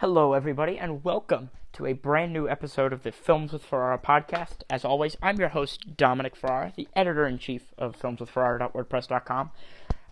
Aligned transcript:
Hello, 0.00 0.32
everybody, 0.32 0.78
and 0.78 1.02
welcome 1.02 1.50
to 1.72 1.84
a 1.84 1.92
brand 1.92 2.32
new 2.32 2.48
episode 2.48 2.92
of 2.92 3.02
the 3.02 3.10
Films 3.10 3.52
with 3.52 3.64
Ferrara 3.64 3.98
podcast. 3.98 4.58
As 4.70 4.84
always, 4.84 5.16
I'm 5.20 5.40
your 5.40 5.48
host, 5.48 5.96
Dominic 5.96 6.36
Ferrara, 6.36 6.72
the 6.76 6.86
editor 6.94 7.26
in 7.26 7.36
chief 7.36 7.74
of 7.76 7.98
filmswithferrara.wordpress.com. 7.98 9.50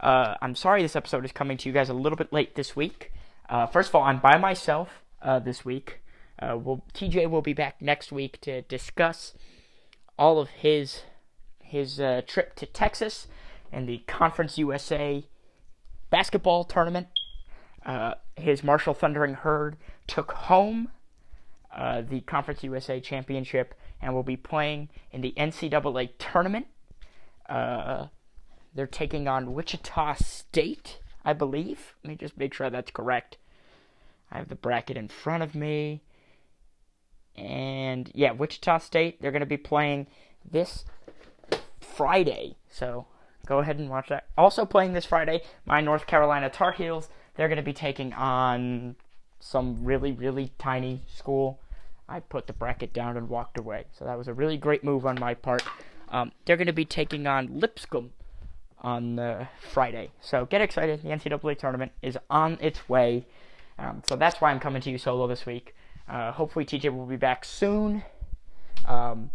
Uh, 0.01 0.35
I'm 0.43 0.57
sorry 0.57 0.83
this 0.83 0.97
episode 0.97 1.25
is 1.25 1.31
coming 1.31 1.57
to 1.59 1.69
you 1.69 1.73
guys 1.73 1.89
a 1.89 1.95
little 1.95 2.17
bit 2.17 2.33
late 2.33 2.57
this 2.57 2.75
week. 2.75 3.13
Uh, 3.49 3.69
first 3.69 3.91
of 3.91 3.95
all, 3.95 4.03
I'm 4.03 4.19
by 4.19 4.37
myself 4.39 5.05
uh, 5.23 5.39
this 5.39 5.65
week. 5.65 6.01
Uh, 6.37 6.59
we'll, 6.61 6.83
TJ 6.93 7.31
will 7.31 7.41
be 7.41 7.53
back 7.53 7.81
next 7.81 8.11
week 8.11 8.41
to 8.41 8.63
discuss 8.63 9.35
all 10.19 10.41
of 10.41 10.49
his 10.49 11.03
his 11.63 12.01
uh, 12.01 12.23
trip 12.27 12.57
to 12.57 12.67
Texas 12.67 13.29
and 13.71 13.89
the 13.89 13.99
Conference 14.09 14.59
USA 14.59 15.25
basketball 16.11 16.65
tournament. 16.65 17.07
Uh, 17.87 18.15
his 18.35 18.65
Marshall 18.65 18.95
Thundering 18.95 19.35
Herd 19.35 19.77
took 20.09 20.33
home 20.33 20.91
uh, 21.75 22.03
the 22.03 22.21
Conference 22.23 22.65
USA 22.65 23.01
championship 23.01 23.75
and 24.03 24.13
will 24.13 24.25
be 24.25 24.37
playing 24.37 24.89
in 25.13 25.21
the 25.21 25.33
NCAA 25.37 26.11
tournament. 26.19 26.67
Uh, 27.49 28.09
they're 28.75 28.87
taking 28.89 29.29
on 29.29 29.55
Wichita 29.55 30.15
State, 30.15 30.99
I 31.25 31.33
believe. 31.33 31.95
Let 32.03 32.11
me 32.11 32.17
just 32.17 32.37
make 32.37 32.53
sure 32.53 32.69
that's 32.69 32.91
correct. 32.91 33.39
I 34.33 34.39
have 34.39 34.49
the 34.49 34.57
bracket 34.57 34.97
in 34.97 35.09
front 35.09 35.45
of 35.45 35.55
me. 35.55 36.03
And 37.37 38.11
yeah, 38.15 38.33
Wichita 38.33 38.79
State, 38.79 39.23
they're 39.23 39.31
going 39.31 39.41
to 39.41 39.47
be 39.47 39.57
playing 39.57 40.09
this 40.51 40.85
Friday. 41.81 42.57
So 42.69 43.07
go 43.47 43.59
ahead 43.59 43.79
and 43.79 43.89
watch 43.89 44.09
that. 44.09 44.27
Also 44.37 44.65
playing 44.65 44.93
this 44.93 45.05
Friday, 45.05 45.43
my 45.65 45.81
North 45.81 46.07
Carolina 46.07 46.51
Tar 46.51 46.73
Heels. 46.73 47.09
They're 47.37 47.49
going 47.49 47.57
to 47.57 47.63
be 47.63 47.73
taking 47.73 48.13
on 48.13 48.97
some 49.41 49.85
really, 49.85 50.13
really 50.13 50.53
tiny 50.59 51.03
school. 51.07 51.61
I 52.09 52.21
put 52.21 52.47
the 52.47 52.53
bracket 52.53 52.93
down 52.93 53.17
and 53.17 53.29
walked 53.29 53.59
away. 53.59 53.85
So 53.93 54.05
that 54.05 54.17
was 54.17 54.29
a 54.29 54.35
really 54.35 54.57
great 54.57 54.85
move 54.85 55.07
on 55.07 55.19
my 55.19 55.35
part. 55.35 55.63
Um, 56.09 56.33
they're 56.45 56.57
going 56.57 56.67
to 56.67 56.73
be 56.73 56.85
taking 56.85 57.27
on 57.27 57.59
Lipscomb 57.61 58.13
on 58.81 59.19
uh, 59.19 59.47
Friday. 59.61 60.11
So 60.21 60.47
get 60.47 60.61
excited. 60.61 61.03
The 61.03 61.09
NCAA 61.09 61.59
tournament 61.59 61.93
is 62.03 62.17
on 62.31 62.59
its 62.61 62.89
way. 62.89 63.27
Um, 63.79 64.03
so 64.07 64.17
that's 64.17 64.41
why 64.41 64.51
I'm 64.51 64.61
coming 64.61 64.81
to 64.83 64.91
you 64.91 64.99
solo 64.99 65.27
this 65.27 65.45
week. 65.45 65.75
Uh, 66.09 66.33
hopefully, 66.33 66.65
TJ 66.65 66.97
will 66.97 67.07
be 67.07 67.17
back 67.17 67.45
soon. 67.45 68.05
Um, 68.87 69.31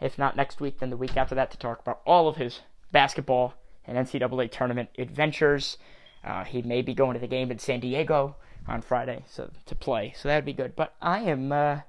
if 0.00 0.16
not 0.16 0.36
next 0.36 0.60
week, 0.60 0.78
then 0.78 0.90
the 0.90 0.96
week 0.96 1.16
after 1.16 1.34
that 1.34 1.50
to 1.50 1.58
talk 1.58 1.80
about 1.80 2.00
all 2.06 2.28
of 2.28 2.36
his 2.36 2.60
basketball 2.92 3.54
and 3.84 3.98
NCAA 3.98 4.50
tournament 4.50 4.90
adventures. 4.96 5.76
Uh, 6.24 6.44
he 6.44 6.62
may 6.62 6.82
be 6.82 6.94
going 6.94 7.14
to 7.14 7.20
the 7.20 7.26
game 7.26 7.50
in 7.50 7.58
San 7.58 7.80
Diego 7.80 8.36
on 8.66 8.82
Friday 8.82 9.24
so 9.26 9.50
to 9.66 9.74
play, 9.74 10.12
so 10.16 10.28
that'd 10.28 10.44
be 10.44 10.52
good. 10.52 10.76
But 10.76 10.94
I 11.00 11.20
am 11.20 11.52
uh, 11.52 11.80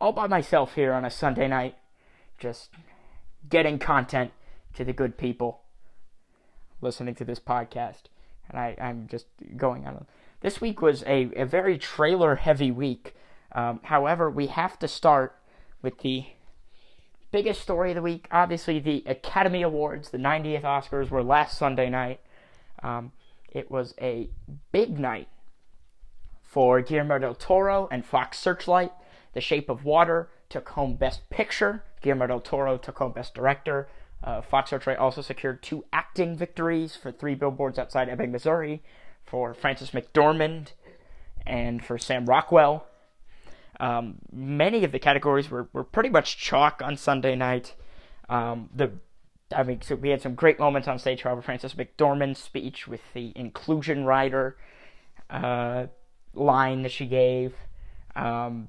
all 0.00 0.12
by 0.12 0.26
myself 0.26 0.74
here 0.74 0.92
on 0.92 1.04
a 1.04 1.10
Sunday 1.10 1.48
night, 1.48 1.76
just 2.38 2.70
getting 3.48 3.78
content 3.78 4.32
to 4.74 4.84
the 4.84 4.92
good 4.92 5.16
people 5.16 5.60
listening 6.80 7.14
to 7.16 7.24
this 7.24 7.40
podcast, 7.40 8.04
and 8.48 8.58
I, 8.58 8.76
I'm 8.80 9.08
just 9.08 9.26
going 9.56 9.86
on. 9.86 10.06
This 10.40 10.60
week 10.60 10.82
was 10.82 11.02
a, 11.04 11.30
a 11.34 11.46
very 11.46 11.78
trailer 11.78 12.36
heavy 12.36 12.70
week. 12.70 13.14
Um, 13.52 13.80
however, 13.84 14.30
we 14.30 14.48
have 14.48 14.78
to 14.80 14.88
start 14.88 15.36
with 15.80 16.00
the 16.00 16.26
biggest 17.32 17.62
story 17.62 17.90
of 17.90 17.96
the 17.96 18.02
week. 18.02 18.28
Obviously, 18.30 18.78
the 18.78 19.02
Academy 19.06 19.62
Awards, 19.62 20.10
the 20.10 20.18
90th 20.18 20.62
Oscars, 20.62 21.10
were 21.10 21.22
last 21.22 21.56
Sunday 21.56 21.88
night. 21.88 22.20
Um, 22.82 23.12
it 23.54 23.70
was 23.70 23.94
a 24.00 24.28
big 24.72 24.98
night 24.98 25.28
for 26.42 26.80
Guillermo 26.82 27.18
del 27.18 27.34
Toro 27.34 27.88
and 27.90 28.04
Fox 28.04 28.38
Searchlight. 28.38 28.92
The 29.32 29.40
Shape 29.40 29.68
of 29.68 29.84
Water 29.84 30.28
took 30.48 30.68
home 30.70 30.96
Best 30.96 31.28
Picture. 31.30 31.82
Guillermo 32.02 32.26
del 32.26 32.40
Toro 32.40 32.76
took 32.76 32.98
home 32.98 33.12
Best 33.12 33.34
Director. 33.34 33.88
Uh, 34.22 34.40
Fox 34.40 34.70
Searchlight 34.70 34.98
also 34.98 35.22
secured 35.22 35.62
two 35.62 35.84
acting 35.92 36.36
victories 36.36 36.96
for 36.96 37.12
Three 37.12 37.34
Billboards 37.34 37.78
Outside 37.78 38.08
Ebbing, 38.08 38.32
Missouri, 38.32 38.82
for 39.22 39.54
Frances 39.54 39.90
McDormand 39.90 40.72
and 41.46 41.84
for 41.84 41.98
Sam 41.98 42.26
Rockwell. 42.26 42.86
Um, 43.80 44.16
many 44.32 44.84
of 44.84 44.92
the 44.92 44.98
categories 44.98 45.50
were, 45.50 45.68
were 45.72 45.84
pretty 45.84 46.08
much 46.08 46.38
chalk 46.38 46.80
on 46.82 46.96
Sunday 46.96 47.34
night. 47.34 47.74
Um, 48.28 48.70
the 48.74 48.92
I 49.54 49.62
mean, 49.62 49.80
so 49.82 49.94
we 49.94 50.10
had 50.10 50.22
some 50.22 50.34
great 50.34 50.58
moments 50.58 50.88
on 50.88 50.98
stage. 50.98 51.22
However, 51.22 51.42
Frances 51.42 51.74
McDormand's 51.74 52.38
speech 52.38 52.86
with 52.86 53.00
the 53.12 53.32
inclusion 53.34 54.04
rider 54.04 54.56
uh, 55.30 55.86
line 56.34 56.82
that 56.82 56.92
she 56.92 57.06
gave. 57.06 57.54
Um, 58.16 58.68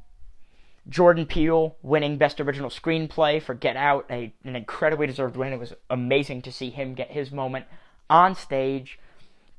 Jordan 0.87 1.25
Peele 1.25 1.75
winning 1.81 2.17
Best 2.17 2.39
Original 2.39 2.69
Screenplay 2.69 3.41
for 3.41 3.53
Get 3.53 3.75
Out, 3.75 4.05
a, 4.09 4.33
an 4.43 4.55
incredibly 4.55 5.07
deserved 5.07 5.35
win. 5.35 5.53
It 5.53 5.59
was 5.59 5.73
amazing 5.89 6.43
to 6.43 6.51
see 6.51 6.69
him 6.69 6.93
get 6.93 7.11
his 7.11 7.31
moment 7.31 7.65
on 8.09 8.35
stage 8.35 8.99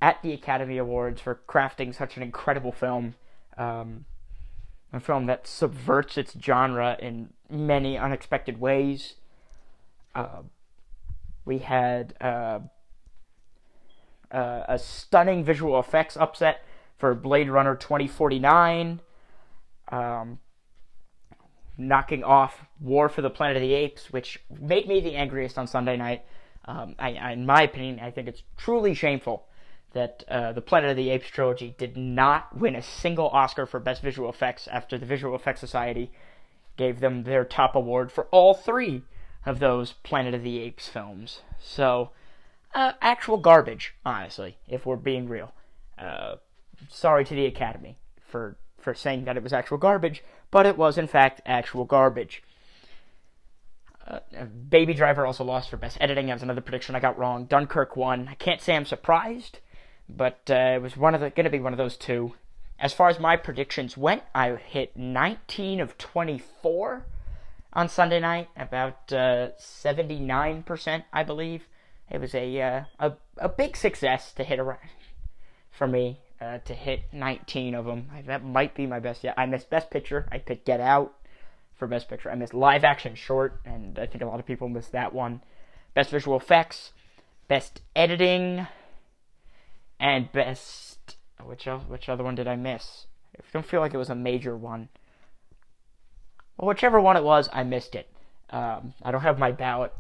at 0.01 0.23
the 0.23 0.33
Academy 0.33 0.79
Awards 0.79 1.21
for 1.21 1.41
crafting 1.49 1.95
such 1.95 2.17
an 2.17 2.23
incredible 2.23 2.73
film. 2.73 3.15
Um, 3.59 4.05
a 4.93 5.01
film 5.01 5.27
that 5.27 5.47
subverts 5.47 6.17
its 6.17 6.37
genre 6.41 6.97
in 7.01 7.31
many 7.51 7.99
unexpected 7.99 8.61
ways. 8.61 9.15
Uh, 10.15 10.43
we 11.47 11.59
had 11.59 12.15
uh, 12.21 12.59
uh, 14.31 14.65
a 14.69 14.79
stunning 14.79 15.45
visual 15.45 15.79
effects 15.81 16.17
upset 16.17 16.63
for 16.99 17.15
Blade 17.15 17.49
Runner 17.49 17.77
2049, 17.77 19.01
um, 19.89 20.39
knocking 21.79 22.25
off 22.25 22.67
War 22.81 23.09
for 23.09 23.23
the 23.23 23.31
Planet 23.31 23.57
of 23.57 23.63
the 23.63 23.75
Apes, 23.75 24.11
which 24.11 24.41
made 24.61 24.89
me 24.89 25.01
the 25.01 25.15
angriest 25.15 25.57
on 25.57 25.67
Sunday 25.67 25.97
night. 25.97 26.25
Um, 26.65 26.97
I, 26.99 27.15
I, 27.15 27.33
in 27.33 27.47
my 27.47 27.63
opinion, 27.63 28.01
I 28.01 28.11
think 28.11 28.27
it's 28.29 28.43
truly 28.57 28.93
shameful 28.93 29.47
that 29.93 30.25
uh, 30.29 30.53
the 30.53 30.61
Planet 30.61 30.91
of 30.91 30.97
the 30.97 31.11
Apes 31.11 31.29
trilogy 31.29 31.75
did 31.79 31.97
not 31.97 32.57
win 32.59 32.75
a 32.75 32.83
single 32.83 33.29
Oscar 33.29 33.67
for 33.67 33.79
Best 33.79 34.03
Visual 34.03 34.29
Effects 34.29 34.67
after 34.69 34.99
the 34.99 35.07
Visual 35.07 35.37
Effects 35.37 35.61
Society 35.61 36.11
gave 36.77 36.99
them 37.01 37.23
their 37.23 37.45
top 37.45 37.77
award 37.77 38.11
for 38.11 38.25
all 38.27 38.53
three 38.53 39.03
of 39.47 39.61
those 39.61 39.93
Planet 40.03 40.35
of 40.35 40.43
the 40.43 40.59
Apes 40.59 40.89
films. 40.89 41.41
So, 41.63 42.11
uh, 42.75 42.93
actual 43.01 43.39
garbage, 43.39 43.95
honestly, 44.05 44.59
if 44.69 44.85
we're 44.85 44.97
being 44.97 45.29
real. 45.29 45.55
Uh, 45.97 46.37
sorry 46.91 47.25
to 47.25 47.35
the 47.35 47.47
Academy 47.47 47.97
for 48.27 48.57
for 48.79 48.95
saying 48.95 49.25
that 49.25 49.37
it 49.37 49.43
was 49.43 49.53
actual 49.53 49.79
garbage, 49.79 50.23
but 50.51 50.67
it 50.67 50.77
was 50.77 50.99
in 50.99 51.07
fact 51.07 51.41
actual 51.47 51.85
garbage. 51.85 52.43
Uh, 54.07 54.21
Baby 54.69 54.95
Driver 54.95 55.27
also 55.27 55.43
lost 55.43 55.71
for 55.71 55.77
best 55.77 55.97
editing. 56.01 56.27
That 56.27 56.35
was 56.35 56.43
another 56.43 56.61
prediction 56.61 56.95
I 56.95 57.01
got 57.01 57.19
wrong. 57.19 57.47
Dunkirk 57.47 57.97
won. 57.97 58.29
I 58.29 58.35
can't 58.35 58.61
say 58.61 58.77
I'm 58.77 58.85
surprised, 58.85 59.59
but 60.09 60.43
uh, 60.49 60.75
it 60.75 60.83
was 60.83 60.97
one 60.97 61.15
of 61.15 61.21
the 61.21 61.31
going 61.31 61.45
to 61.45 61.51
be 61.51 61.59
one 61.59 61.73
of 61.73 61.79
those 61.79 61.97
two. 61.97 62.35
As 62.79 62.93
far 62.93 63.09
as 63.09 63.19
my 63.19 63.37
predictions 63.37 63.97
went, 63.97 64.23
I 64.35 64.55
hit 64.55 64.97
19 64.97 65.81
of 65.81 65.97
24 65.97 67.07
on 67.77 67.91
Sunday 67.91 68.19
night, 68.19 68.49
about 68.57 69.13
uh, 69.13 69.51
79%, 69.61 71.05
I 71.13 71.23
believe. 71.23 71.69
It 72.11 72.21
was 72.21 72.35
a, 72.35 72.61
uh, 72.61 72.85
a 72.99 73.13
a 73.39 73.49
big 73.51 73.77
success 73.77 74.33
to 74.33 74.45
hit 74.45 74.59
around 74.59 74.79
for 75.71 75.87
me 75.87 76.21
uh, 76.41 76.59
to 76.59 76.73
hit 76.73 77.03
19 77.13 77.75
of 77.75 77.85
them. 77.85 78.09
That 78.27 78.43
might 78.45 78.75
be 78.75 78.87
my 78.87 78.99
best 78.99 79.23
yet. 79.23 79.35
I 79.37 79.45
missed 79.45 79.69
Best 79.69 79.91
Picture. 79.91 80.27
I 80.33 80.39
picked 80.39 80.65
Get 80.65 80.81
Out 80.81 81.15
for 81.75 81.87
Best 81.87 82.09
Picture. 82.09 82.31
I 82.31 82.35
missed 82.35 82.55
Live 82.55 82.83
Action 82.83 83.15
Short, 83.15 83.61
and 83.67 83.99
I 83.99 84.07
think 84.07 84.23
a 84.23 84.27
lot 84.27 84.41
of 84.41 84.47
people 84.47 84.69
missed 84.71 84.93
that 84.93 85.13
one. 85.13 85.43
Best 85.93 86.11
Visual 86.11 86.37
Effects, 86.37 86.93
Best 87.47 87.83
Editing, 87.95 88.67
and 90.01 90.33
Best. 90.33 91.17
Which 91.45 91.67
which 91.67 92.09
other 92.09 92.25
one 92.25 92.35
did 92.37 92.49
I 92.49 92.57
miss? 92.57 93.07
I 93.39 93.43
don't 93.53 93.67
feel 93.67 93.81
like 93.81 93.93
it 93.93 93.99
was 93.99 94.11
a 94.11 94.15
major 94.15 94.57
one. 94.57 94.89
Well, 96.57 96.69
whichever 96.69 97.01
one 97.01 97.17
it 97.17 97.25
was, 97.25 97.49
I 97.53 97.63
missed 97.65 97.95
it. 97.95 98.09
Um, 98.51 98.95
I 99.03 99.11
don't 99.11 99.23
have 99.23 99.39
my 99.39 99.53
ballot 99.53 99.93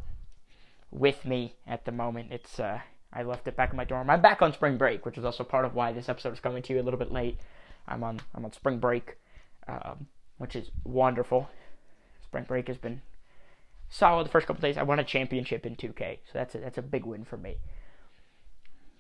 with 0.91 1.25
me 1.25 1.55
at 1.67 1.85
the 1.85 1.93
moment. 1.93 2.33
It's 2.33 2.59
uh, 2.59 2.81
I 3.13 3.23
left 3.23 3.49
it 3.49 3.57
back 3.57 3.71
in 3.71 3.77
my 3.77 3.85
dorm. 3.85 4.11
I'm 4.11 4.23
back 4.23 4.43
on 4.43 4.53
spring 4.53 4.77
break, 4.77 5.05
which 5.05 5.19
is 5.19 5.25
also 5.25 5.45
part 5.45 5.65
of 5.65 5.75
why 5.75 5.93
this 5.93 6.09
episode 6.09 6.33
is 6.33 6.41
coming 6.41 6.63
to 6.63 6.73
you 6.73 6.81
a 6.81 6.85
little 6.85 6.99
bit 6.99 7.13
late. 7.13 7.39
I'm 7.89 8.03
on 8.03 8.21
I'm 8.35 8.45
on 8.45 8.53
spring 8.53 8.79
break, 8.79 9.17
um, 9.69 10.07
which 10.39 10.57
is 10.57 10.71
wonderful. 10.85 11.49
Spring 12.25 12.45
break 12.45 12.69
has 12.69 12.79
been 12.79 13.03
solid 13.89 14.27
the 14.27 14.31
first 14.31 14.47
couple 14.47 14.63
days. 14.63 14.77
I 14.77 14.83
won 14.83 14.99
a 14.99 15.05
championship 15.05 15.67
in 15.67 15.77
2K, 15.77 16.19
so 16.25 16.33
that's 16.35 16.55
a, 16.55 16.59
that's 16.59 16.79
a 16.79 16.83
big 16.83 17.05
win 17.05 17.25
for 17.25 17.37
me. 17.37 17.57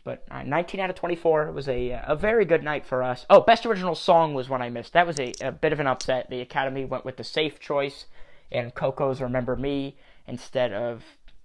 But 0.06 0.22
uh, 0.30 0.44
19 0.44 0.78
out 0.78 0.88
of 0.88 0.94
24 0.94 1.50
was 1.50 1.68
a 1.68 1.90
a 1.90 2.14
very 2.14 2.44
good 2.44 2.62
night 2.62 2.86
for 2.86 3.02
us. 3.02 3.26
Oh, 3.28 3.40
best 3.40 3.66
original 3.66 3.96
song 3.96 4.34
was 4.34 4.48
one 4.48 4.62
I 4.62 4.70
missed. 4.70 4.92
That 4.92 5.04
was 5.04 5.18
a, 5.18 5.32
a 5.40 5.50
bit 5.50 5.72
of 5.72 5.80
an 5.80 5.88
upset. 5.88 6.30
The 6.30 6.40
Academy 6.40 6.84
went 6.84 7.04
with 7.04 7.16
the 7.16 7.24
safe 7.24 7.58
choice 7.58 8.06
and 8.52 8.72
Coco's 8.72 9.20
"Remember 9.20 9.56
Me" 9.56 9.96
instead 10.24 10.72
of 10.72 11.02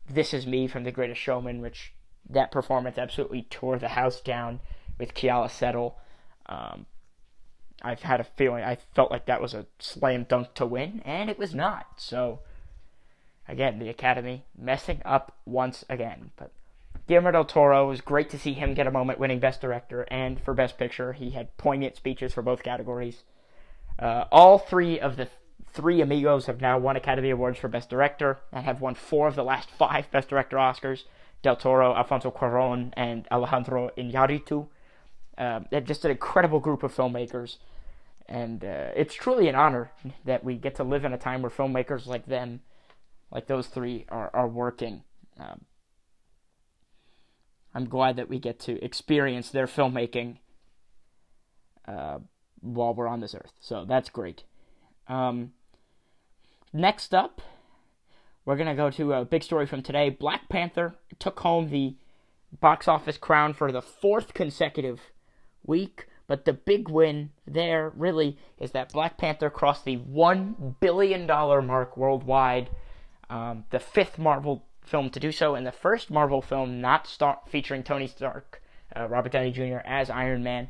"This 0.08 0.31
Is 0.31 0.46
Me" 0.46 0.68
from 0.68 0.84
The 0.84 0.92
Greatest 0.92 1.19
Showman, 1.19 1.60
which 1.60 1.96
that 2.30 2.52
performance 2.52 3.00
absolutely 3.00 3.48
tore 3.50 3.80
the 3.80 3.88
house 3.88 4.22
down 4.22 4.60
with 5.00 5.16
Keala 5.16 5.50
Settle. 5.50 5.98
Um, 6.46 6.86
I've 7.81 8.04
had 8.04 8.19
a 8.19 8.25
feeling 8.25 8.63
I 8.63 8.78
felt 8.94 9.10
like 9.10 9.25
that 9.25 9.42
was 9.42 9.56
a 9.56 9.66
slam 9.80 10.25
dunk 10.30 10.54
to 10.54 10.68
win, 10.68 11.02
and 11.04 11.31
it 11.31 11.40
was 11.40 11.56
not. 11.56 11.88
So 11.98 12.42
again, 13.48 13.80
the 13.80 13.90
Academy 13.90 14.46
messing 14.56 15.02
up 15.04 15.36
once 15.48 15.84
again. 15.90 16.30
But 16.36 16.52
Guillermo 17.12 17.31
del 17.31 17.44
Toro 17.44 17.90
was 17.90 18.00
great 18.00 18.30
to 18.30 18.40
see 18.40 18.54
him 18.54 18.74
get 18.74 18.88
a 18.88 18.92
moment 18.92 19.19
winning 19.19 19.42
Best 19.42 19.60
Director 19.60 20.08
and 20.10 20.40
for 20.40 20.54
Best 20.54 20.78
Picture. 20.78 21.12
He 21.12 21.31
had 21.31 21.58
poignant 21.58 21.98
speeches 21.98 22.34
for 22.34 22.42
both 22.42 22.63
categories. 22.63 23.24
Uh, 24.00 24.24
all 24.31 24.58
three 24.58 24.98
of 24.98 25.18
the 25.18 25.28
three 25.74 26.00
amigos 26.00 26.46
have 26.46 26.62
now 26.62 26.80
won 26.80 26.96
Academy 26.96 27.30
Awards 27.30 27.60
for 27.60 27.68
Best 27.68 27.90
Director 27.90 28.40
and 28.54 28.63
have 28.63 28.80
won 28.80 28.96
four 28.96 29.28
of 29.28 29.36
the 29.36 29.44
last 29.44 29.69
five 29.78 30.10
Best 30.10 30.30
Director 30.30 30.56
Oscars. 30.56 31.04
Del 31.42 31.58
Toro, 31.58 31.94
Alfonso 31.94 32.31
Cuarón, 32.31 32.94
and 32.94 33.28
Alejandro 33.30 33.90
Iñárritu. 33.98 34.68
Uh, 35.38 35.60
just 35.81 36.06
an 36.06 36.12
incredible 36.12 36.62
group 36.62 36.81
of 36.81 36.96
filmmakers, 36.96 37.58
and 38.30 38.63
uh, 38.63 38.92
it's 38.96 39.13
truly 39.13 39.50
an 39.50 39.56
honor 39.56 39.92
that 40.24 40.46
we 40.46 40.56
get 40.56 40.75
to 40.75 40.86
live 40.86 41.04
in 41.04 41.12
a 41.12 41.18
time 41.18 41.42
where 41.42 41.52
filmmakers 41.52 42.08
like 42.08 42.25
them, 42.25 42.62
like 43.31 43.48
those 43.48 43.68
three, 43.68 44.06
are 44.08 44.30
are 44.34 44.48
working. 44.48 45.04
Um, 45.38 45.66
I'm 47.74 47.88
glad 47.88 48.18
that 48.18 48.30
we 48.30 48.40
get 48.40 48.60
to 48.62 48.84
experience 48.84 49.50
their 49.50 49.68
filmmaking 49.68 50.38
uh, 51.88 52.20
while 52.60 52.94
we're 52.94 53.08
on 53.08 53.22
this 53.22 53.36
earth. 53.36 53.54
So 53.60 53.86
that's 53.86 54.10
great. 54.10 54.44
Um, 55.08 55.54
next 56.74 57.14
up, 57.14 57.42
we're 58.46 58.58
going 58.58 58.68
to 58.68 58.76
go 58.76 58.90
to 58.92 59.14
a 59.14 59.26
big 59.26 59.44
story 59.44 59.66
from 59.66 59.82
today. 59.82 60.10
Black 60.10 60.50
Panther 60.50 60.96
took 61.20 61.40
home 61.40 61.70
the 61.70 61.96
box 62.60 62.88
office 62.88 63.18
crown 63.18 63.54
for 63.54 63.72
the 63.72 63.82
fourth 63.82 64.34
consecutive 64.34 65.00
week. 65.66 66.08
But 66.28 66.46
the 66.46 66.54
big 66.54 66.88
win 66.88 67.32
there 67.46 67.92
really 67.96 68.38
is 68.58 68.72
that 68.72 68.94
Black 68.94 69.18
Panther 69.18 69.50
crossed 69.50 69.84
the 69.84 69.98
$1 69.98 70.80
billion 70.80 71.28
mark 71.28 71.98
worldwide. 71.98 72.70
Um, 73.30 73.66
the 73.70 73.80
fifth 73.80 74.18
Marvel 74.18 74.66
film 74.92 75.10
to 75.10 75.20
do 75.20 75.32
so, 75.32 75.56
and 75.56 75.66
the 75.66 75.72
first 75.72 76.12
Marvel 76.12 76.42
film 76.42 76.82
not 76.82 77.08
star- 77.08 77.40
featuring 77.48 77.82
Tony 77.82 78.08
Stark, 78.08 78.62
uh, 78.96 79.08
Robert 79.08 79.32
Downey 79.32 79.52
Jr. 79.52 79.80
as 79.86 80.10
Iron 80.10 80.44
Man, 80.44 80.68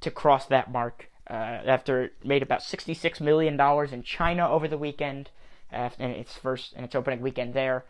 to 0.00 0.10
cross 0.10 0.46
that 0.46 0.72
mark. 0.72 1.10
Uh, 1.30 1.34
after 1.34 2.04
it 2.04 2.14
made 2.24 2.42
about 2.42 2.60
$66 2.60 3.20
million 3.20 3.60
in 3.92 4.02
China 4.02 4.48
over 4.48 4.66
the 4.66 4.78
weekend, 4.78 5.28
after 5.70 6.04
its 6.04 6.34
first 6.34 6.72
and 6.74 6.84
its 6.84 6.94
opening 6.94 7.20
weekend 7.20 7.54
there. 7.54 7.84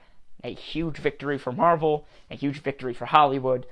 A 0.45 0.55
huge 0.55 0.99
victory 0.99 1.39
for 1.39 1.53
Marvel, 1.53 2.07
a 2.31 2.35
huge 2.35 2.61
victory 2.61 2.95
for 2.95 3.07
Hollywood. 3.07 3.67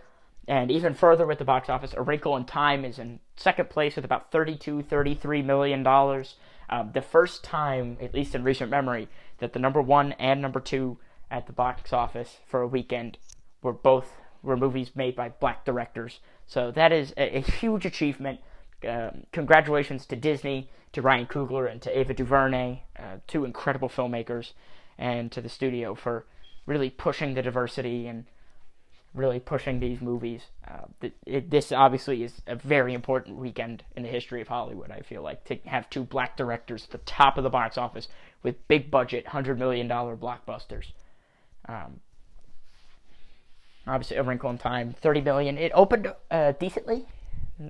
And 0.48 0.70
even 0.70 0.94
further 0.94 1.26
with 1.26 1.38
the 1.38 1.44
box 1.44 1.68
office, 1.68 1.94
A 1.96 2.02
Wrinkle 2.02 2.36
in 2.36 2.44
Time 2.44 2.84
is 2.84 2.98
in 2.98 3.18
second 3.36 3.68
place 3.68 3.96
with 3.96 4.04
about 4.04 4.30
32, 4.30 4.82
33 4.82 5.42
million 5.42 5.82
dollars. 5.82 6.36
Um, 6.68 6.90
the 6.94 7.02
first 7.02 7.44
time, 7.44 7.96
at 8.00 8.14
least 8.14 8.34
in 8.34 8.42
recent 8.42 8.70
memory, 8.70 9.08
that 9.38 9.52
the 9.52 9.58
number 9.58 9.80
one 9.80 10.12
and 10.12 10.40
number 10.40 10.60
two 10.60 10.98
at 11.30 11.46
the 11.46 11.52
box 11.52 11.92
office 11.92 12.38
for 12.46 12.62
a 12.62 12.68
weekend 12.68 13.18
were 13.62 13.72
both 13.72 14.20
were 14.42 14.56
movies 14.56 14.92
made 14.94 15.16
by 15.16 15.28
black 15.28 15.64
directors. 15.64 16.20
So 16.46 16.70
that 16.72 16.92
is 16.92 17.12
a, 17.16 17.38
a 17.38 17.40
huge 17.40 17.84
achievement. 17.84 18.40
Um, 18.86 19.24
congratulations 19.32 20.06
to 20.06 20.16
Disney, 20.16 20.70
to 20.92 21.02
Ryan 21.02 21.26
Coogler, 21.26 21.70
and 21.70 21.82
to 21.82 21.98
Ava 21.98 22.14
DuVernay, 22.14 22.82
uh, 22.98 23.16
two 23.26 23.44
incredible 23.44 23.88
filmmakers, 23.88 24.52
and 24.98 25.32
to 25.32 25.40
the 25.40 25.48
studio 25.48 25.94
for 25.94 26.26
really 26.66 26.90
pushing 26.90 27.34
the 27.34 27.42
diversity 27.42 28.06
and 28.06 28.26
really 29.14 29.40
pushing 29.40 29.80
these 29.80 30.00
movies. 30.00 30.42
Uh, 30.68 31.08
it, 31.24 31.50
this 31.50 31.72
obviously 31.72 32.22
is 32.22 32.42
a 32.46 32.54
very 32.54 32.92
important 32.92 33.38
weekend 33.38 33.82
in 33.96 34.02
the 34.02 34.08
history 34.08 34.42
of 34.42 34.48
Hollywood. 34.48 34.90
I 34.90 35.00
feel 35.00 35.22
like 35.22 35.44
to 35.44 35.56
have 35.64 35.88
two 35.88 36.04
black 36.04 36.36
directors 36.36 36.84
at 36.84 36.90
the 36.90 36.98
top 36.98 37.38
of 37.38 37.44
the 37.44 37.50
box 37.50 37.78
office 37.78 38.08
with 38.42 38.68
big 38.68 38.90
budget, 38.90 39.28
hundred 39.28 39.58
million 39.58 39.88
dollar 39.88 40.16
blockbusters. 40.16 40.92
Um, 41.68 42.00
obviously, 43.86 44.16
A 44.16 44.22
Wrinkle 44.22 44.50
in 44.50 44.58
Time, 44.58 44.94
thirty 45.00 45.20
million. 45.20 45.58
It 45.58 45.72
opened 45.74 46.12
uh, 46.30 46.52
decently, 46.52 47.06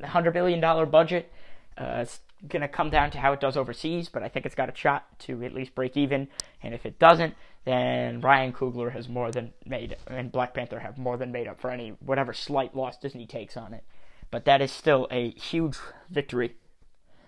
hundred 0.04 0.32
billion 0.32 0.60
dollar 0.60 0.86
budget. 0.86 1.32
Uh, 1.78 1.98
it's 2.02 2.20
gonna 2.48 2.68
come 2.68 2.90
down 2.90 3.10
to 3.10 3.18
how 3.18 3.32
it 3.32 3.40
does 3.40 3.56
overseas, 3.56 4.08
but 4.08 4.22
I 4.22 4.28
think 4.28 4.46
it's 4.46 4.54
got 4.54 4.68
a 4.68 4.76
shot 4.76 5.18
to 5.20 5.42
at 5.44 5.54
least 5.54 5.74
break 5.74 5.96
even. 5.96 6.28
And 6.62 6.74
if 6.74 6.86
it 6.86 6.98
doesn't, 6.98 7.34
then 7.64 8.20
Ryan 8.20 8.52
Coogler 8.52 8.92
has 8.92 9.08
more 9.08 9.30
than 9.30 9.52
made, 9.64 9.96
and 10.06 10.30
Black 10.30 10.54
Panther 10.54 10.80
have 10.80 10.98
more 10.98 11.16
than 11.16 11.32
made 11.32 11.48
up 11.48 11.60
for 11.60 11.70
any 11.70 11.90
whatever 12.00 12.32
slight 12.32 12.76
loss 12.76 12.96
Disney 12.98 13.26
takes 13.26 13.56
on 13.56 13.74
it. 13.74 13.84
But 14.30 14.44
that 14.44 14.60
is 14.60 14.72
still 14.72 15.06
a 15.10 15.30
huge 15.30 15.76
victory 16.10 16.56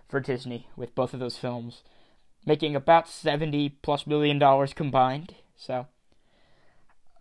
for 0.08 0.20
Disney 0.20 0.68
with 0.76 0.94
both 0.94 1.14
of 1.14 1.20
those 1.20 1.36
films, 1.36 1.82
making 2.46 2.74
about 2.74 3.08
seventy 3.08 3.68
plus 3.68 4.06
million 4.06 4.38
dollars 4.38 4.72
combined. 4.72 5.34
So, 5.56 5.86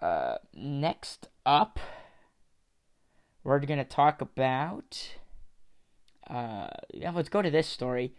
uh, 0.02 0.38
next 0.54 1.30
up, 1.46 1.80
we're 3.44 3.60
gonna 3.60 3.84
talk 3.84 4.22
about. 4.22 5.16
Uh, 6.30 6.68
yeah, 6.94 7.12
let's 7.12 7.30
go 7.30 7.42
to 7.42 7.50
this 7.50 7.68
story. 7.68 8.14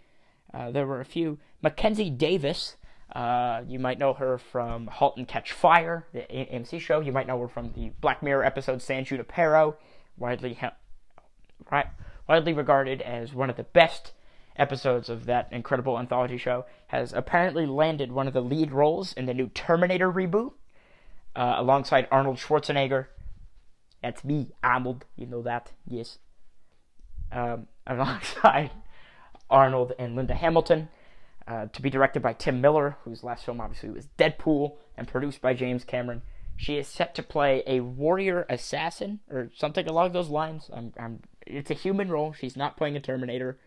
Uh, 0.52 0.70
there 0.70 0.86
were 0.86 1.00
a 1.00 1.04
few. 1.04 1.38
Mackenzie 1.62 2.10
Davis 2.10 2.76
uh, 3.12 3.62
you 3.66 3.78
might 3.78 3.98
know 3.98 4.12
her 4.12 4.36
from 4.36 4.86
*Halt 4.86 5.16
and 5.16 5.26
Catch 5.26 5.52
Fire*, 5.52 6.06
the 6.12 6.20
AMC 6.20 6.80
show. 6.80 7.00
You 7.00 7.12
might 7.12 7.26
know 7.26 7.40
her 7.40 7.48
from 7.48 7.72
the 7.72 7.90
Black 8.00 8.22
Mirror 8.22 8.44
episode 8.44 8.82
*San 8.82 9.04
Junipero*, 9.04 9.76
widely 10.18 10.58
right, 11.70 11.86
widely 12.28 12.52
regarded 12.52 13.00
as 13.00 13.32
one 13.32 13.48
of 13.48 13.56
the 13.56 13.62
best 13.62 14.12
episodes 14.56 15.08
of 15.08 15.24
that 15.24 15.48
incredible 15.52 15.98
anthology 15.98 16.36
show. 16.36 16.66
Has 16.88 17.14
apparently 17.14 17.64
landed 17.64 18.12
one 18.12 18.28
of 18.28 18.34
the 18.34 18.42
lead 18.42 18.72
roles 18.72 19.14
in 19.14 19.24
the 19.24 19.34
new 19.34 19.48
*Terminator* 19.48 20.12
reboot, 20.12 20.52
uh, 21.38 21.54
alongside 21.56 22.08
Arnold 22.10 22.36
Schwarzenegger. 22.36 23.06
That's 24.02 24.24
me, 24.24 24.50
Arnold. 24.62 25.04
You 25.16 25.26
know 25.26 25.42
that, 25.42 25.70
yes. 25.86 26.18
Um, 27.30 27.68
alongside 27.86 28.72
Arnold 29.48 29.92
and 29.98 30.16
Linda 30.16 30.34
Hamilton 30.34 30.88
uh, 31.46 31.66
to 31.66 31.80
be 31.80 31.90
directed 31.90 32.20
by 32.20 32.32
Tim 32.32 32.60
Miller, 32.60 32.96
whose 33.04 33.22
last 33.22 33.44
film 33.44 33.60
obviously 33.60 33.88
was 33.88 34.08
Deadpool, 34.18 34.76
and 34.96 35.06
produced 35.06 35.40
by 35.40 35.54
James 35.54 35.84
Cameron. 35.84 36.22
She 36.56 36.76
is 36.76 36.88
set 36.88 37.14
to 37.14 37.22
play 37.22 37.62
a 37.68 37.80
warrior 37.80 38.44
assassin 38.50 39.20
or 39.30 39.50
something 39.54 39.86
along 39.86 40.12
those 40.12 40.28
lines. 40.28 40.68
I'm, 40.74 40.92
I'm, 40.98 41.20
it's 41.46 41.70
a 41.70 41.74
human 41.74 42.08
role. 42.08 42.32
She's 42.32 42.56
not 42.56 42.76
playing 42.76 42.96
a 42.96 43.00
Terminator. 43.00 43.60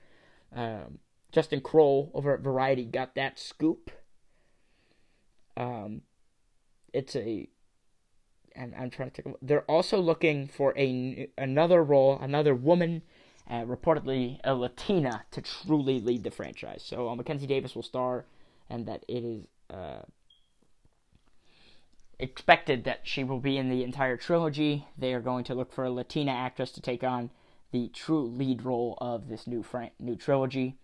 Um, 0.54 1.00
Justin 1.32 1.62
Kroll 1.62 2.12
over 2.14 2.34
at 2.34 2.42
Variety 2.42 2.84
got 2.84 3.16
that 3.16 3.40
scoop. 3.40 3.92
Um, 5.56 6.02
it's 6.94 7.16
a, 7.16 7.48
and 8.62 8.76
I'm 8.76 8.90
trying 8.90 9.12
to 9.12 9.22
take. 9.22 9.34
They're 9.42 9.64
also 9.64 10.00
looking 10.00 10.48
for 10.48 10.78
a 10.78 11.28
another 11.38 11.84
role, 11.84 12.20
another 12.22 12.54
woman 12.54 13.02
uh, 13.50 13.64
reportedly 13.64 14.40
a 14.44 14.54
Latina 14.54 15.26
to 15.32 15.42
truly 15.42 16.00
lead 16.00 16.24
the 16.24 16.32
franchise. 16.32 16.84
So 16.86 17.10
uh, 17.10 17.16
Mackenzie 17.16 17.48
Davis 17.48 17.76
will 17.76 17.84
star, 17.84 18.26
and 18.70 18.86
that 18.86 19.04
it 19.08 19.24
is 19.24 19.48
uh, 19.70 20.04
expected 22.20 22.84
that 22.84 23.00
she 23.04 23.24
will 23.24 23.40
be 23.40 23.58
in 23.58 23.70
the 23.70 23.84
entire 23.84 24.16
trilogy. 24.16 24.86
They 24.98 25.14
are 25.14 25.22
going 25.22 25.44
to 25.46 25.56
look 25.56 25.74
for 25.74 25.86
a 25.86 25.92
Latina 25.92 26.32
actress 26.32 26.72
to 26.74 26.82
take 26.82 27.04
on 27.04 27.32
the 27.72 27.90
true 27.90 28.26
lead 28.28 28.64
role 28.64 28.98
of 29.02 29.28
this 29.28 29.48
new 29.48 29.66
new 30.00 30.16
trilogy. 30.16 30.78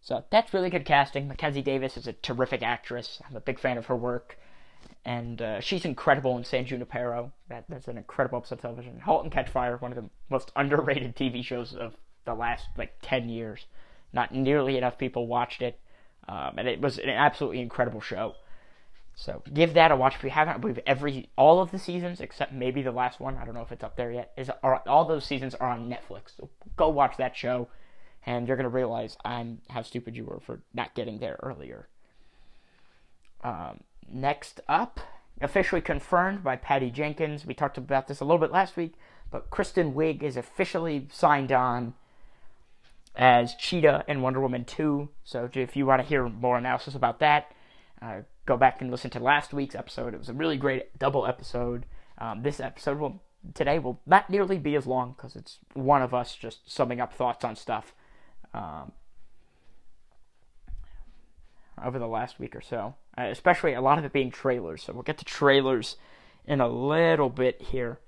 So 0.00 0.24
that's 0.30 0.54
really 0.54 0.70
good 0.70 0.84
casting. 0.84 1.28
Mackenzie 1.28 1.62
Davis 1.62 1.96
is 1.96 2.06
a 2.06 2.12
terrific 2.12 2.62
actress. 2.62 3.20
I'm 3.28 3.36
a 3.36 3.40
big 3.40 3.58
fan 3.58 3.78
of 3.78 3.86
her 3.86 3.96
work 3.96 4.38
and 5.04 5.40
uh, 5.40 5.60
she's 5.60 5.84
incredible 5.84 6.36
in 6.36 6.44
San 6.44 6.66
Junipero. 6.66 7.32
That 7.48 7.64
that's 7.68 7.88
an 7.88 7.96
incredible 7.96 8.38
episode 8.38 8.56
of 8.56 8.62
television. 8.62 9.00
*Halt 9.00 9.24
and 9.24 9.32
Catch 9.32 9.48
Fire*, 9.48 9.76
one 9.76 9.92
of 9.92 9.96
the 9.96 10.10
most 10.30 10.50
underrated 10.56 11.16
TV 11.16 11.44
shows 11.44 11.74
of 11.74 11.94
the 12.24 12.34
last 12.34 12.66
like 12.76 12.94
ten 13.02 13.28
years. 13.28 13.66
Not 14.12 14.34
nearly 14.34 14.76
enough 14.76 14.98
people 14.98 15.26
watched 15.26 15.62
it, 15.62 15.78
um, 16.28 16.54
and 16.58 16.68
it 16.68 16.80
was 16.80 16.98
an 16.98 17.10
absolutely 17.10 17.60
incredible 17.60 18.00
show. 18.00 18.34
So 19.14 19.42
give 19.52 19.74
that 19.74 19.90
a 19.90 19.96
watch 19.96 20.16
if 20.16 20.24
you 20.24 20.30
haven't. 20.30 20.54
I 20.54 20.58
believe 20.58 20.78
every 20.86 21.30
all 21.36 21.60
of 21.60 21.70
the 21.70 21.78
seasons 21.78 22.20
except 22.20 22.52
maybe 22.52 22.82
the 22.82 22.92
last 22.92 23.18
one. 23.18 23.36
I 23.36 23.44
don't 23.44 23.54
know 23.54 23.62
if 23.62 23.72
it's 23.72 23.84
up 23.84 23.96
there 23.96 24.12
yet. 24.12 24.32
Is 24.36 24.50
are, 24.62 24.82
all 24.86 25.06
those 25.06 25.24
seasons 25.24 25.54
are 25.54 25.70
on 25.70 25.88
Netflix. 25.88 26.36
So 26.36 26.50
go 26.76 26.90
watch 26.90 27.16
that 27.16 27.36
show, 27.36 27.68
and 28.26 28.46
you're 28.46 28.56
gonna 28.56 28.68
realize 28.68 29.16
I'm 29.24 29.62
how 29.70 29.82
stupid 29.82 30.16
you 30.16 30.24
were 30.24 30.40
for 30.40 30.60
not 30.74 30.94
getting 30.94 31.18
there 31.18 31.38
earlier. 31.42 31.88
Um, 33.42 33.80
Next 34.10 34.60
up, 34.68 35.00
officially 35.40 35.80
confirmed 35.80 36.42
by 36.42 36.56
Patty 36.56 36.90
Jenkins. 36.90 37.44
We 37.44 37.54
talked 37.54 37.78
about 37.78 38.08
this 38.08 38.20
a 38.20 38.24
little 38.24 38.38
bit 38.38 38.52
last 38.52 38.76
week, 38.76 38.94
but 39.30 39.50
Kristen 39.50 39.94
Wiig 39.94 40.22
is 40.22 40.36
officially 40.36 41.08
signed 41.10 41.52
on 41.52 41.94
as 43.16 43.54
Cheetah 43.54 44.04
in 44.06 44.22
Wonder 44.22 44.40
Woman 44.40 44.64
2. 44.64 45.08
So 45.24 45.48
if 45.52 45.76
you 45.76 45.86
want 45.86 46.02
to 46.02 46.08
hear 46.08 46.28
more 46.28 46.58
analysis 46.58 46.94
about 46.94 47.18
that, 47.20 47.52
uh, 48.00 48.20
go 48.44 48.56
back 48.56 48.80
and 48.80 48.90
listen 48.90 49.10
to 49.10 49.20
last 49.20 49.52
week's 49.52 49.74
episode. 49.74 50.14
It 50.14 50.18
was 50.18 50.28
a 50.28 50.34
really 50.34 50.56
great 50.56 50.98
double 50.98 51.26
episode. 51.26 51.86
Um, 52.18 52.42
this 52.42 52.60
episode 52.60 52.98
will 52.98 53.22
today 53.54 53.78
will 53.78 54.00
not 54.06 54.28
nearly 54.28 54.58
be 54.58 54.74
as 54.74 54.86
long 54.86 55.14
because 55.16 55.36
it's 55.36 55.58
one 55.74 56.02
of 56.02 56.12
us 56.12 56.34
just 56.34 56.70
summing 56.70 57.00
up 57.00 57.12
thoughts 57.12 57.44
on 57.44 57.56
stuff. 57.56 57.94
Um, 58.52 58.92
over 61.84 61.98
the 61.98 62.06
last 62.06 62.40
week 62.40 62.56
or 62.56 62.62
so, 62.62 62.94
especially 63.16 63.74
a 63.74 63.80
lot 63.80 63.98
of 63.98 64.04
it 64.04 64.12
being 64.12 64.30
trailers. 64.30 64.82
So 64.82 64.92
we'll 64.92 65.02
get 65.02 65.18
to 65.18 65.24
trailers 65.24 65.96
in 66.46 66.60
a 66.60 66.68
little 66.68 67.30
bit 67.30 67.60
here. 67.60 67.98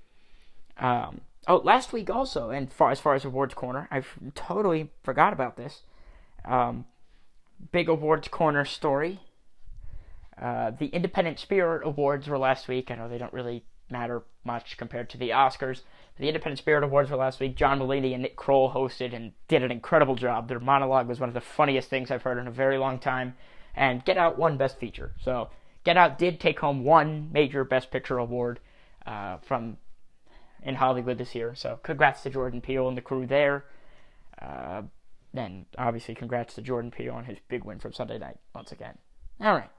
Um, 0.79 1.23
oh, 1.47 1.57
last 1.57 1.93
week 1.93 2.11
also, 2.11 2.50
and 2.50 2.73
far 2.73 2.91
as 2.91 3.00
far 3.00 3.15
as 3.15 3.25
awards 3.25 3.55
corner, 3.55 3.88
I 3.91 4.03
totally 4.35 4.91
forgot 5.03 5.33
about 5.33 5.57
this. 5.57 5.83
Um, 6.45 6.85
big 7.73 7.88
awards 7.88 8.29
corner 8.29 8.65
story. 8.65 9.21
Uh, 10.41 10.71
the 10.71 10.87
Independent 10.87 11.38
Spirit 11.38 11.83
Awards 11.85 12.29
were 12.29 12.38
last 12.38 12.69
week. 12.69 12.91
I 12.91 12.95
know 12.95 13.09
they 13.09 13.19
don't 13.19 13.33
really 13.33 13.65
matter 13.91 14.23
much 14.45 14.77
compared 14.77 15.11
to 15.11 15.19
the 15.19 15.31
Oscars. 15.31 15.81
The 16.19 16.29
Independent 16.29 16.59
Spirit 16.59 16.85
Awards 16.85 17.11
were 17.11 17.17
last 17.17 17.41
week. 17.41 17.57
John 17.57 17.81
Mulaney 17.81 18.12
and 18.12 18.23
Nick 18.23 18.37
Kroll 18.37 18.73
hosted 18.73 19.15
and 19.15 19.33
did 19.49 19.62
an 19.62 19.73
incredible 19.73 20.15
job. 20.15 20.49
Their 20.49 20.61
monologue 20.61 21.09
was 21.09 21.19
one 21.19 21.29
of 21.29 21.35
the 21.35 21.41
funniest 21.41 21.88
things 21.88 22.11
I've 22.11 22.23
heard 22.23 22.38
in 22.38 22.47
a 22.47 22.53
very 22.53 22.79
long 22.79 22.99
time. 22.99 23.35
And 23.79 24.05
Get 24.05 24.19
Out 24.19 24.39
won 24.39 24.57
Best 24.57 24.79
Feature. 24.79 25.13
So 25.21 25.51
Get 25.85 25.97
Out 25.97 26.19
did 26.19 26.41
take 26.41 26.61
home 26.61 26.85
one 26.85 27.31
major 27.33 27.65
Best 27.65 27.91
Picture 27.91 28.19
award 28.19 28.61
uh, 29.07 29.39
from 29.39 29.79
in 30.63 30.75
Hollywood 30.75 31.19
this 31.19 31.35
year. 31.35 31.55
So 31.55 31.79
congrats 31.83 32.23
to 32.25 32.31
Jordan 32.31 32.61
Peele 32.61 32.89
and 32.89 32.97
the 32.97 33.03
crew 33.03 33.27
there. 33.27 33.65
Uh, 34.41 34.83
and 35.33 35.67
obviously 35.77 36.15
congrats 36.15 36.55
to 36.55 36.63
Jordan 36.63 36.91
Peele 36.91 37.15
on 37.15 37.25
his 37.25 37.39
big 37.49 37.65
win 37.65 37.79
from 37.79 37.93
Sunday 37.93 38.19
night 38.19 38.39
once 38.55 38.73
again. 38.73 38.99
All 39.41 39.55
right 39.55 39.71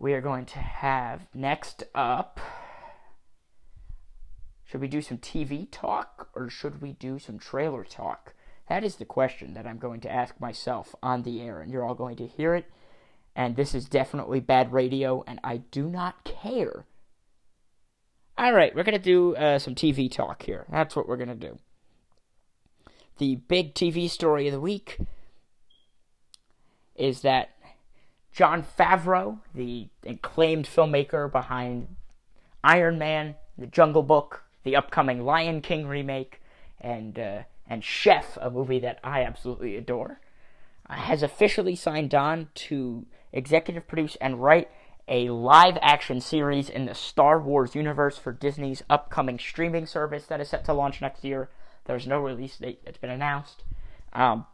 we 0.00 0.14
are 0.14 0.22
going 0.22 0.46
to 0.46 0.58
have 0.58 1.26
next 1.34 1.84
up. 1.94 2.40
Should 4.64 4.80
we 4.80 4.88
do 4.88 5.02
some 5.02 5.18
TV 5.18 5.68
talk 5.70 6.30
or 6.34 6.48
should 6.48 6.80
we 6.80 6.94
do 6.94 7.18
some 7.18 7.38
trailer 7.38 7.84
talk? 7.84 8.32
That 8.70 8.84
is 8.84 8.96
the 8.96 9.04
question 9.04 9.54
that 9.54 9.66
I'm 9.66 9.78
going 9.78 10.00
to 10.02 10.12
ask 10.12 10.40
myself 10.40 10.94
on 11.02 11.24
the 11.24 11.42
air, 11.42 11.60
and 11.60 11.72
you're 11.72 11.84
all 11.84 11.96
going 11.96 12.14
to 12.18 12.26
hear 12.28 12.54
it. 12.54 12.66
And 13.34 13.56
this 13.56 13.74
is 13.74 13.86
definitely 13.86 14.38
bad 14.38 14.72
radio, 14.72 15.24
and 15.26 15.40
I 15.42 15.56
do 15.72 15.88
not 15.88 16.22
care. 16.22 16.84
All 18.38 18.52
right, 18.52 18.72
we're 18.72 18.84
going 18.84 18.96
to 18.96 19.02
do 19.02 19.34
uh, 19.34 19.58
some 19.58 19.74
TV 19.74 20.08
talk 20.08 20.44
here. 20.44 20.66
That's 20.70 20.94
what 20.94 21.08
we're 21.08 21.16
going 21.16 21.30
to 21.30 21.34
do. 21.34 21.58
The 23.18 23.34
big 23.34 23.74
TV 23.74 24.08
story 24.08 24.46
of 24.46 24.52
the 24.52 24.60
week 24.60 24.98
is 26.94 27.22
that 27.22 27.56
Jon 28.32 28.62
Favreau, 28.62 29.40
the 29.52 29.88
acclaimed 30.06 30.66
filmmaker 30.66 31.30
behind 31.30 31.96
Iron 32.62 33.00
Man, 33.00 33.34
The 33.58 33.66
Jungle 33.66 34.04
Book, 34.04 34.44
the 34.62 34.76
upcoming 34.76 35.24
Lion 35.24 35.60
King 35.60 35.88
remake, 35.88 36.40
and 36.80 37.18
uh, 37.18 37.42
and 37.70 37.84
Chef, 37.84 38.36
a 38.40 38.50
movie 38.50 38.80
that 38.80 38.98
I 39.02 39.22
absolutely 39.22 39.76
adore, 39.76 40.20
uh, 40.88 40.94
has 40.94 41.22
officially 41.22 41.76
signed 41.76 42.14
on 42.14 42.48
to 42.54 43.06
executive 43.32 43.86
produce 43.86 44.16
and 44.16 44.42
write 44.42 44.68
a 45.06 45.30
live 45.30 45.78
action 45.80 46.20
series 46.20 46.68
in 46.68 46.84
the 46.84 46.94
Star 46.94 47.40
Wars 47.40 47.74
universe 47.74 48.18
for 48.18 48.32
Disney's 48.32 48.82
upcoming 48.90 49.38
streaming 49.38 49.86
service 49.86 50.26
that 50.26 50.40
is 50.40 50.48
set 50.48 50.64
to 50.64 50.74
launch 50.74 51.00
next 51.00 51.24
year. 51.24 51.48
There's 51.84 52.06
no 52.06 52.20
release 52.20 52.58
date 52.58 52.80
that's 52.84 52.98
been 52.98 53.10
announced. 53.10 53.62
Um, 54.12 54.46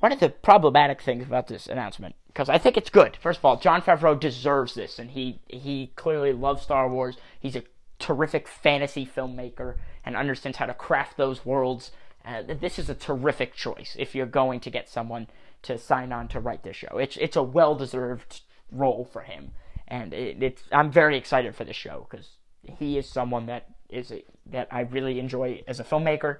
one 0.00 0.12
of 0.12 0.20
the 0.20 0.30
problematic 0.30 1.02
things 1.02 1.26
about 1.26 1.46
this 1.46 1.66
announcement 1.66 2.14
because 2.28 2.48
I 2.48 2.58
think 2.58 2.76
it's 2.76 2.90
good. 2.90 3.16
First 3.20 3.40
of 3.40 3.44
all, 3.44 3.58
Jon 3.58 3.82
Favreau 3.82 4.18
deserves 4.18 4.74
this, 4.74 4.98
and 4.98 5.10
he 5.10 5.40
he 5.48 5.92
clearly 5.96 6.32
loves 6.32 6.62
Star 6.62 6.88
Wars. 6.88 7.16
He's 7.38 7.56
a 7.56 7.64
terrific 7.98 8.48
fantasy 8.48 9.04
filmmaker 9.04 9.76
and 10.04 10.16
understands 10.16 10.58
how 10.58 10.66
to 10.66 10.74
craft 10.74 11.16
those 11.16 11.44
worlds. 11.44 11.92
Uh, 12.24 12.42
this 12.60 12.78
is 12.78 12.90
a 12.90 12.94
terrific 12.94 13.54
choice 13.54 13.96
if 13.98 14.14
you're 14.14 14.26
going 14.26 14.60
to 14.60 14.70
get 14.70 14.88
someone 14.88 15.26
to 15.62 15.78
sign 15.78 16.12
on 16.12 16.28
to 16.28 16.40
write 16.40 16.62
this 16.62 16.76
show. 16.76 16.98
It's 16.98 17.16
it's 17.16 17.36
a 17.36 17.42
well 17.42 17.74
deserved 17.74 18.42
role 18.70 19.08
for 19.10 19.22
him, 19.22 19.52
and 19.88 20.12
it, 20.12 20.42
it's 20.42 20.62
I'm 20.70 20.90
very 20.90 21.16
excited 21.16 21.54
for 21.54 21.64
this 21.64 21.76
show 21.76 22.06
because 22.10 22.36
he 22.78 22.98
is 22.98 23.08
someone 23.08 23.46
that 23.46 23.68
is 23.88 24.12
a, 24.12 24.24
that 24.46 24.68
I 24.70 24.80
really 24.80 25.18
enjoy 25.18 25.62
as 25.66 25.80
a 25.80 25.84
filmmaker, 25.84 26.38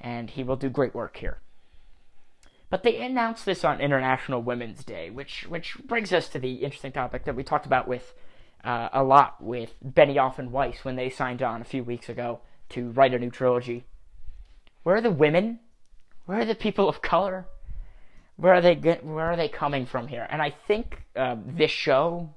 and 0.00 0.30
he 0.30 0.42
will 0.42 0.56
do 0.56 0.70
great 0.70 0.94
work 0.94 1.18
here. 1.18 1.40
But 2.70 2.82
they 2.82 3.02
announced 3.02 3.46
this 3.46 3.64
on 3.64 3.80
International 3.80 4.42
Women's 4.42 4.84
Day, 4.84 5.10
which 5.10 5.46
which 5.48 5.76
brings 5.84 6.12
us 6.12 6.28
to 6.30 6.38
the 6.38 6.64
interesting 6.64 6.92
topic 6.92 7.24
that 7.24 7.36
we 7.36 7.42
talked 7.42 7.66
about 7.66 7.88
with 7.88 8.14
uh, 8.64 8.88
a 8.92 9.02
lot 9.02 9.42
with 9.42 9.74
Benioff 9.84 10.38
and 10.38 10.52
Weiss 10.52 10.84
when 10.84 10.96
they 10.96 11.10
signed 11.10 11.42
on 11.42 11.60
a 11.60 11.64
few 11.64 11.84
weeks 11.84 12.08
ago 12.08 12.40
to 12.70 12.90
write 12.90 13.14
a 13.14 13.18
new 13.18 13.30
trilogy. 13.30 13.84
Where 14.82 14.96
are 14.96 15.00
the 15.00 15.10
women? 15.10 15.60
Where 16.26 16.40
are 16.40 16.44
the 16.44 16.54
people 16.54 16.88
of 16.88 17.02
color? 17.02 17.46
Where 18.36 18.54
are 18.54 18.60
they? 18.60 18.74
Where 18.74 19.32
are 19.32 19.36
they 19.36 19.48
coming 19.48 19.86
from 19.86 20.08
here? 20.08 20.26
And 20.30 20.40
I 20.40 20.50
think 20.50 21.02
um, 21.16 21.44
this 21.46 21.70
show 21.70 22.30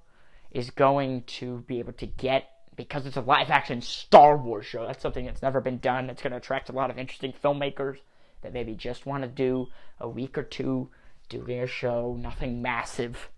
is 0.51 0.69
going 0.69 1.23
to 1.23 1.59
be 1.67 1.79
able 1.79 1.93
to 1.93 2.05
get 2.05 2.49
because 2.75 3.05
it's 3.05 3.17
a 3.17 3.21
live 3.21 3.49
action 3.49 3.81
Star 3.81 4.37
Wars 4.37 4.65
show. 4.65 4.85
That's 4.85 5.01
something 5.01 5.25
that's 5.25 5.41
never 5.41 5.61
been 5.61 5.77
done. 5.77 6.09
It's 6.09 6.21
going 6.21 6.31
to 6.31 6.37
attract 6.37 6.69
a 6.69 6.73
lot 6.73 6.89
of 6.89 6.97
interesting 6.97 7.33
filmmakers 7.43 7.97
that 8.41 8.53
maybe 8.53 8.73
just 8.73 9.05
want 9.05 9.23
to 9.23 9.29
do 9.29 9.67
a 9.99 10.09
week 10.09 10.37
or 10.37 10.43
two 10.43 10.89
doing 11.29 11.59
a 11.59 11.67
show, 11.67 12.17
nothing 12.19 12.61
massive. 12.61 13.29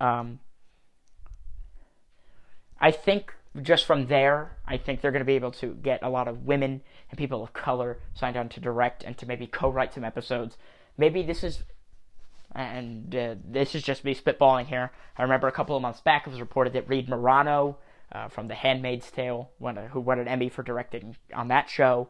Um, 0.00 0.38
I 2.80 2.90
think 2.90 3.34
just 3.62 3.84
from 3.84 4.06
there, 4.06 4.56
I 4.66 4.76
think 4.76 5.00
they're 5.00 5.12
going 5.12 5.20
to 5.20 5.26
be 5.26 5.34
able 5.34 5.52
to 5.52 5.74
get 5.74 6.02
a 6.02 6.10
lot 6.10 6.28
of 6.28 6.44
women 6.44 6.82
and 7.10 7.18
people 7.18 7.42
of 7.42 7.52
color 7.52 7.98
signed 8.14 8.36
on 8.36 8.48
to 8.50 8.60
direct 8.60 9.02
and 9.04 9.16
to 9.18 9.26
maybe 9.26 9.46
co-write 9.46 9.94
some 9.94 10.04
episodes. 10.04 10.56
Maybe 10.96 11.22
this 11.22 11.44
is, 11.44 11.62
and 12.54 13.14
uh, 13.14 13.36
this 13.44 13.74
is 13.74 13.82
just 13.82 14.04
me 14.04 14.14
spitballing 14.14 14.66
here. 14.66 14.90
I 15.16 15.22
remember 15.22 15.48
a 15.48 15.52
couple 15.52 15.76
of 15.76 15.82
months 15.82 16.00
back 16.00 16.26
it 16.26 16.30
was 16.30 16.40
reported 16.40 16.72
that 16.72 16.88
Reed 16.88 17.08
Morano 17.08 17.78
uh, 18.12 18.28
from 18.28 18.48
The 18.48 18.54
Handmaid's 18.54 19.10
Tale, 19.10 19.50
won 19.58 19.78
a, 19.78 19.88
who 19.88 20.00
won 20.00 20.18
an 20.18 20.28
Emmy 20.28 20.48
for 20.48 20.62
directing 20.62 21.16
on 21.34 21.48
that 21.48 21.68
show, 21.68 22.08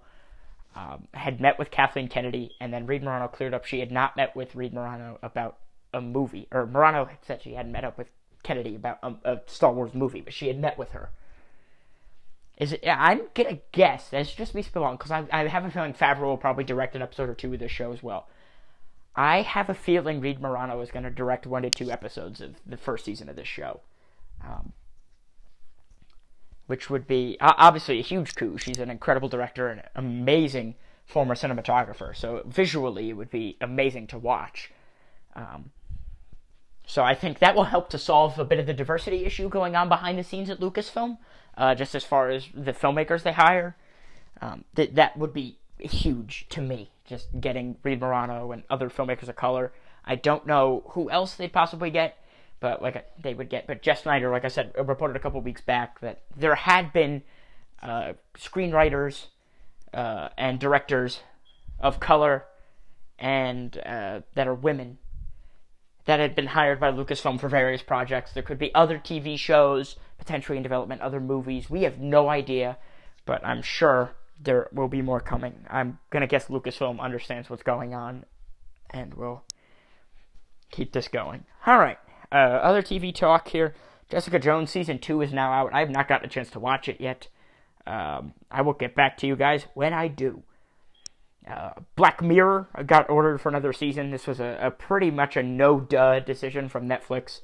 um, 0.76 1.08
had 1.14 1.40
met 1.40 1.58
with 1.58 1.70
Kathleen 1.70 2.08
Kennedy, 2.08 2.54
and 2.60 2.72
then 2.72 2.86
Reed 2.86 3.02
Morano 3.02 3.26
cleared 3.26 3.54
up 3.54 3.64
she 3.64 3.80
had 3.80 3.90
not 3.90 4.16
met 4.16 4.36
with 4.36 4.54
Reed 4.54 4.72
Morano 4.72 5.18
about 5.22 5.58
a 5.92 6.00
movie, 6.00 6.46
or 6.52 6.66
Morano 6.66 7.08
said 7.22 7.42
she 7.42 7.54
hadn't 7.54 7.72
met 7.72 7.84
up 7.84 7.98
with 7.98 8.10
Kennedy 8.42 8.76
about 8.76 8.98
a, 9.02 9.14
a 9.24 9.40
Star 9.46 9.72
Wars 9.72 9.94
movie, 9.94 10.20
but 10.20 10.32
she 10.32 10.48
had 10.48 10.58
met 10.58 10.78
with 10.78 10.92
her. 10.92 11.10
Is 12.58 12.72
it? 12.72 12.84
I'm 12.86 13.22
gonna 13.34 13.58
guess. 13.72 14.08
That's 14.10 14.34
just 14.34 14.54
me 14.54 14.62
spilling 14.62 14.96
because 14.96 15.12
I, 15.12 15.26
I 15.32 15.46
have 15.46 15.64
a 15.64 15.70
feeling 15.70 15.94
Favreau 15.94 16.22
will 16.22 16.36
probably 16.36 16.64
direct 16.64 16.96
an 16.96 17.02
episode 17.02 17.28
or 17.28 17.34
two 17.34 17.54
of 17.54 17.60
this 17.60 17.70
show 17.70 17.92
as 17.92 18.02
well. 18.02 18.28
I 19.14 19.42
have 19.42 19.70
a 19.70 19.74
feeling 19.74 20.20
Reed 20.20 20.40
Morano 20.40 20.80
is 20.80 20.90
to 20.90 21.10
direct 21.10 21.46
one 21.46 21.62
to 21.62 21.70
two 21.70 21.90
episodes 21.90 22.40
of 22.40 22.56
the 22.66 22.76
first 22.76 23.04
season 23.04 23.28
of 23.28 23.36
this 23.36 23.48
show. 23.48 23.80
Um, 24.44 24.72
which 26.66 26.90
would 26.90 27.06
be 27.06 27.36
obviously 27.40 27.98
a 27.98 28.02
huge 28.02 28.34
coup. 28.34 28.58
She's 28.58 28.78
an 28.78 28.90
incredible 28.90 29.28
director 29.28 29.68
and 29.68 29.82
amazing 29.94 30.74
former 31.06 31.34
cinematographer. 31.34 32.14
So 32.14 32.42
visually, 32.46 33.08
it 33.08 33.14
would 33.14 33.30
be 33.30 33.56
amazing 33.60 34.06
to 34.08 34.18
watch. 34.18 34.70
Um, 35.34 35.70
so 36.88 37.04
I 37.04 37.14
think 37.14 37.38
that 37.38 37.54
will 37.54 37.64
help 37.64 37.90
to 37.90 37.98
solve 37.98 38.38
a 38.38 38.44
bit 38.44 38.58
of 38.58 38.64
the 38.64 38.72
diversity 38.72 39.26
issue 39.26 39.50
going 39.50 39.76
on 39.76 39.90
behind 39.90 40.18
the 40.18 40.24
scenes 40.24 40.48
at 40.48 40.58
Lucasfilm, 40.58 41.18
uh, 41.56 41.74
just 41.74 41.94
as 41.94 42.02
far 42.02 42.30
as 42.30 42.48
the 42.54 42.72
filmmakers 42.72 43.22
they 43.22 43.32
hire. 43.32 43.76
Um, 44.40 44.64
th- 44.74 44.94
that 44.94 45.16
would 45.18 45.34
be 45.34 45.58
huge 45.78 46.46
to 46.48 46.62
me, 46.62 46.90
just 47.04 47.28
getting 47.40 47.76
Reed 47.82 48.00
Morano 48.00 48.52
and 48.52 48.62
other 48.70 48.88
filmmakers 48.88 49.28
of 49.28 49.36
color. 49.36 49.72
I 50.02 50.14
don't 50.14 50.46
know 50.46 50.84
who 50.92 51.10
else 51.10 51.34
they'd 51.34 51.52
possibly 51.52 51.90
get 51.90 52.16
but 52.60 52.82
like 52.82 53.06
they 53.20 53.34
would 53.34 53.48
get. 53.48 53.66
But 53.66 53.82
Jeff 53.82 54.02
Sneider, 54.02 54.30
like 54.30 54.44
I 54.44 54.48
said, 54.48 54.72
reported 54.76 55.16
a 55.16 55.20
couple 55.20 55.40
weeks 55.40 55.60
back 55.60 56.00
that 56.00 56.22
there 56.36 56.54
had 56.54 56.92
been 56.92 57.22
uh, 57.82 58.14
screenwriters 58.36 59.26
uh, 59.94 60.30
and 60.36 60.58
directors 60.58 61.20
of 61.78 62.00
color 62.00 62.46
and 63.18 63.78
uh, 63.86 64.20
that 64.34 64.48
are 64.48 64.54
women 64.54 64.98
that 66.08 66.20
had 66.20 66.34
been 66.34 66.46
hired 66.46 66.80
by 66.80 66.90
Lucasfilm 66.90 67.38
for 67.38 67.50
various 67.50 67.82
projects. 67.82 68.32
There 68.32 68.42
could 68.42 68.58
be 68.58 68.74
other 68.74 68.98
TV 68.98 69.38
shows 69.38 69.96
potentially 70.16 70.56
in 70.56 70.62
development, 70.62 71.02
other 71.02 71.20
movies. 71.20 71.68
We 71.68 71.82
have 71.82 71.98
no 71.98 72.30
idea, 72.30 72.78
but 73.26 73.44
I'm 73.44 73.60
sure 73.60 74.12
there 74.40 74.70
will 74.72 74.88
be 74.88 75.02
more 75.02 75.20
coming. 75.20 75.66
I'm 75.68 75.98
gonna 76.08 76.26
guess 76.26 76.46
Lucasfilm 76.46 76.98
understands 76.98 77.50
what's 77.50 77.62
going 77.62 77.92
on, 77.94 78.24
and 78.88 79.12
will 79.12 79.44
keep 80.70 80.94
this 80.94 81.08
going. 81.08 81.44
All 81.66 81.78
right. 81.78 81.98
Uh, 82.32 82.36
other 82.36 82.80
TV 82.80 83.14
talk 83.14 83.48
here. 83.48 83.74
Jessica 84.08 84.38
Jones 84.38 84.70
season 84.70 84.98
two 84.98 85.20
is 85.20 85.34
now 85.34 85.52
out. 85.52 85.74
I 85.74 85.80
have 85.80 85.90
not 85.90 86.08
gotten 86.08 86.24
a 86.24 86.32
chance 86.32 86.48
to 86.52 86.58
watch 86.58 86.88
it 86.88 87.02
yet. 87.02 87.28
Um, 87.86 88.32
I 88.50 88.62
will 88.62 88.72
get 88.72 88.94
back 88.94 89.18
to 89.18 89.26
you 89.26 89.36
guys 89.36 89.66
when 89.74 89.92
I 89.92 90.08
do. 90.08 90.42
Black 91.96 92.22
Mirror 92.22 92.68
got 92.86 93.08
ordered 93.08 93.40
for 93.40 93.48
another 93.48 93.72
season. 93.72 94.10
This 94.10 94.26
was 94.26 94.40
a, 94.40 94.58
a 94.60 94.70
pretty 94.70 95.10
much 95.10 95.36
a 95.36 95.42
no 95.42 95.80
duh 95.80 96.20
decision 96.20 96.68
from 96.68 96.88
Netflix. 96.88 97.40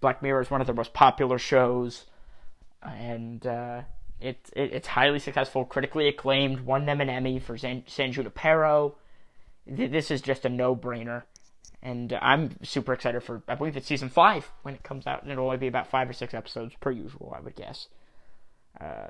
Black 0.00 0.22
Mirror 0.22 0.42
is 0.42 0.50
one 0.50 0.60
of 0.60 0.66
their 0.66 0.76
most 0.76 0.92
popular 0.92 1.38
shows, 1.38 2.06
and 2.82 3.46
uh, 3.46 3.82
it, 4.20 4.38
it, 4.54 4.72
it's 4.72 4.88
highly 4.88 5.18
successful, 5.18 5.64
critically 5.64 6.06
acclaimed. 6.06 6.60
Won 6.60 6.86
them 6.86 7.00
an 7.00 7.08
Emmy 7.08 7.38
for 7.38 7.56
San, 7.56 7.84
San 7.86 8.12
Junipero. 8.12 8.96
This 9.66 10.10
is 10.10 10.20
just 10.20 10.44
a 10.44 10.48
no 10.48 10.76
brainer 10.76 11.22
and 11.82 12.12
I'm 12.20 12.62
super 12.62 12.92
excited 12.92 13.22
for. 13.22 13.42
I 13.48 13.54
believe 13.54 13.76
it's 13.76 13.86
season 13.86 14.10
five 14.10 14.50
when 14.62 14.74
it 14.74 14.82
comes 14.82 15.06
out, 15.06 15.22
and 15.22 15.32
it'll 15.32 15.46
only 15.46 15.56
be 15.56 15.66
about 15.66 15.86
five 15.86 16.10
or 16.10 16.12
six 16.12 16.34
episodes 16.34 16.74
per 16.80 16.90
usual, 16.90 17.32
I 17.36 17.40
would 17.40 17.56
guess. 17.56 17.88
Uh. 18.80 19.08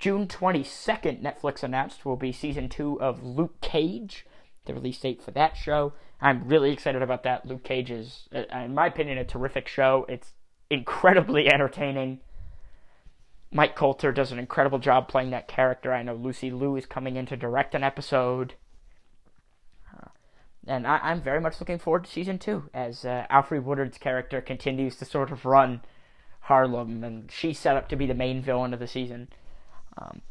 June 0.00 0.26
22nd, 0.26 1.22
Netflix 1.22 1.62
announced 1.62 2.06
will 2.06 2.16
be 2.16 2.32
season 2.32 2.70
two 2.70 2.98
of 3.02 3.22
Luke 3.22 3.60
Cage. 3.60 4.26
The 4.64 4.72
release 4.72 4.98
date 4.98 5.22
for 5.22 5.30
that 5.32 5.58
show. 5.58 5.92
I'm 6.22 6.48
really 6.48 6.72
excited 6.72 7.02
about 7.02 7.22
that. 7.24 7.44
Luke 7.44 7.62
Cage 7.62 7.90
is, 7.90 8.26
uh, 8.34 8.44
in 8.56 8.74
my 8.74 8.86
opinion, 8.86 9.18
a 9.18 9.24
terrific 9.24 9.68
show. 9.68 10.06
It's 10.08 10.32
incredibly 10.70 11.52
entertaining. 11.52 12.20
Mike 13.52 13.76
Colter 13.76 14.10
does 14.10 14.32
an 14.32 14.38
incredible 14.38 14.78
job 14.78 15.06
playing 15.06 15.30
that 15.30 15.48
character. 15.48 15.92
I 15.92 16.02
know 16.02 16.14
Lucy 16.14 16.50
Liu 16.50 16.76
is 16.76 16.86
coming 16.86 17.16
in 17.16 17.26
to 17.26 17.36
direct 17.36 17.74
an 17.74 17.84
episode. 17.84 18.54
Uh, 19.94 20.08
and 20.66 20.86
I, 20.86 21.10
am 21.10 21.20
very 21.20 21.40
much 21.42 21.60
looking 21.60 21.78
forward 21.78 22.04
to 22.04 22.10
season 22.10 22.38
two 22.38 22.70
as 22.72 23.04
uh, 23.04 23.26
Alfre 23.30 23.62
Woodard's 23.62 23.98
character 23.98 24.40
continues 24.40 24.96
to 24.96 25.04
sort 25.04 25.30
of 25.30 25.44
run 25.44 25.82
Harlem, 26.42 27.04
and 27.04 27.30
she's 27.30 27.58
set 27.58 27.76
up 27.76 27.88
to 27.90 27.96
be 27.96 28.06
the 28.06 28.14
main 28.14 28.40
villain 28.40 28.72
of 28.72 28.80
the 28.80 28.86
season. 28.86 29.28
Um, 29.98 30.22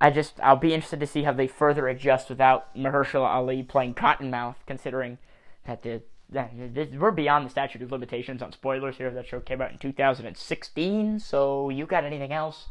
I 0.00 0.10
just 0.10 0.38
I'll 0.40 0.56
be 0.56 0.74
interested 0.74 1.00
to 1.00 1.06
see 1.06 1.24
how 1.24 1.32
they 1.32 1.46
further 1.46 1.88
adjust 1.88 2.28
without 2.28 2.74
Mahershala 2.76 3.28
Ali 3.28 3.62
playing 3.62 3.94
Cottonmouth, 3.94 4.56
considering 4.66 5.18
that 5.66 5.82
the 5.82 6.02
we're 6.30 7.10
beyond 7.10 7.46
the 7.46 7.50
statute 7.50 7.82
of 7.82 7.90
limitations 7.90 8.42
on 8.42 8.52
spoilers 8.52 8.96
here. 8.96 9.10
That 9.10 9.26
show 9.26 9.40
came 9.40 9.62
out 9.62 9.72
in 9.72 9.78
2016, 9.78 11.20
so 11.20 11.70
you 11.70 11.86
got 11.86 12.04
anything 12.04 12.32
else? 12.32 12.66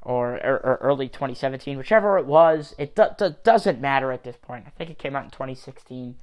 Or, 0.00 0.34
or, 0.34 0.60
or 0.64 0.78
early 0.80 1.08
2017, 1.08 1.76
whichever 1.76 2.18
it 2.18 2.26
was, 2.26 2.72
it 2.78 2.94
do, 2.94 3.06
do, 3.18 3.34
doesn't 3.42 3.80
matter 3.80 4.12
at 4.12 4.22
this 4.22 4.36
point. 4.40 4.64
I 4.66 4.70
think 4.70 4.90
it 4.90 4.98
came 4.98 5.16
out 5.16 5.24
in 5.24 5.30
2016. 5.30 6.14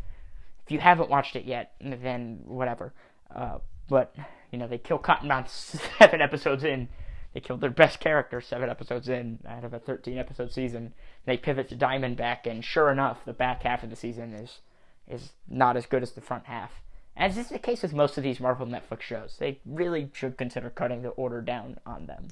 If 0.65 0.71
you 0.71 0.79
haven't 0.79 1.09
watched 1.09 1.35
it 1.35 1.43
yet, 1.43 1.73
then 1.81 2.39
whatever. 2.45 2.93
Uh, 3.35 3.57
but, 3.89 4.15
you 4.49 4.57
know, 4.57 4.67
they 4.67 4.77
kill 4.77 4.97
Cottonmouth 4.97 5.49
seven 5.99 6.21
episodes 6.21 6.63
in. 6.63 6.87
They 7.35 7.41
killed 7.41 7.59
their 7.59 7.69
best 7.69 7.99
character 7.99 8.39
seven 8.39 8.69
episodes 8.69 9.09
in 9.09 9.39
out 9.45 9.65
of 9.65 9.73
a 9.73 9.79
13 9.79 10.17
episode 10.17 10.53
season. 10.53 10.93
They 11.25 11.35
pivot 11.35 11.67
to 11.67 11.75
Diamondback, 11.75 12.45
and 12.45 12.63
sure 12.63 12.89
enough, 12.89 13.25
the 13.25 13.33
back 13.33 13.63
half 13.63 13.83
of 13.83 13.89
the 13.89 13.97
season 13.97 14.33
is 14.33 14.59
is 15.05 15.33
not 15.45 15.75
as 15.75 15.85
good 15.85 16.01
as 16.01 16.13
the 16.13 16.21
front 16.21 16.45
half. 16.45 16.81
As 17.17 17.37
is 17.37 17.49
the 17.49 17.59
case 17.59 17.81
with 17.81 17.93
most 17.93 18.17
of 18.17 18.23
these 18.23 18.39
Marvel 18.39 18.65
Netflix 18.65 19.01
shows, 19.01 19.35
they 19.37 19.59
really 19.65 20.09
should 20.13 20.37
consider 20.37 20.69
cutting 20.69 21.01
the 21.01 21.09
order 21.09 21.41
down 21.41 21.77
on 21.85 22.05
them. 22.05 22.29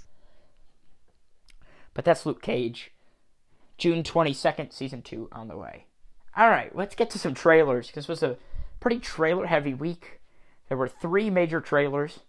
But 1.94 2.06
that's 2.06 2.26
Luke 2.26 2.42
Cage. 2.42 2.92
June 3.78 4.04
22nd, 4.04 4.72
season 4.72 5.02
2 5.02 5.28
on 5.34 5.50
the 5.50 5.58
way. 5.58 5.86
Alright, 6.38 6.76
let's 6.76 6.96
get 6.96 7.10
to 7.10 7.20
some 7.20 7.34
trailers. 7.34 7.92
This 7.92 8.08
was 8.08 8.24
a 8.24 8.38
pretty 8.80 9.00
trailer 9.00 9.48
heavy 9.48 9.74
week. 9.74 10.22
There 10.70 10.78
were 10.78 10.88
three 10.88 11.30
major 11.30 11.60
trailers 11.60 12.20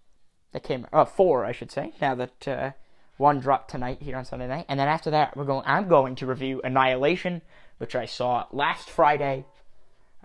that 0.54 0.62
came, 0.62 0.86
uh, 0.92 1.04
four, 1.04 1.44
I 1.44 1.52
should 1.52 1.72
say, 1.72 1.92
now 2.00 2.14
that 2.14 2.48
uh, 2.48 2.70
one 3.16 3.40
dropped 3.40 3.70
tonight 3.70 3.98
here 4.00 4.16
on 4.16 4.24
Sunday 4.24 4.46
night. 4.46 4.66
And 4.68 4.78
then 4.78 4.88
after 4.88 5.10
that, 5.10 5.36
we're 5.36 5.44
going, 5.44 5.64
I'm 5.66 5.88
going 5.88 6.14
to 6.14 6.26
review 6.26 6.60
Annihilation, 6.62 7.42
which 7.78 7.96
I 7.96 8.06
saw 8.06 8.46
last 8.52 8.88
Friday 8.88 9.44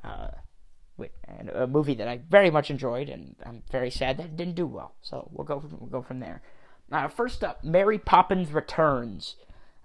uh, 0.03 0.29
and 1.27 1.49
a 1.49 1.65
movie 1.65 1.95
that 1.95 2.07
I 2.07 2.21
very 2.29 2.51
much 2.51 2.69
enjoyed, 2.69 3.09
and 3.09 3.35
I'm 3.43 3.63
very 3.71 3.89
sad 3.89 4.17
that 4.17 4.25
it 4.27 4.37
didn't 4.37 4.55
do 4.55 4.67
well. 4.67 4.93
So 5.01 5.27
we'll 5.31 5.45
go 5.47 5.59
from, 5.59 5.77
we'll 5.79 5.89
go 5.89 6.03
from 6.03 6.19
there. 6.19 6.43
Uh, 6.91 7.07
first 7.07 7.43
up, 7.43 7.63
Mary 7.63 7.97
Poppins 7.97 8.51
Returns. 8.51 9.35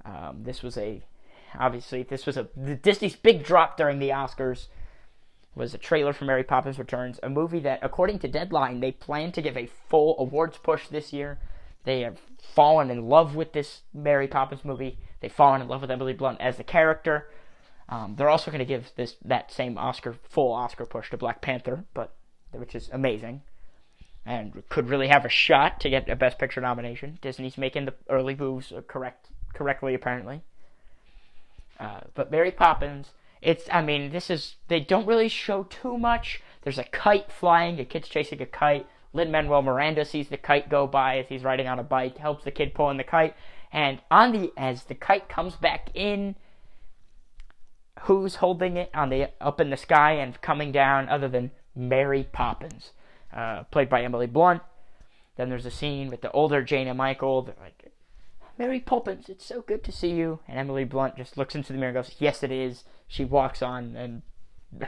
Um, 0.05 0.43
this 0.43 0.63
was 0.63 0.77
a 0.77 1.03
obviously 1.59 2.03
this 2.03 2.27
was 2.27 2.37
a 2.37 2.45
Disney's 2.83 3.17
big 3.17 3.45
drop 3.45 3.77
during 3.79 3.99
the 3.99 4.11
Oscars. 4.11 4.67
Was 5.55 5.73
a 5.73 5.79
trailer 5.79 6.13
for 6.13 6.25
Mary 6.25 6.43
Poppins 6.43 6.79
Returns, 6.79 7.21
a 7.23 7.29
movie 7.29 7.61
that, 7.61 7.79
according 7.81 8.19
to 8.21 8.29
Deadline, 8.29 8.81
they 8.81 8.91
plan 8.91 9.31
to 9.33 9.43
give 9.43 9.57
a 9.57 9.71
full 9.89 10.17
awards 10.19 10.59
push 10.59 10.89
this 10.89 11.13
year. 11.13 11.39
They 11.85 12.01
have 12.01 12.19
fallen 12.43 12.91
in 12.91 13.09
love 13.09 13.37
with 13.37 13.53
this 13.53 13.83
Mary 13.93 14.27
Poppins 14.27 14.65
movie. 14.65 14.99
They've 15.21 15.33
fallen 15.33 15.61
in 15.61 15.69
love 15.69 15.83
with 15.83 15.91
Emily 15.91 16.13
Blunt 16.13 16.41
as 16.41 16.57
the 16.57 16.65
character. 16.65 17.29
Um, 17.89 18.17
they're 18.17 18.31
also 18.31 18.51
going 18.51 18.59
to 18.61 18.65
give 18.65 18.91
this 18.97 19.17
that 19.25 19.53
same 19.53 19.79
Oscar 19.79 20.17
full 20.29 20.53
Oscar 20.53 20.87
push 20.87 21.11
to 21.11 21.17
Black 21.17 21.41
Panther, 21.41 21.85
but 21.95 22.15
which 22.51 22.75
is 22.75 22.89
amazing, 22.93 23.43
and 24.25 24.63
could 24.69 24.89
really 24.89 25.09
have 25.09 25.25
a 25.25 25.29
shot 25.29 25.81
to 25.81 25.91
get 25.91 26.09
a 26.09 26.17
Best 26.17 26.39
Picture 26.39 26.61
nomination. 26.61 27.19
Disney's 27.21 27.59
making 27.59 27.85
the 27.85 27.95
early 28.09 28.35
moves 28.35 28.73
correct 28.89 29.29
correctly 29.53 29.95
apparently. 29.95 30.43
Uh, 31.79 32.01
but 32.15 32.31
Mary 32.31 32.51
Poppins, 32.51 33.11
it's 33.45 33.69
I 33.71 33.83
mean 33.83 34.11
this 34.11 34.31
is 34.31 34.57
they 34.69 34.81
don't 34.81 35.07
really 35.07 35.29
show 35.29 35.65
too 35.65 35.99
much. 35.99 36.43
There's 36.63 36.79
a 36.79 36.85
kite 36.85 37.31
flying, 37.31 37.79
a 37.79 37.85
kid's 37.85 38.09
chasing 38.09 38.41
a 38.43 38.47
kite. 38.47 38.87
Lin 39.13 39.31
Manuel 39.31 39.63
Miranda 39.63 40.05
sees 40.05 40.29
the 40.29 40.37
kite 40.37 40.69
go 40.69 40.87
by 40.87 41.19
as 41.19 41.27
he's 41.29 41.45
riding 41.45 41.69
on 41.69 41.79
a 41.79 41.85
bike, 41.85 42.19
helps 42.19 42.45
the 42.45 42.51
kid 42.51 42.75
pull 42.75 42.91
in 42.91 42.97
the 42.97 43.05
kite, 43.05 43.37
and 43.71 44.01
on 44.11 44.33
the 44.33 44.53
as 44.57 44.85
the 44.85 44.95
kite 44.95 45.29
comes 45.29 45.55
back 45.55 45.91
in 45.95 46.35
who's 48.03 48.37
holding 48.37 48.77
it 48.77 48.91
on 48.95 49.11
the 49.11 49.31
up 49.41 49.61
in 49.61 49.71
the 49.71 49.77
sky 49.77 50.13
and 50.13 50.41
coming 50.41 50.73
down 50.73 51.09
other 51.09 51.29
than 51.29 51.51
Mary 51.77 52.27
Poppins, 52.33 52.91
uh, 53.33 53.65
played 53.65 53.89
by 53.89 54.03
Emily 54.03 54.27
Blunt. 54.27 54.63
Then 55.37 55.49
there's 55.49 55.67
a 55.67 55.71
scene 55.71 56.11
with 56.11 56.21
the 56.21 56.31
older 56.31 56.63
Jane 56.63 56.89
and 56.89 56.99
Michael. 56.99 57.43
They're 57.43 57.55
like, 57.61 57.93
Mary 58.59 58.81
Poppins, 58.81 59.29
it's 59.29 59.45
so 59.45 59.63
good 59.63 59.83
to 59.85 59.93
see 59.93 60.11
you. 60.11 60.41
And 60.47 60.59
Emily 60.59 60.85
Blunt 60.85 61.17
just 61.17 61.37
looks 61.37 61.55
into 61.55 61.73
the 61.73 61.79
mirror 61.79 61.91
and 61.91 61.97
goes, 61.97 62.17
Yes, 62.19 62.43
it 62.43 62.51
is. 62.51 62.85
She 63.09 63.25
walks 63.25 63.63
on, 63.63 63.97
and 63.97 64.23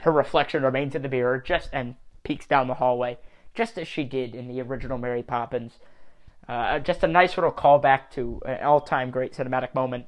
her 0.01 0.11
reflection 0.11 0.63
remains 0.63 0.95
in 0.95 1.01
the 1.01 1.09
mirror, 1.09 1.39
just 1.39 1.69
and 1.73 1.95
peeks 2.23 2.47
down 2.47 2.67
the 2.67 2.75
hallway, 2.75 3.17
just 3.53 3.77
as 3.77 3.87
she 3.87 4.03
did 4.03 4.35
in 4.35 4.47
the 4.47 4.61
original 4.61 4.97
Mary 4.97 5.23
Poppins. 5.23 5.73
Uh, 6.47 6.79
just 6.79 7.03
a 7.03 7.07
nice 7.07 7.37
little 7.37 7.51
callback 7.51 8.09
to 8.11 8.41
an 8.45 8.63
all-time 8.63 9.11
great 9.11 9.33
cinematic 9.33 9.75
moment. 9.75 10.05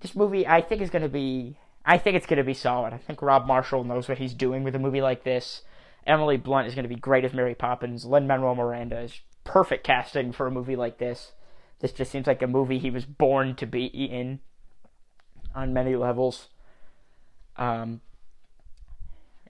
This 0.00 0.14
movie, 0.14 0.46
I 0.46 0.60
think, 0.60 0.80
is 0.80 0.90
going 0.90 1.02
to 1.02 1.08
be 1.08 1.56
I 1.84 1.98
think 1.98 2.16
it's 2.16 2.26
going 2.26 2.38
to 2.38 2.44
be 2.44 2.54
solid. 2.54 2.92
I 2.92 2.98
think 2.98 3.22
Rob 3.22 3.46
Marshall 3.46 3.84
knows 3.84 4.08
what 4.08 4.18
he's 4.18 4.34
doing 4.34 4.62
with 4.62 4.74
a 4.74 4.78
movie 4.78 5.02
like 5.02 5.24
this. 5.24 5.62
Emily 6.06 6.36
Blunt 6.36 6.68
is 6.68 6.74
going 6.74 6.84
to 6.84 6.88
be 6.88 7.00
great 7.00 7.24
as 7.24 7.32
Mary 7.32 7.54
Poppins. 7.54 8.04
Lin 8.04 8.26
Manuel 8.26 8.54
Miranda 8.54 9.00
is 9.00 9.20
perfect 9.44 9.84
casting 9.84 10.32
for 10.32 10.46
a 10.46 10.50
movie 10.50 10.76
like 10.76 10.98
this. 10.98 11.32
This 11.82 11.92
just 11.92 12.12
seems 12.12 12.28
like 12.28 12.40
a 12.42 12.46
movie 12.46 12.78
he 12.78 12.90
was 12.90 13.04
born 13.04 13.56
to 13.56 13.66
be 13.66 13.86
in 13.86 14.38
on 15.52 15.74
many 15.74 15.96
levels. 15.96 16.48
Um, 17.56 18.00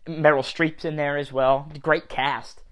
Meryl 0.06 0.42
Streep's 0.42 0.86
in 0.86 0.96
there 0.96 1.18
as 1.18 1.30
well. 1.30 1.70
Great 1.82 2.08
cast. 2.08 2.62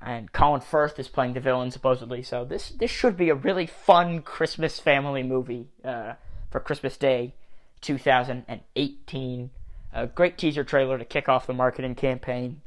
And 0.00 0.32
Colin 0.32 0.60
Firth 0.60 0.98
is 0.98 1.06
playing 1.06 1.34
the 1.34 1.40
villain 1.40 1.70
supposedly. 1.70 2.24
So 2.24 2.44
this 2.44 2.70
this 2.70 2.90
should 2.90 3.16
be 3.16 3.28
a 3.30 3.36
really 3.36 3.66
fun 3.66 4.20
Christmas 4.20 4.80
family 4.80 5.22
movie 5.22 5.68
uh, 5.84 6.14
for 6.50 6.58
Christmas 6.58 6.96
Day. 6.96 7.34
2018. 7.82 9.50
A 9.92 10.06
great 10.08 10.36
teaser 10.36 10.64
trailer 10.64 10.98
to 10.98 11.04
kick 11.04 11.28
off 11.28 11.46
the 11.46 11.52
marketing 11.52 11.94
campaign. 11.94 12.62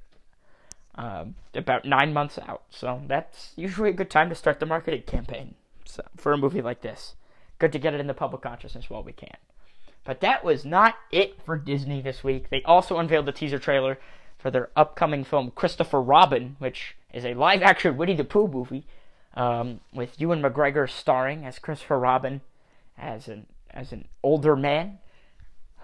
Uh, 0.98 1.26
about 1.54 1.84
nine 1.84 2.14
months 2.14 2.40
out, 2.48 2.64
so 2.70 3.02
that's 3.06 3.52
usually 3.58 3.90
a 3.90 3.94
good 3.94 4.10
time 4.10 4.30
to 4.30 4.36
start 4.36 4.62
the 4.62 4.66
marketing 4.66 5.02
campaign 5.02 5.56
so, 5.86 6.04
for 6.18 6.34
a 6.34 6.38
movie 6.38 6.62
like 6.62 6.82
this. 6.82 7.16
Good 7.58 7.72
to 7.72 7.80
get 7.80 7.94
it 7.94 8.00
in 8.00 8.08
the 8.08 8.14
public 8.14 8.42
consciousness 8.42 8.90
while 8.90 9.04
we 9.04 9.14
can. 9.14 9.38
But 10.04 10.20
that 10.20 10.44
was 10.44 10.66
not 10.66 10.96
it 11.12 11.42
for 11.44 11.58
Disney 11.58 12.02
this 12.02 12.24
week. 12.24 12.50
They 12.50 12.62
also 12.64 12.98
unveiled 12.98 13.26
the 13.26 13.32
teaser 13.32 13.60
trailer 13.60 13.98
for 14.38 14.52
their 14.52 14.70
upcoming 14.76 15.24
film 15.24 15.52
Christopher 15.56 16.02
Robin, 16.02 16.56
which 16.60 16.96
is 17.14 17.26
a 17.26 17.34
live 17.34 17.62
action 17.62 17.98
Winnie 17.98 18.16
the 18.16 18.24
Pooh 18.24 18.48
movie 18.48 18.86
um, 19.34 19.80
with 19.94 20.20
Ewan 20.20 20.42
McGregor 20.42 20.90
starring 20.90 21.46
as 21.46 21.60
Christopher 21.60 22.00
Robin 22.00 22.42
as 22.98 23.28
an 23.28 23.48
as 23.72 23.92
an 23.92 24.08
older 24.24 24.56
man 24.56 25.00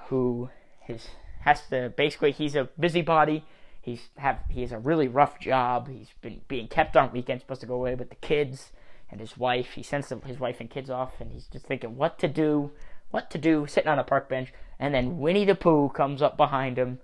who 0.07 0.49
is 0.87 1.09
has 1.41 1.67
to 1.69 1.91
basically 1.95 2.31
he's 2.31 2.55
a 2.55 2.69
busybody. 2.79 3.43
He's 3.81 4.09
have 4.17 4.39
he 4.49 4.61
has 4.61 4.71
a 4.71 4.77
really 4.77 5.07
rough 5.07 5.39
job. 5.39 5.89
He's 5.89 6.09
been 6.21 6.41
being 6.47 6.67
kept 6.67 6.95
on 6.95 7.11
weekends, 7.11 7.43
supposed 7.43 7.61
to 7.61 7.67
go 7.67 7.75
away 7.75 7.95
with 7.95 8.09
the 8.09 8.15
kids 8.15 8.71
and 9.11 9.19
his 9.19 9.37
wife. 9.37 9.71
He 9.73 9.83
sends 9.83 10.09
his 10.25 10.39
wife 10.39 10.59
and 10.59 10.69
kids 10.69 10.89
off, 10.89 11.19
and 11.19 11.31
he's 11.31 11.47
just 11.47 11.65
thinking 11.65 11.97
what 11.97 12.17
to 12.19 12.27
do, 12.27 12.71
what 13.11 13.29
to 13.31 13.37
do, 13.37 13.67
sitting 13.67 13.89
on 13.89 13.99
a 13.99 14.03
park 14.03 14.29
bench. 14.29 14.53
And 14.79 14.93
then 14.95 15.19
Winnie 15.19 15.45
the 15.45 15.55
Pooh 15.55 15.89
comes 15.89 16.21
up 16.21 16.37
behind 16.37 16.77
him 16.77 16.99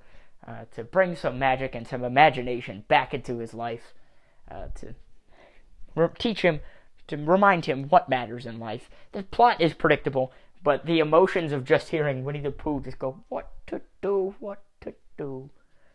uh, 0.48 0.66
to 0.76 0.84
bring 0.84 1.16
some 1.16 1.38
magic 1.38 1.76
and 1.76 1.88
some 1.88 2.04
imagination 2.04 2.86
back 2.88 3.14
into 3.14 3.40
his 3.40 3.54
life, 3.54 3.94
uh, 4.50 4.68
to 4.76 4.96
re- 5.96 6.08
teach 6.18 6.42
him, 6.42 6.62
to 7.08 7.18
remind 7.18 7.66
him 7.66 7.90
what 7.90 8.10
matters 8.10 8.46
in 8.46 8.60
life. 8.60 8.90
The 9.12 9.24
plot 9.24 9.62
is 9.62 9.74
predictable. 9.74 10.32
But 10.64 10.86
the 10.86 11.00
emotions 11.00 11.52
of 11.52 11.64
just 11.64 11.90
hearing 11.90 12.24
Winnie 12.24 12.42
the 12.42 12.52
Pooh 12.52 12.82
just 12.82 13.00
go, 13.00 13.24
what 13.30 13.52
to 13.68 13.82
do, 14.02 14.36
what 14.40 14.64
to 14.82 14.94
do. 15.18 15.50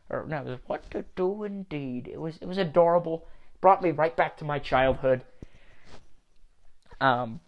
Or 0.09 0.25
no, 0.27 0.39
it 0.39 0.45
was 0.45 0.59
what 0.67 0.91
to 0.93 1.05
do 1.17 1.45
indeed. 1.45 2.09
It 2.09 2.21
was 2.21 2.39
it 2.41 2.47
was 2.47 2.59
adorable. 2.59 3.27
Brought 3.61 3.83
me 3.83 3.91
right 3.91 4.17
back 4.17 4.37
to 4.39 4.45
my 4.45 4.59
childhood. 4.59 5.25
Um 7.03 7.41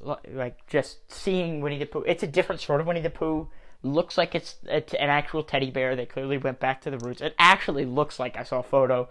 like 0.00 0.66
just 0.66 1.10
seeing 1.10 1.60
Winnie 1.60 1.78
the 1.78 1.86
Pooh. 1.86 2.04
It's 2.06 2.22
a 2.22 2.26
different 2.26 2.60
sort 2.60 2.80
of 2.80 2.86
Winnie 2.86 3.00
the 3.00 3.10
Pooh 3.10 3.48
looks 3.84 4.16
like 4.16 4.34
it's 4.34 4.56
an 4.64 5.10
actual 5.10 5.42
teddy 5.42 5.70
bear. 5.70 5.94
They 5.94 6.06
clearly 6.06 6.38
went 6.38 6.58
back 6.58 6.80
to 6.82 6.90
the 6.90 6.98
roots. 6.98 7.20
It 7.20 7.34
actually 7.38 7.84
looks 7.84 8.18
like 8.18 8.36
I 8.36 8.42
saw 8.42 8.60
a 8.60 8.62
photo, 8.62 9.08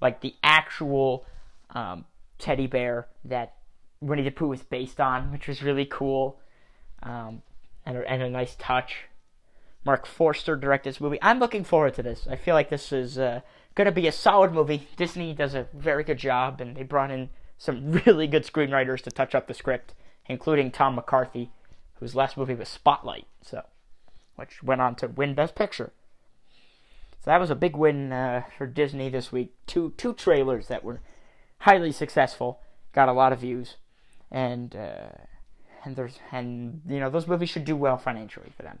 like 0.00 0.20
the 0.20 0.34
actual 0.42 1.26
um, 1.70 2.06
teddy 2.38 2.66
bear 2.66 3.06
that 3.26 3.54
Winnie 4.00 4.22
the 4.22 4.30
Pooh 4.30 4.48
was 4.48 4.62
based 4.62 5.00
on, 5.00 5.30
which 5.30 5.46
was 5.46 5.62
really 5.62 5.84
cool, 5.84 6.40
um, 7.02 7.42
and, 7.84 7.98
a, 7.98 8.10
and 8.10 8.22
a 8.22 8.30
nice 8.30 8.56
touch. 8.58 9.04
Marc 9.84 10.06
Forster 10.06 10.56
directed 10.56 10.88
this 10.88 11.00
movie. 11.00 11.18
I'm 11.20 11.38
looking 11.38 11.62
forward 11.62 11.94
to 11.94 12.02
this. 12.02 12.26
I 12.28 12.36
feel 12.36 12.54
like 12.54 12.70
this 12.70 12.90
is 12.90 13.18
uh, 13.18 13.42
going 13.74 13.86
to 13.86 13.92
be 13.92 14.06
a 14.06 14.12
solid 14.12 14.52
movie. 14.52 14.88
Disney 14.96 15.34
does 15.34 15.54
a 15.54 15.66
very 15.74 16.04
good 16.04 16.18
job, 16.18 16.62
and 16.62 16.74
they 16.74 16.82
brought 16.82 17.10
in 17.10 17.28
some 17.58 17.92
really 18.06 18.26
good 18.26 18.44
screenwriters 18.44 19.02
to 19.02 19.10
touch 19.10 19.34
up 19.34 19.46
the 19.46 19.54
script, 19.54 19.94
including 20.26 20.70
Tom 20.70 20.94
McCarthy, 20.94 21.50
whose 21.94 22.14
last 22.14 22.36
movie 22.36 22.54
was 22.54 22.68
Spotlight, 22.68 23.26
so 23.42 23.62
which 24.36 24.62
went 24.62 24.80
on 24.80 24.94
to 24.96 25.08
win 25.08 25.34
Best 25.34 25.54
Picture. 25.54 25.92
So 27.24 27.30
that 27.30 27.40
was 27.40 27.50
a 27.50 27.54
big 27.54 27.76
win 27.76 28.12
uh, 28.12 28.42
for 28.58 28.66
Disney 28.66 29.08
this 29.08 29.32
week. 29.32 29.54
Two 29.66 29.94
two 29.96 30.12
trailers 30.12 30.68
that 30.68 30.84
were 30.84 31.00
highly 31.58 31.92
successful, 31.92 32.60
got 32.92 33.08
a 33.08 33.12
lot 33.12 33.32
of 33.32 33.40
views, 33.40 33.76
and 34.30 34.76
uh, 34.76 35.24
and 35.84 35.96
there's 35.96 36.18
and 36.32 36.82
you 36.86 37.00
know 37.00 37.08
those 37.08 37.26
movies 37.26 37.48
should 37.48 37.64
do 37.64 37.76
well 37.76 37.96
financially 37.96 38.52
for 38.56 38.62
them. 38.62 38.80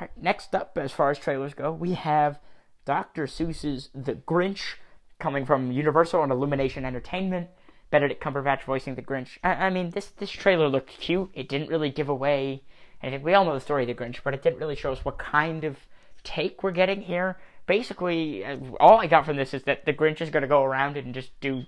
Right, 0.00 0.10
next 0.16 0.54
up, 0.54 0.76
as 0.76 0.92
far 0.92 1.10
as 1.10 1.18
trailers 1.18 1.54
go, 1.54 1.72
we 1.72 1.94
have 1.94 2.38
Dr. 2.84 3.26
Seuss's 3.26 3.88
The 3.94 4.14
Grinch 4.14 4.74
coming 5.18 5.44
from 5.46 5.70
Universal 5.70 6.22
and 6.22 6.32
Illumination 6.32 6.84
Entertainment. 6.84 7.48
Benedict 7.92 8.24
Cumberbatch 8.24 8.62
voicing 8.62 8.94
the 8.94 9.02
Grinch. 9.02 9.38
I, 9.44 9.66
I 9.66 9.70
mean, 9.70 9.90
this 9.90 10.06
this 10.06 10.30
trailer 10.30 10.66
looked 10.66 10.88
cute. 10.88 11.30
It 11.34 11.48
didn't 11.48 11.68
really 11.68 11.90
give 11.90 12.08
away 12.08 12.64
anything. 13.02 13.22
We 13.22 13.34
all 13.34 13.44
know 13.44 13.54
the 13.54 13.60
story 13.60 13.82
of 13.82 13.88
the 13.88 14.02
Grinch, 14.02 14.20
but 14.24 14.32
it 14.32 14.42
didn't 14.42 14.58
really 14.58 14.74
show 14.74 14.92
us 14.92 15.04
what 15.04 15.18
kind 15.18 15.62
of 15.62 15.76
take 16.24 16.62
we're 16.62 16.72
getting 16.72 17.02
here. 17.02 17.38
Basically, 17.66 18.44
uh, 18.44 18.56
all 18.80 18.98
I 18.98 19.06
got 19.06 19.26
from 19.26 19.36
this 19.36 19.52
is 19.52 19.64
that 19.64 19.84
the 19.84 19.92
Grinch 19.92 20.22
is 20.22 20.30
going 20.30 20.42
to 20.42 20.48
go 20.48 20.64
around 20.64 20.96
and 20.96 21.12
just 21.12 21.38
do, 21.40 21.64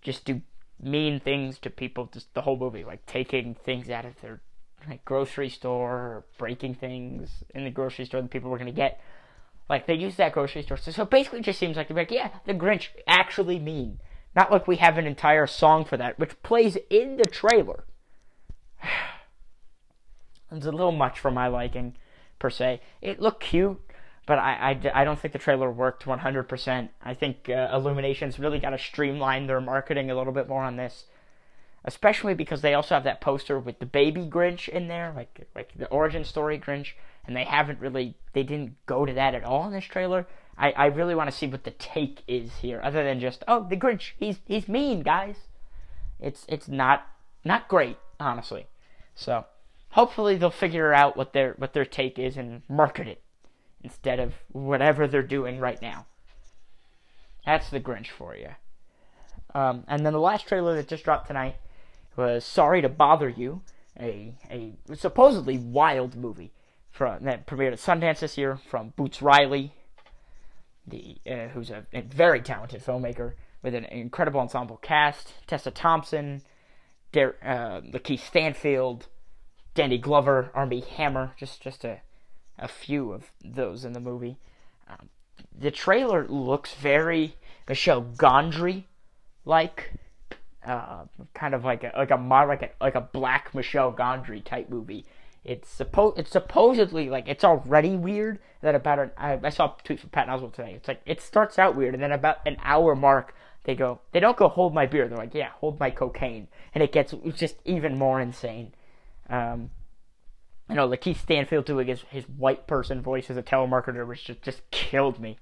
just 0.00 0.24
do 0.24 0.40
mean 0.80 1.18
things 1.18 1.58
to 1.58 1.68
people. 1.68 2.08
Just 2.12 2.32
the 2.34 2.42
whole 2.42 2.56
movie, 2.56 2.84
like 2.84 3.04
taking 3.06 3.56
things 3.56 3.90
out 3.90 4.04
of 4.04 4.20
their 4.20 4.40
like 4.88 5.04
grocery 5.04 5.48
store, 5.48 5.96
or 5.96 6.24
breaking 6.38 6.76
things 6.76 7.42
in 7.56 7.64
the 7.64 7.70
grocery 7.70 8.04
store 8.04 8.22
that 8.22 8.30
people 8.30 8.50
were 8.50 8.58
going 8.58 8.72
to 8.72 8.72
get. 8.72 9.00
Like 9.68 9.88
they 9.88 9.94
use 9.94 10.14
that 10.14 10.32
grocery 10.32 10.62
store. 10.62 10.76
So, 10.76 10.92
so 10.92 11.04
basically, 11.04 11.40
it 11.40 11.44
just 11.46 11.58
seems 11.58 11.76
like 11.76 11.88
they're 11.88 11.96
like, 11.96 12.12
yeah, 12.12 12.30
the 12.44 12.54
Grinch 12.54 12.90
actually 13.08 13.58
mean. 13.58 13.98
Not 14.36 14.52
like 14.52 14.68
we 14.68 14.76
have 14.76 14.98
an 14.98 15.06
entire 15.06 15.46
song 15.46 15.86
for 15.86 15.96
that, 15.96 16.18
which 16.18 16.40
plays 16.42 16.76
in 16.90 17.16
the 17.16 17.24
trailer. 17.24 17.84
it's 20.52 20.66
a 20.66 20.70
little 20.70 20.92
much 20.92 21.18
for 21.18 21.30
my 21.30 21.48
liking, 21.48 21.96
per 22.38 22.50
se. 22.50 22.82
It 23.00 23.18
looked 23.18 23.42
cute, 23.42 23.80
but 24.26 24.38
I, 24.38 24.78
I, 24.84 25.00
I 25.00 25.04
don't 25.04 25.18
think 25.18 25.32
the 25.32 25.38
trailer 25.38 25.70
worked 25.70 26.04
100%. 26.04 26.88
I 27.02 27.14
think 27.14 27.48
uh, 27.48 27.70
Illumination's 27.72 28.38
really 28.38 28.58
got 28.58 28.70
to 28.70 28.78
streamline 28.78 29.46
their 29.46 29.60
marketing 29.62 30.10
a 30.10 30.14
little 30.14 30.34
bit 30.34 30.48
more 30.48 30.62
on 30.62 30.76
this. 30.76 31.06
Especially 31.86 32.34
because 32.34 32.60
they 32.60 32.74
also 32.74 32.94
have 32.94 33.04
that 33.04 33.20
poster 33.20 33.58
with 33.58 33.78
the 33.78 33.86
baby 33.86 34.26
Grinch 34.26 34.68
in 34.68 34.88
there, 34.88 35.12
like 35.14 35.46
like 35.54 35.70
the 35.76 35.86
origin 35.86 36.24
story 36.24 36.58
Grinch, 36.58 36.94
and 37.24 37.36
they 37.36 37.44
haven't 37.44 37.78
really 37.78 38.16
they 38.32 38.42
didn't 38.42 38.74
go 38.86 39.06
to 39.06 39.12
that 39.12 39.36
at 39.36 39.44
all 39.44 39.68
in 39.68 39.72
this 39.72 39.84
trailer. 39.84 40.26
I, 40.58 40.72
I 40.72 40.86
really 40.86 41.14
want 41.14 41.30
to 41.30 41.36
see 41.36 41.46
what 41.46 41.64
the 41.64 41.70
take 41.70 42.22
is 42.26 42.56
here, 42.56 42.80
other 42.82 43.04
than 43.04 43.20
just 43.20 43.44
oh 43.46 43.66
the 43.68 43.76
Grinch 43.76 44.12
he's 44.18 44.38
he's 44.46 44.68
mean 44.68 45.02
guys. 45.02 45.36
It's 46.20 46.44
it's 46.48 46.68
not 46.68 47.06
not 47.44 47.68
great 47.68 47.98
honestly. 48.18 48.66
So 49.14 49.44
hopefully 49.90 50.36
they'll 50.36 50.50
figure 50.50 50.92
out 50.92 51.16
what 51.16 51.32
their 51.32 51.54
what 51.58 51.72
their 51.72 51.84
take 51.84 52.18
is 52.18 52.36
and 52.36 52.62
market 52.68 53.06
it 53.06 53.22
instead 53.82 54.18
of 54.18 54.34
whatever 54.48 55.06
they're 55.06 55.22
doing 55.22 55.60
right 55.60 55.80
now. 55.80 56.06
That's 57.44 57.70
the 57.70 57.80
Grinch 57.80 58.08
for 58.08 58.34
you. 58.34 58.50
Um, 59.54 59.84
and 59.86 60.04
then 60.04 60.12
the 60.12 60.20
last 60.20 60.48
trailer 60.48 60.74
that 60.74 60.88
just 60.88 61.04
dropped 61.04 61.28
tonight 61.28 61.56
was 62.16 62.44
"Sorry 62.44 62.82
to 62.82 62.88
Bother 62.88 63.28
You," 63.28 63.62
a 63.98 64.34
a 64.50 64.74
supposedly 64.96 65.58
wild 65.58 66.16
movie 66.16 66.52
from 66.90 67.24
that 67.24 67.46
premiered 67.46 67.72
at 67.72 67.78
Sundance 67.78 68.20
this 68.20 68.38
year 68.38 68.56
from 68.56 68.94
Boots 68.96 69.22
Riley, 69.22 69.72
the 70.86 71.18
uh, 71.28 71.48
who's 71.48 71.70
a, 71.70 71.86
a, 71.92 72.02
very 72.02 72.40
talented 72.40 72.82
filmmaker 72.84 73.34
with 73.62 73.74
an 73.74 73.84
incredible 73.86 74.40
ensemble 74.40 74.76
cast: 74.76 75.34
Tessa 75.46 75.70
Thompson, 75.70 76.42
Der- 77.12 77.36
uh, 77.42 77.80
Lakeith 77.80 78.20
Stanfield, 78.20 79.06
Danny 79.74 79.98
Glover, 79.98 80.50
Armie 80.54 80.80
Hammer, 80.80 81.32
just 81.36 81.60
just 81.62 81.84
a 81.84 82.00
a 82.58 82.68
few 82.68 83.12
of 83.12 83.32
those 83.44 83.84
in 83.84 83.92
the 83.92 84.00
movie. 84.00 84.38
Um, 84.88 85.10
the 85.58 85.70
trailer 85.70 86.26
looks 86.28 86.74
very 86.74 87.36
Michel 87.68 88.02
Gondry 88.02 88.84
like, 89.46 89.92
uh, 90.66 91.04
kind 91.32 91.54
of 91.54 91.64
like 91.64 91.84
a 91.84 91.92
like 91.96 92.10
a 92.10 92.16
like 92.16 92.62
a 92.62 92.70
like 92.80 92.94
a 92.94 93.00
black 93.00 93.54
Michel 93.54 93.92
Gondry 93.92 94.44
type 94.44 94.68
movie. 94.68 95.06
It's 95.46 95.68
supposed 95.68 96.18
it's 96.18 96.30
supposedly 96.30 97.08
like 97.08 97.28
it's 97.28 97.44
already 97.44 97.96
weird. 97.96 98.40
That 98.62 98.74
about 98.74 98.98
an 98.98 99.10
I, 99.16 99.38
I 99.42 99.50
saw 99.50 99.66
a 99.66 99.82
tweet 99.84 100.00
from 100.00 100.10
Pat 100.10 100.26
Oswalt 100.26 100.54
today. 100.54 100.72
It's 100.74 100.88
like 100.88 101.00
it 101.06 101.20
starts 101.20 101.58
out 101.58 101.76
weird, 101.76 101.94
and 101.94 102.02
then 102.02 102.10
about 102.10 102.38
an 102.46 102.56
hour 102.64 102.96
mark, 102.96 103.34
they 103.62 103.76
go 103.76 104.00
they 104.10 104.18
don't 104.18 104.36
go 104.36 104.48
hold 104.48 104.74
my 104.74 104.86
beer. 104.86 105.06
They're 105.06 105.16
like 105.16 105.34
yeah, 105.34 105.50
hold 105.60 105.78
my 105.78 105.90
cocaine, 105.90 106.48
and 106.74 106.82
it 106.82 106.90
gets 106.90 107.14
just 107.36 107.56
even 107.64 107.96
more 107.96 108.20
insane. 108.20 108.74
Um, 109.30 109.70
you 110.68 110.74
know, 110.74 110.88
Lakeith 110.88 111.18
Stanfield 111.18 111.64
doing 111.64 111.86
his, 111.86 112.02
his 112.10 112.24
white 112.28 112.66
person 112.66 113.00
voice 113.00 113.30
as 113.30 113.36
a 113.36 113.42
telemarketer, 113.42 114.06
which 114.06 114.24
just, 114.24 114.42
just 114.42 114.68
killed 114.70 115.20
me. 115.20 115.38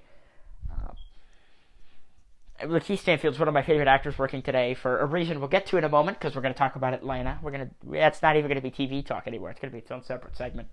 Lakeith 2.62 3.00
Stanfield's 3.00 3.38
one 3.38 3.48
of 3.48 3.54
my 3.54 3.62
favorite 3.62 3.88
actors 3.88 4.16
working 4.16 4.40
today 4.40 4.74
for 4.74 5.00
a 5.00 5.06
reason 5.06 5.40
we'll 5.40 5.48
get 5.48 5.66
to 5.66 5.76
in 5.76 5.84
a 5.84 5.88
moment 5.88 6.18
because 6.18 6.36
we're 6.36 6.42
going 6.42 6.54
to 6.54 6.58
talk 6.58 6.76
about 6.76 6.94
Atlanta. 6.94 7.38
We're 7.42 7.50
going 7.50 7.68
to 7.68 7.90
that's 7.90 8.22
not 8.22 8.36
even 8.36 8.48
going 8.48 8.60
to 8.60 8.62
be 8.62 8.70
TV 8.70 9.04
talk 9.04 9.26
anymore. 9.26 9.50
It's 9.50 9.60
going 9.60 9.70
to 9.70 9.74
be 9.74 9.80
its 9.80 9.90
own 9.90 10.04
separate 10.04 10.36
segment, 10.36 10.68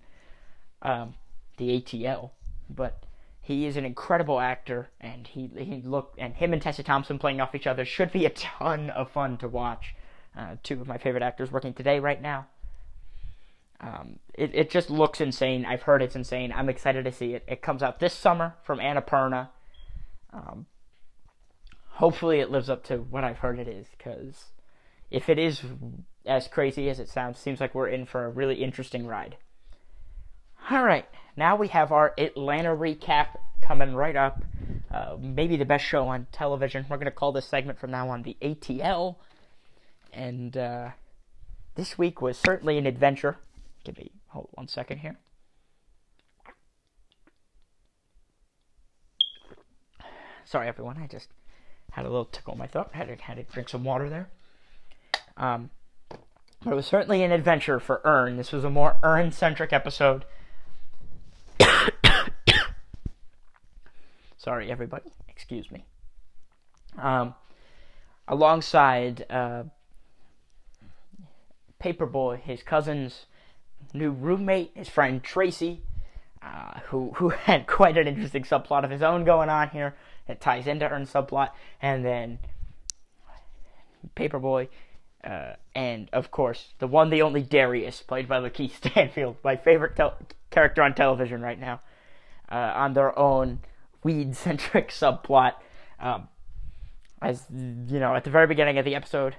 um, 0.82 1.14
the 1.56 1.80
ATL. 1.80 2.30
But 2.70 3.02
he 3.40 3.66
is 3.66 3.76
an 3.76 3.84
incredible 3.84 4.38
actor, 4.38 4.90
and 5.00 5.26
he 5.26 5.50
he 5.58 5.82
look 5.84 6.14
and 6.16 6.34
him 6.34 6.52
and 6.52 6.62
Tessa 6.62 6.84
Thompson 6.84 7.18
playing 7.18 7.40
off 7.40 7.54
each 7.54 7.66
other 7.66 7.84
should 7.84 8.12
be 8.12 8.24
a 8.24 8.30
ton 8.30 8.90
of 8.90 9.10
fun 9.10 9.36
to 9.38 9.48
watch. 9.48 9.94
Uh, 10.38 10.56
two 10.62 10.80
of 10.80 10.86
my 10.86 10.96
favorite 10.96 11.22
actors 11.22 11.50
working 11.50 11.74
today 11.74 11.98
right 11.98 12.22
now. 12.22 12.46
Um, 13.80 14.20
it, 14.34 14.54
it 14.54 14.70
just 14.70 14.88
looks 14.88 15.20
insane. 15.20 15.66
I've 15.66 15.82
heard 15.82 16.00
it's 16.00 16.14
insane. 16.14 16.52
I'm 16.52 16.68
excited 16.68 17.04
to 17.04 17.12
see 17.12 17.34
it. 17.34 17.44
It 17.48 17.60
comes 17.60 17.82
out 17.82 17.98
this 17.98 18.14
summer 18.14 18.54
from 18.62 18.78
Annapurna. 18.78 19.48
Um, 20.32 20.66
hopefully, 21.94 22.40
it 22.40 22.50
lives 22.50 22.70
up 22.70 22.84
to 22.84 22.98
what 22.98 23.24
I've 23.24 23.38
heard 23.38 23.58
it 23.58 23.68
is, 23.68 23.86
because 23.96 24.46
if 25.10 25.28
it 25.28 25.38
is 25.38 25.62
as 26.24 26.48
crazy 26.48 26.88
as 26.88 26.98
it 26.98 27.08
sounds, 27.08 27.38
seems 27.38 27.60
like 27.60 27.74
we're 27.74 27.88
in 27.88 28.06
for 28.06 28.24
a 28.24 28.30
really 28.30 28.62
interesting 28.62 29.06
ride. 29.06 29.36
All 30.70 30.84
right, 30.84 31.06
now 31.36 31.56
we 31.56 31.68
have 31.68 31.92
our 31.92 32.14
Atlanta 32.18 32.70
recap 32.70 33.36
coming 33.60 33.94
right 33.94 34.16
up. 34.16 34.42
Uh, 34.90 35.16
maybe 35.18 35.56
the 35.56 35.64
best 35.64 35.84
show 35.84 36.08
on 36.08 36.26
television. 36.32 36.84
We're 36.88 36.98
going 36.98 37.06
to 37.06 37.10
call 37.10 37.32
this 37.32 37.46
segment 37.46 37.78
from 37.78 37.90
now 37.90 38.10
on 38.10 38.22
the 38.22 38.36
ATL. 38.42 39.16
And 40.12 40.56
uh, 40.56 40.90
this 41.74 41.96
week 41.96 42.20
was 42.20 42.36
certainly 42.36 42.76
an 42.76 42.86
adventure. 42.86 43.38
Give 43.84 43.96
me 43.96 44.10
hold 44.28 44.48
one 44.52 44.68
second 44.68 44.98
here. 44.98 45.16
Sorry, 50.44 50.68
everyone. 50.68 50.98
I 50.98 51.06
just 51.06 51.28
had 51.92 52.04
a 52.06 52.08
little 52.08 52.24
tickle 52.24 52.54
in 52.54 52.58
my 52.58 52.66
throat. 52.66 52.88
Had 52.92 53.08
to 53.08 53.16
had 53.22 53.36
to 53.36 53.42
drink 53.44 53.68
some 53.68 53.84
water 53.84 54.08
there. 54.08 54.30
Um, 55.36 55.70
but 56.08 56.72
it 56.72 56.74
was 56.74 56.86
certainly 56.86 57.22
an 57.22 57.32
adventure 57.32 57.78
for 57.78 58.00
Earn. 58.04 58.36
This 58.36 58.50
was 58.50 58.64
a 58.64 58.70
more 58.70 58.96
Earn 59.02 59.30
centric 59.30 59.72
episode. 59.74 60.24
Sorry, 64.38 64.70
everybody. 64.70 65.10
Excuse 65.28 65.70
me. 65.70 65.84
Um, 66.98 67.34
alongside 68.26 69.26
uh, 69.28 69.64
Paper 71.78 72.06
Boi, 72.06 72.36
his 72.36 72.62
cousins 72.62 73.26
new 73.92 74.12
roommate, 74.12 74.70
his 74.74 74.88
friend 74.88 75.22
Tracy, 75.22 75.82
uh, 76.40 76.80
who 76.86 77.12
who 77.16 77.28
had 77.44 77.66
quite 77.66 77.98
an 77.98 78.08
interesting 78.08 78.44
subplot 78.44 78.84
of 78.84 78.90
his 78.90 79.02
own 79.02 79.24
going 79.24 79.50
on 79.50 79.68
here 79.70 79.94
that 80.32 80.40
ties 80.40 80.66
into 80.66 80.88
Earn's 80.88 81.12
subplot, 81.12 81.50
and 81.82 82.02
then 82.02 82.38
Paper 84.14 84.38
Boi, 84.38 84.68
uh, 85.22 85.52
and 85.74 86.08
of 86.10 86.30
course 86.30 86.72
the 86.78 86.86
one, 86.86 87.10
the 87.10 87.20
only 87.20 87.42
Darius, 87.42 88.00
played 88.00 88.26
by 88.26 88.40
Lakeith 88.40 88.76
Stanfield, 88.76 89.36
my 89.44 89.56
favorite 89.56 89.94
tel- 89.94 90.16
character 90.50 90.82
on 90.82 90.94
television 90.94 91.42
right 91.42 91.60
now, 91.60 91.82
uh, 92.50 92.72
on 92.74 92.94
their 92.94 93.16
own 93.18 93.60
weed-centric 94.02 94.88
subplot. 94.90 95.54
Um, 96.00 96.28
as 97.20 97.44
you 97.50 98.00
know, 98.00 98.14
at 98.14 98.24
the 98.24 98.30
very 98.30 98.46
beginning 98.46 98.78
of 98.78 98.86
the 98.86 98.94
episode, 98.94 99.36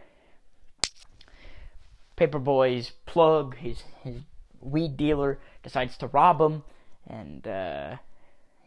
Paper 2.15 2.39
Boi's 2.39 2.91
plug, 3.07 3.57
his 3.57 3.83
his 4.03 4.21
weed 4.61 4.95
dealer 4.95 5.39
decides 5.63 5.97
to 5.97 6.07
rob 6.07 6.39
him, 6.39 6.63
and 7.07 7.47
uh, 7.47 7.95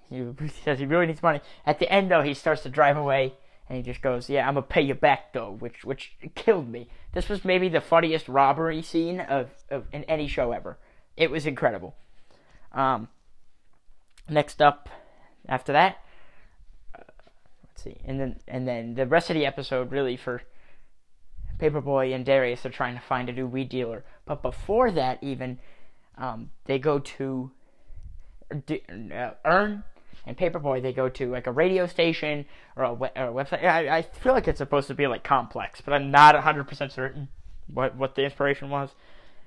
he 0.11 0.49
says 0.65 0.79
he 0.79 0.87
really 0.87 1.07
needs 1.07 1.23
money. 1.23 1.41
At 1.65 1.79
the 1.79 1.91
end, 1.91 2.11
though, 2.11 2.23
he 2.23 2.35
starts 2.35 2.63
to 2.63 2.69
drive 2.69 2.97
away, 2.97 3.35
and 3.69 3.77
he 3.77 3.83
just 3.83 4.03
goes, 4.03 4.29
"Yeah, 4.29 4.47
I'm 4.47 4.55
gonna 4.55 4.67
pay 4.67 4.83
you 4.83 4.95
back, 4.95 5.33
though," 5.33 5.53
which 5.53 5.85
which 5.85 6.17
killed 6.35 6.69
me. 6.69 6.89
This 7.13 7.29
was 7.29 7.45
maybe 7.45 7.69
the 7.69 7.81
funniest 7.81 8.29
robbery 8.29 8.83
scene 8.83 9.21
of, 9.21 9.51
of 9.71 9.87
in 9.93 10.05
any 10.05 10.29
show 10.29 10.53
ever. 10.53 10.79
It 11.17 11.31
was 11.31 11.47
incredible. 11.47 11.97
Um, 12.73 13.09
next 14.29 14.61
up, 14.61 14.89
after 15.49 15.73
that, 15.73 15.99
uh, 16.95 17.03
let's 17.65 17.83
see, 17.83 17.97
and 18.05 18.21
then 18.21 18.41
and 18.47 18.69
then 18.69 18.95
the 18.95 19.07
rest 19.07 19.31
of 19.31 19.35
the 19.35 19.47
episode 19.47 19.91
really 19.91 20.17
for 20.17 20.43
Paper 21.59 21.81
Boi 21.81 22.13
and 22.13 22.25
Darius 22.25 22.67
are 22.67 22.71
trying 22.71 22.95
to 22.95 23.01
find 23.01 23.29
a 23.29 23.33
new 23.33 23.47
weed 23.47 23.69
dealer. 23.69 24.05
But 24.25 24.43
before 24.43 24.91
that, 24.93 25.23
even 25.23 25.59
um, 26.19 26.51
they 26.67 26.79
go 26.79 26.99
to 26.99 27.51
uh, 28.51 29.31
Earn 29.45 29.85
and 30.27 30.37
Paper 30.37 30.59
Boi. 30.59 30.81
They 30.81 30.93
go 30.93 31.09
to 31.09 31.31
like 31.31 31.47
a 31.47 31.53
radio 31.53 31.87
station 31.87 32.47
or 32.77 32.85
a, 32.85 32.93
or 32.93 33.29
a 33.29 33.45
website. 33.45 33.65
I, 33.65 33.99
I, 33.99 34.03
feel 34.03 34.33
like 34.33 34.49
it's 34.49 34.59
supposed 34.59 34.89
to 34.89 34.95
be 34.95 35.07
like 35.07 35.25
complex, 35.25 35.81
but 35.81 35.95
I'm 35.95 36.11
not 36.11 36.35
100% 36.35 36.93
certain 36.93 37.29
what 37.73 37.97
what 37.97 38.15
the 38.15 38.25
inspiration 38.25 38.71
was. 38.71 38.91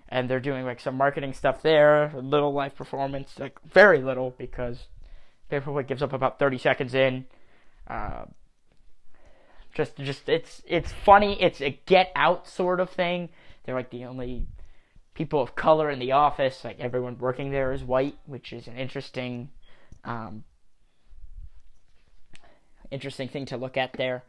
And 0.08 0.30
they're 0.30 0.40
doing 0.40 0.66
like 0.66 0.80
some 0.80 0.96
marketing 0.96 1.34
stuff 1.34 1.62
there, 1.62 2.12
little 2.16 2.52
live 2.52 2.76
performance, 2.76 3.38
like 3.38 3.60
very 3.64 4.02
little 4.02 4.34
because 4.38 4.88
Paper 5.50 5.72
Boi 5.72 5.84
gives 5.84 6.02
up 6.02 6.14
about 6.14 6.40
30 6.40 6.58
seconds 6.58 6.96
in. 6.96 7.26
Uh, 7.88 8.26
just, 9.74 9.96
just 9.98 10.28
it's 10.28 10.64
it's 10.68 10.92
funny. 10.92 11.42
It's 11.42 11.62
a 11.62 11.80
get 11.86 12.12
out 12.16 12.48
sort 12.48 12.80
of 12.80 12.90
thing. 12.90 13.30
They're 13.64 13.76
like 13.76 13.92
the 13.92 14.06
only 14.06 14.48
people 15.14 15.42
of 15.42 15.56
color 15.56 15.90
in 15.90 16.00
the 16.00 16.14
office. 16.14 16.64
Like 16.64 16.80
everyone 16.80 17.18
working 17.18 17.52
there 17.52 17.72
is 17.72 17.84
white, 17.84 18.18
which 18.26 18.52
is 18.52 18.68
an 18.68 18.78
interesting, 18.78 19.50
um, 20.04 20.44
interesting 22.92 23.30
thing 23.30 23.46
to 23.48 23.58
look 23.58 23.78
at 23.78 23.94
there. 23.94 24.24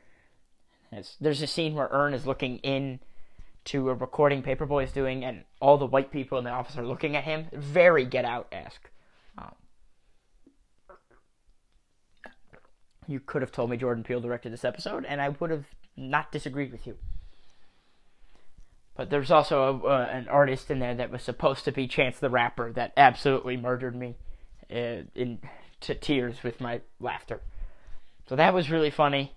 There's 1.21 1.43
a 1.43 1.47
scene 1.47 1.75
where 1.75 1.89
Earn 1.91 2.15
is 2.15 2.27
looking 2.27 2.59
in 2.59 3.01
to 3.67 3.91
a 3.91 3.95
recording 3.95 4.43
Paper 4.43 4.67
Boi 4.67 4.85
is 4.85 4.93
doing, 4.93 5.25
and 5.25 5.45
all 5.61 5.79
the 5.79 5.87
white 5.87 6.11
people 6.11 6.39
in 6.39 6.45
the 6.45 6.51
office 6.51 6.77
are 6.77 6.87
looking 6.87 7.15
at 7.17 7.25
him. 7.25 7.47
Very 7.53 8.05
Get 8.05 8.25
Out 8.25 8.49
esque. 8.51 8.91
Um, 9.39 9.55
you 13.07 13.21
could 13.21 13.43
have 13.43 13.53
told 13.53 13.71
me 13.71 13.77
Jordan 13.77 14.03
Peele 14.03 14.21
directed 14.21 14.53
this 14.53 14.65
episode, 14.65 15.05
and 15.05 15.21
I 15.21 15.29
would 15.29 15.51
have 15.51 15.67
not 15.97 16.33
disagreed 16.33 16.73
with 16.73 16.87
you. 16.87 16.97
But 18.97 19.11
there's 19.11 19.31
also 19.31 19.63
a, 19.63 19.87
uh, 19.87 20.09
an 20.11 20.29
artist 20.29 20.71
in 20.71 20.79
there 20.79 20.95
that 20.95 21.11
was 21.11 21.23
supposed 21.23 21.65
to 21.65 21.73
be 21.73 21.87
Chance 21.87 22.19
the 22.19 22.31
Rapper 22.31 22.73
that 22.73 22.93
absolutely 22.97 23.57
murdered 23.57 23.95
me 23.95 24.17
uh, 24.71 25.05
in 25.15 25.39
to 25.81 25.95
tears 25.95 26.43
with 26.43 26.61
my 26.61 26.81
laughter. 26.99 27.41
So 28.31 28.37
that 28.37 28.55
was 28.55 28.71
really 28.71 28.91
funny. 28.91 29.33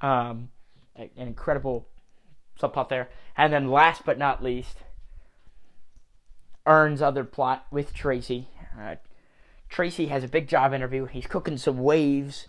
Um, 0.00 0.48
an 0.96 1.10
incredible 1.14 1.86
subplot 2.58 2.88
there. 2.88 3.10
And 3.36 3.52
then 3.52 3.70
last 3.70 4.06
but 4.06 4.16
not 4.16 4.42
least, 4.42 4.78
Earn's 6.64 7.02
other 7.02 7.22
plot 7.22 7.66
with 7.70 7.92
Tracy. 7.92 8.48
Uh, 8.80 8.94
Tracy 9.68 10.06
has 10.06 10.24
a 10.24 10.28
big 10.28 10.48
job 10.48 10.72
interview. 10.72 11.04
He's 11.04 11.26
cooking 11.26 11.58
some 11.58 11.80
waves 11.80 12.48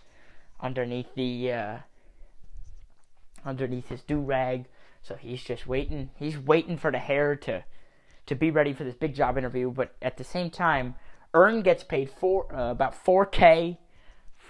underneath 0.62 1.14
the 1.14 1.52
uh, 1.52 1.76
underneath 3.44 3.90
his 3.90 4.00
do 4.00 4.18
rag. 4.18 4.68
So 5.02 5.16
he's 5.16 5.42
just 5.42 5.66
waiting. 5.66 6.08
He's 6.16 6.38
waiting 6.38 6.78
for 6.78 6.90
the 6.90 7.00
hair 7.00 7.36
to 7.36 7.64
to 8.24 8.34
be 8.34 8.50
ready 8.50 8.72
for 8.72 8.84
this 8.84 8.94
big 8.94 9.14
job 9.14 9.36
interview. 9.36 9.70
But 9.70 9.94
at 10.00 10.16
the 10.16 10.24
same 10.24 10.48
time, 10.48 10.94
Earn 11.34 11.60
gets 11.60 11.84
paid 11.84 12.08
for 12.08 12.50
uh, 12.50 12.70
about 12.70 12.94
4K 13.04 13.76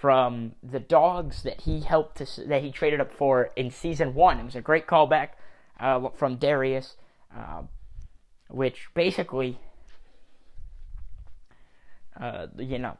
from 0.03 0.51
the 0.61 0.81
dogs 0.81 1.43
that 1.43 1.61
he 1.61 1.79
helped 1.79 2.17
to 2.17 2.45
that 2.45 2.61
he 2.61 2.69
traded 2.69 2.99
up 2.99 3.09
for 3.09 3.51
in 3.55 3.71
season 3.71 4.13
one. 4.13 4.37
It 4.37 4.43
was 4.43 4.53
a 4.53 4.59
great 4.59 4.85
callback 4.85 5.29
uh, 5.79 6.09
from 6.09 6.35
Darius, 6.35 6.97
uh, 7.33 7.61
which 8.49 8.89
basically 8.93 9.57
uh, 12.19 12.47
you 12.57 12.79
know, 12.79 12.97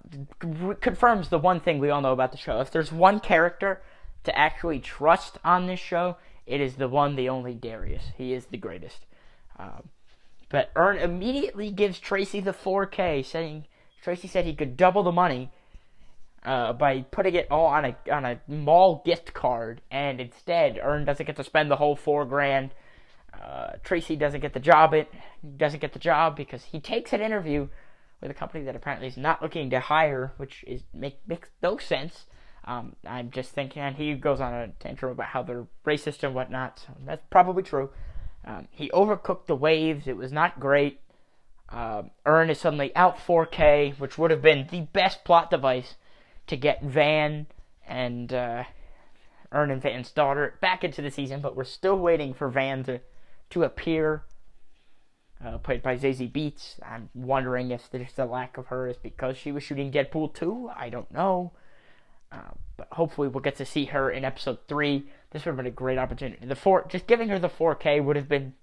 confirms 0.80 1.28
the 1.28 1.38
one 1.38 1.60
thing 1.60 1.80
we 1.80 1.90
all 1.90 2.00
know 2.00 2.14
about 2.14 2.32
the 2.32 2.38
show. 2.38 2.62
If 2.62 2.72
there's 2.72 2.94
one 2.94 3.20
character 3.20 3.82
to 4.24 4.40
actually 4.40 4.80
trust 4.80 5.38
on 5.44 5.68
this 5.68 5.82
show, 5.82 6.16
it 6.46 6.62
is 6.62 6.76
the 6.76 6.88
one, 6.88 7.18
the 7.18 7.28
only 7.28 7.54
Darius. 7.54 8.12
He 8.18 8.32
is 8.32 8.46
the 8.46 8.56
greatest. 8.56 9.00
Um, 9.60 9.90
but 10.48 10.72
Earn 10.78 11.00
immediately 11.00 11.70
gives 11.70 12.00
Tracy 12.00 12.40
the 12.40 12.54
4K, 12.54 13.26
saying 13.26 13.66
Tracy 14.02 14.30
said 14.30 14.46
he 14.46 14.56
could 14.56 14.78
double 14.78 15.04
the 15.04 15.12
money 15.12 15.52
uh, 16.46 16.74
by 16.74 17.02
putting 17.12 17.36
it 17.36 17.48
all 17.50 17.68
on 17.68 17.86
a 17.86 17.96
on 18.12 18.26
a 18.26 18.40
mall 18.48 19.02
gift 19.06 19.34
card, 19.34 19.82
and 19.90 20.20
instead 20.20 20.80
Earn 20.82 21.06
doesn't 21.06 21.26
get 21.26 21.36
to 21.38 21.44
spend 21.44 21.72
the 21.72 21.78
whole 21.78 21.96
four 21.96 22.26
grand. 22.26 22.72
Uh, 23.34 23.74
Tracy 23.84 24.16
doesn't 24.16 24.42
get 24.42 24.54
the 24.54 24.60
job. 24.60 24.94
It 24.94 25.10
doesn't 25.58 25.80
get 25.80 25.94
the 25.94 26.00
job 26.00 26.36
because 26.36 26.66
he 26.66 26.80
takes 26.80 27.14
an 27.14 27.22
interview 27.22 27.68
with 28.22 28.30
a 28.30 28.34
company 28.34 28.64
that 28.66 28.76
apparently 28.76 29.08
is 29.08 29.18
not 29.18 29.42
looking 29.42 29.70
to 29.70 29.80
hire, 29.80 30.34
which 30.38 30.64
is 30.68 30.84
make 30.94 31.20
makes 31.28 31.50
no 31.62 31.78
sense. 31.78 32.26
Um, 32.66 32.96
I'm 33.06 33.32
just 33.32 33.52
thinking, 33.52 33.82
and 33.82 33.96
he 33.96 34.14
goes 34.14 34.40
on 34.40 34.54
a 34.54 34.68
tantrum 34.80 35.12
about 35.12 35.28
how 35.28 35.44
they're 35.44 35.68
racist 35.86 36.24
and 36.24 36.34
whatnot. 36.34 36.80
So 36.80 36.94
that's 37.06 37.24
probably 37.30 37.64
true. 37.64 37.90
Um, 38.46 38.68
he 38.72 38.90
overcooked 38.90 39.48
the 39.48 39.56
waves. 39.56 40.08
It 40.08 40.16
was 40.16 40.32
not 40.32 40.60
great. 40.60 41.00
Uh, 41.70 42.04
Earn 42.26 42.50
is 42.50 42.60
suddenly 42.60 42.96
out 42.96 43.18
4K, 43.18 44.00
which 44.00 44.18
would 44.18 44.32
have 44.32 44.42
been 44.42 44.68
the 44.72 44.82
best 44.82 45.24
plot 45.26 45.50
device 45.50 45.96
to 46.48 46.58
get 46.58 46.84
Van 46.84 47.48
and 47.88 48.34
uh, 48.34 48.64
Earn 49.52 49.72
and 49.72 49.82
Van's 49.82 50.12
daughter 50.12 50.56
back 50.62 50.84
into 50.84 51.02
the 51.02 51.12
season, 51.12 51.42
but 51.42 51.56
we're 51.56 51.64
still 51.64 51.98
waiting 51.98 52.34
for 52.34 52.50
Van 52.50 52.84
to, 52.86 53.00
to 53.52 53.64
appear 53.64 54.24
uh, 55.46 55.58
played 55.58 55.82
by 55.82 55.98
Zazie 55.98 56.32
Beetz. 56.32 56.76
I'm 56.84 57.10
wondering 57.14 57.72
if 57.72 57.90
there's 57.92 58.18
a 58.18 58.26
lack 58.26 58.58
of 58.58 58.68
her 58.68 58.88
is 58.88 58.98
because 58.98 59.38
she 59.38 59.52
was 59.52 59.64
shooting 59.64 59.92
Deadpool 59.92 60.34
2. 60.34 60.72
I 60.76 60.90
don't 60.90 61.12
know. 61.12 61.52
Uh, 62.32 62.52
but 62.78 62.88
hopefully 62.94 63.28
we'll 63.28 63.44
get 63.44 63.58
to 63.58 63.66
see 63.66 63.86
her 63.86 64.10
in 64.10 64.26
episode 64.26 64.60
3. 64.68 65.06
This 65.32 65.46
would 65.46 65.52
have 65.52 65.58
been 65.58 65.68
a 65.68 65.72
great 65.72 65.98
opportunity. 65.98 66.46
The 66.46 66.56
four, 66.56 66.86
just 66.90 67.08
giving 67.08 67.30
her 67.30 67.40
the 67.40 67.50
4K 67.50 68.04
would 68.04 68.16
have 68.16 68.30
been 68.30 68.54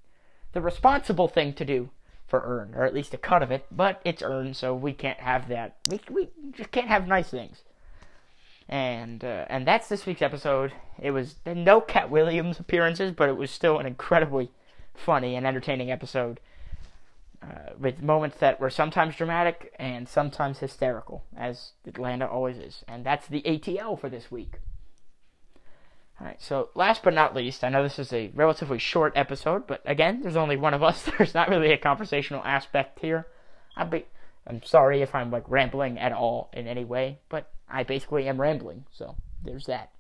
the 0.53 0.61
responsible 0.61 1.29
thing 1.29 1.53
to 1.55 1.65
do 1.65 1.91
for 2.27 2.43
Earn, 2.45 2.75
or 2.75 2.85
at 2.85 2.95
least 2.95 3.15
a 3.15 3.19
cut 3.19 3.43
of 3.43 3.51
it. 3.51 3.67
But 3.71 4.01
it's 4.05 4.23
Earn, 4.23 4.55
so 4.55 4.75
we 4.75 4.93
can't 4.93 5.21
have 5.21 5.49
that. 5.49 5.77
We, 5.89 6.01
we 6.11 6.29
just 6.53 6.71
can't 6.71 6.89
have 6.89 7.07
nice 7.07 7.31
things. 7.31 7.63
And 8.71 9.25
uh, 9.25 9.47
and 9.51 9.67
that's 9.67 9.89
this 9.89 10.07
week's 10.07 10.23
episode. 10.23 10.73
It 10.97 11.11
was 11.11 11.35
no 11.45 11.81
Katt 11.81 12.09
Williams 12.09 12.61
appearances, 12.61 13.13
but 13.13 13.29
it 13.29 13.37
was 13.37 13.51
still 13.51 13.79
an 13.79 13.87
incredibly 13.87 14.53
funny 14.95 15.35
and 15.35 15.45
entertaining 15.45 15.91
episode 15.91 16.39
uh, 17.43 17.73
with 17.79 18.01
moments 18.01 18.37
that 18.39 18.61
were 18.61 18.71
sometimes 18.71 19.17
dramatic 19.17 19.75
and 19.79 20.09
sometimes 20.09 20.61
hysterical, 20.61 21.25
as 21.37 21.73
Atlanta 21.85 22.29
always 22.29 22.59
is. 22.59 22.85
And 22.87 23.05
that's 23.05 23.27
the 23.27 23.43
ATL 23.43 23.99
for 23.99 24.09
this 24.09 24.31
week. 24.31 24.61
Alright, 26.21 26.41
so 26.41 26.69
last 26.75 27.03
but 27.03 27.15
not 27.15 27.35
least, 27.35 27.65
I 27.65 27.71
know 27.71 27.83
this 27.83 27.99
is 27.99 28.13
a 28.13 28.31
relatively 28.35 28.79
short 28.79 29.15
episode, 29.17 29.67
but 29.67 29.81
again, 29.87 30.21
there's 30.21 30.37
only 30.37 30.57
one 30.57 30.75
of 30.75 30.83
us. 30.83 31.09
There's 31.19 31.35
not 31.35 31.49
really 31.49 31.73
a 31.73 31.79
conversational 31.79 32.43
aspect 32.45 33.01
here. 33.01 33.27
i 33.75 33.85
be, 33.85 34.05
I'm 34.47 34.63
sorry 34.63 35.01
if 35.01 35.15
I'm 35.15 35.31
like 35.31 35.45
rambling 35.49 35.99
at 35.99 36.13
all 36.13 36.51
in 36.53 36.67
any 36.67 36.85
way, 36.85 37.21
but 37.31 37.51
I 37.71 37.85
basically 37.85 38.29
am 38.29 38.41
rambling, 38.41 38.85
so 38.91 39.17
there's 39.43 39.67
that. 39.67 39.91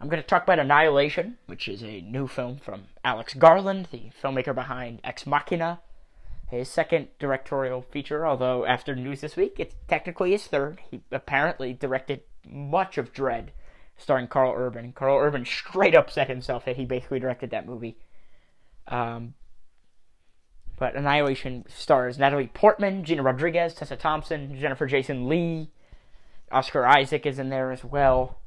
I'm 0.00 0.08
going 0.08 0.22
to 0.22 0.26
talk 0.26 0.44
about 0.44 0.60
Annihilation, 0.60 1.38
which 1.46 1.66
is 1.66 1.82
a 1.82 2.00
new 2.02 2.28
film 2.28 2.58
from 2.58 2.84
Alex 3.02 3.34
Garland, 3.34 3.88
the 3.90 4.10
filmmaker 4.22 4.54
behind 4.54 5.00
Ex 5.02 5.26
Machina, 5.26 5.80
his 6.48 6.68
second 6.68 7.08
directorial 7.18 7.82
feature, 7.82 8.26
although 8.26 8.64
after 8.64 8.94
news 8.94 9.20
this 9.20 9.36
week, 9.36 9.56
it's 9.58 9.74
technically 9.88 10.30
his 10.30 10.46
third. 10.46 10.80
He 10.90 11.02
apparently 11.10 11.72
directed 11.72 12.22
much 12.48 12.96
of 12.96 13.12
Dredd, 13.12 13.48
starring 13.96 14.28
Karl 14.28 14.54
Urban. 14.56 14.92
Karl 14.92 15.18
Urban 15.18 15.44
straight 15.44 15.94
up 15.94 16.10
said 16.10 16.28
himself 16.28 16.64
that 16.64 16.76
he 16.76 16.84
basically 16.84 17.18
directed 17.18 17.50
that 17.50 17.66
movie. 17.66 17.98
Um, 18.86 19.34
but 20.78 20.94
Annihilation 20.94 21.64
stars 21.68 22.18
Natalie 22.18 22.46
Portman, 22.46 23.04
Gina 23.04 23.22
Rodriguez, 23.22 23.74
Tessa 23.74 23.96
Thompson, 23.96 24.58
Jennifer 24.58 24.86
Jason 24.86 25.28
Lee, 25.28 25.70
Oscar 26.50 26.86
Isaac 26.86 27.26
is 27.26 27.38
in 27.38 27.48
there 27.50 27.70
as 27.72 27.84
well, 27.84 28.38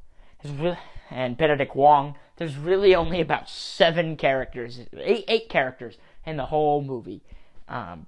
and 1.10 1.36
Benedict 1.36 1.76
Wong. 1.76 2.16
There's 2.36 2.56
really 2.56 2.94
only 2.94 3.20
about 3.20 3.48
seven 3.48 4.16
characters, 4.16 4.80
eight, 4.96 5.24
eight 5.28 5.48
characters 5.48 5.98
in 6.26 6.36
the 6.36 6.46
whole 6.46 6.82
movie. 6.82 7.22
Um, 7.68 8.06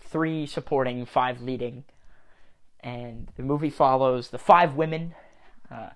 three 0.00 0.46
supporting, 0.46 1.06
five 1.06 1.40
leading, 1.40 1.84
and 2.80 3.30
the 3.36 3.42
movie 3.42 3.70
follows 3.70 4.28
the 4.28 4.38
five 4.38 4.74
women: 4.74 5.14
uh, 5.70 5.90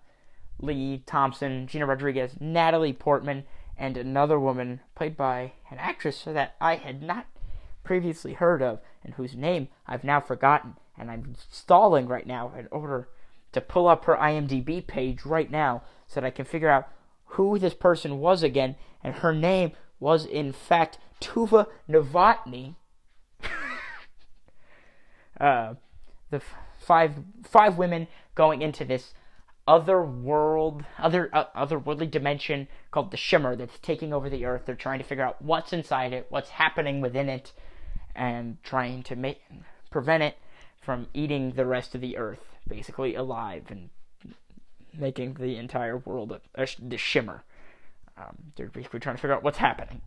Lee 0.59 1.03
Thompson, 1.07 1.67
Gina 1.67 1.87
Rodriguez, 1.87 2.37
Natalie 2.41 2.93
Portman, 2.93 3.45
and 3.77 3.97
another 3.97 4.39
woman 4.39 4.81
played 4.95 5.17
by 5.17 5.53
an 5.71 5.79
actress 5.79 6.25
that 6.25 6.55
I 6.61 6.77
had 6.77 7.03
not 7.03 7.27
previously 7.85 8.35
heard 8.35 8.63
of 8.63 8.81
and 9.05 9.15
whose 9.15 9.35
name 9.35 9.69
I've 9.87 10.05
now 10.05 10.21
forgotten, 10.21 10.77
and 10.99 11.11
I'm 11.11 11.35
stalling 11.51 12.07
right 12.07 12.27
now 12.27 12.53
in 12.57 12.69
order 12.71 13.09
to 13.53 13.61
pull 13.61 13.87
up 13.87 14.05
her 14.05 14.17
IMDb 14.17 14.87
page 14.87 15.25
right 15.25 15.51
now 15.51 15.83
so 16.07 16.21
that 16.21 16.27
I 16.27 16.31
can 16.31 16.45
figure 16.45 16.71
out 16.71 16.89
who 17.25 17.59
this 17.59 17.75
person 17.75 18.19
was 18.19 18.43
again, 18.43 18.77
and 19.03 19.17
her 19.17 19.35
name 19.35 19.73
was 20.01 20.27
in 20.27 20.53
fact 20.53 20.99
Tuva 21.21 21.67
Novotny. 21.89 22.75
uh, 25.41 25.75
the 26.31 26.37
f- 26.37 26.55
five 26.79 27.15
five 27.45 27.79
women 27.79 28.09
going 28.35 28.63
into 28.63 28.85
this 28.85 29.15
other 29.67 30.03
world, 30.03 30.85
other 30.99 31.31
uh, 31.33 31.45
otherworldly 31.57 32.11
dimension 32.11 32.69
called 32.91 33.11
the 33.11 33.17
Shimmer 33.17 33.57
that's 33.57 33.79
taking 33.79 34.13
over 34.13 34.29
the 34.29 34.45
Earth. 34.45 34.63
They're 34.67 34.75
trying 34.75 34.99
to 34.99 35.05
figure 35.05 35.25
out 35.25 35.41
what's 35.41 35.73
inside 35.73 36.13
it, 36.13 36.27
what's 36.29 36.51
happening 36.51 37.01
within 37.01 37.29
it, 37.29 37.53
and 38.15 38.63
trying 38.63 39.03
to 39.05 39.17
make 39.17 39.41
prevent 39.91 40.23
it 40.23 40.37
from 40.83 41.07
eating 41.15 41.53
the 41.53 41.65
rest 41.65 41.95
of 41.95 42.01
the 42.01 42.17
Earth, 42.19 42.45
basically 42.69 43.15
alive 43.15 43.65
and 43.71 43.89
making 44.93 45.35
the 45.35 45.57
entire 45.57 45.97
world 45.97 46.33
a, 46.33 46.63
a, 46.63 46.67
the 46.79 46.99
Shimmer. 46.99 47.45
Um, 48.19 48.37
they're 48.57 48.69
basically 48.69 49.01
trying 49.01 49.17
to 49.17 49.23
figure 49.23 49.35
out 49.35 49.43
what's 49.43 49.59
happening, 49.59 50.03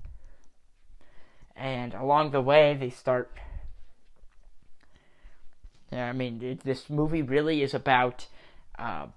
and 1.56 1.96
along 1.96 2.32
the 2.32 2.42
way 2.42 2.76
they 2.80 2.92
start. 2.92 3.32
I 5.92 6.12
mean, 6.12 6.44
it, 6.44 6.60
this 6.64 6.90
movie 6.90 7.24
really 7.24 7.64
is 7.64 7.74
about. 7.74 8.28
Uh, 8.78 9.08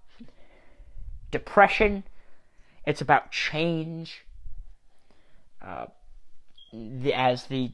depression. 1.30 2.04
It's 2.86 3.00
about 3.00 3.30
change. 3.30 4.24
Uh, 5.62 5.86
the, 6.72 7.12
as 7.14 7.44
the 7.44 7.72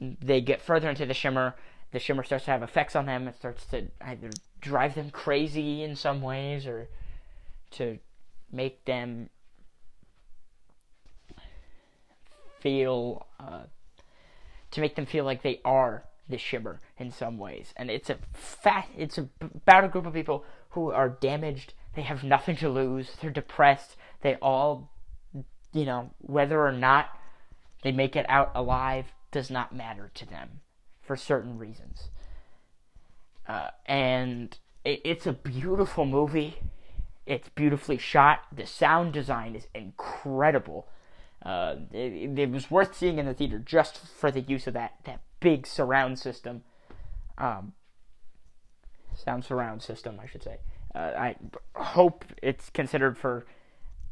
they 0.00 0.40
get 0.40 0.62
further 0.62 0.88
into 0.88 1.04
the 1.06 1.14
shimmer, 1.14 1.56
the 1.92 1.98
shimmer 1.98 2.22
starts 2.22 2.44
to 2.44 2.50
have 2.50 2.62
effects 2.62 2.94
on 2.94 3.06
them. 3.06 3.28
It 3.28 3.36
starts 3.36 3.64
to 3.66 3.86
either 4.00 4.30
drive 4.60 4.94
them 4.94 5.10
crazy 5.10 5.82
in 5.82 5.96
some 5.96 6.20
ways 6.20 6.66
or 6.66 6.88
to 7.72 7.98
make 8.52 8.84
them 8.84 9.30
feel 12.60 13.26
uh, 13.38 13.62
to 14.70 14.80
make 14.80 14.96
them 14.96 15.06
feel 15.06 15.24
like 15.24 15.42
they 15.42 15.60
are 15.64 16.04
the 16.28 16.36
shimmer 16.36 16.80
in 16.98 17.10
some 17.10 17.38
ways. 17.38 17.72
And 17.76 17.90
it's 17.90 18.10
a 18.10 18.18
fat. 18.34 18.88
It's 18.96 19.16
a, 19.16 19.28
about 19.40 19.84
a 19.84 19.88
group 19.88 20.04
of 20.04 20.12
people 20.12 20.44
who 20.70 20.90
are 20.90 21.08
damaged 21.08 21.72
they 21.94 22.02
have 22.02 22.22
nothing 22.22 22.54
to 22.56 22.68
lose. 22.68 23.16
They're 23.20 23.30
depressed. 23.30 23.96
They 24.20 24.36
all, 24.36 24.92
you 25.72 25.84
know, 25.84 26.10
whether 26.18 26.64
or 26.64 26.70
not 26.70 27.08
they 27.82 27.90
make 27.90 28.14
it 28.14 28.26
out 28.28 28.52
alive 28.54 29.06
does 29.32 29.50
not 29.50 29.74
matter 29.74 30.10
to 30.14 30.26
them 30.26 30.60
for 31.08 31.16
certain 31.16 31.58
reasons. 31.58 32.10
Uh, 33.48 33.70
and 33.86 34.58
it, 34.84 35.00
it's 35.04 35.26
a 35.26 35.32
beautiful 35.32 36.04
movie. 36.04 36.58
It's 37.26 37.48
beautifully 37.48 37.96
shot. 37.96 38.40
The 38.54 38.66
sound 38.66 39.14
design 39.14 39.56
is 39.56 39.66
incredible. 39.74 40.86
Uh, 41.42 41.76
it, 41.92 42.38
it, 42.38 42.50
was 42.50 42.70
worth 42.70 42.94
seeing 42.94 43.18
in 43.18 43.24
the 43.24 43.32
theater 43.32 43.58
just 43.58 43.98
for 43.98 44.30
the 44.30 44.42
use 44.42 44.66
of 44.66 44.74
that, 44.74 44.96
that 45.04 45.22
big 45.40 45.66
surround 45.66 46.18
system. 46.18 46.62
Um, 47.38 47.72
sound 49.14 49.44
surround 49.44 49.82
system, 49.82 50.20
I 50.22 50.26
should 50.26 50.42
say. 50.42 50.58
Uh, 50.94 51.12
I 51.16 51.36
hope 51.74 52.26
it's 52.42 52.68
considered 52.68 53.16
for 53.16 53.46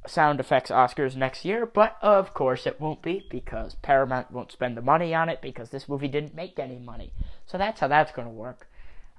sound 0.06 0.40
effects 0.40 0.70
Oscars 0.70 1.16
next 1.16 1.44
year, 1.44 1.66
but 1.66 1.96
of 2.02 2.34
course 2.34 2.66
it 2.66 2.80
won't 2.80 3.02
be 3.02 3.26
because 3.30 3.74
Paramount 3.76 4.30
won't 4.30 4.52
spend 4.52 4.76
the 4.76 4.82
money 4.82 5.14
on 5.14 5.28
it 5.28 5.40
because 5.40 5.70
this 5.70 5.88
movie 5.88 6.08
didn't 6.08 6.34
make 6.34 6.58
any 6.58 6.78
money. 6.78 7.12
So 7.46 7.58
that's 7.58 7.80
how 7.80 7.88
that's 7.88 8.12
going 8.12 8.28
to 8.28 8.32
work. 8.32 8.68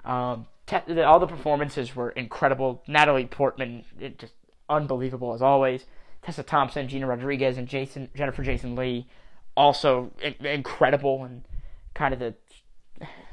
Um, 0.05 0.47
te- 0.65 1.01
all 1.01 1.19
the 1.19 1.27
performances 1.27 1.95
were 1.95 2.11
incredible. 2.11 2.83
Natalie 2.87 3.25
Portman, 3.25 3.85
just 4.17 4.33
unbelievable 4.69 5.33
as 5.33 5.41
always. 5.41 5.85
Tessa 6.21 6.43
Thompson, 6.43 6.87
Gina 6.87 7.07
Rodriguez, 7.07 7.57
and 7.57 7.67
Jason 7.67 8.09
Jennifer 8.15 8.43
Jason 8.43 8.75
Lee, 8.75 9.07
also 9.55 10.11
in- 10.21 10.45
incredible 10.45 11.23
and 11.23 11.43
kind 11.93 12.13
of 12.13 12.19
the 12.19 12.35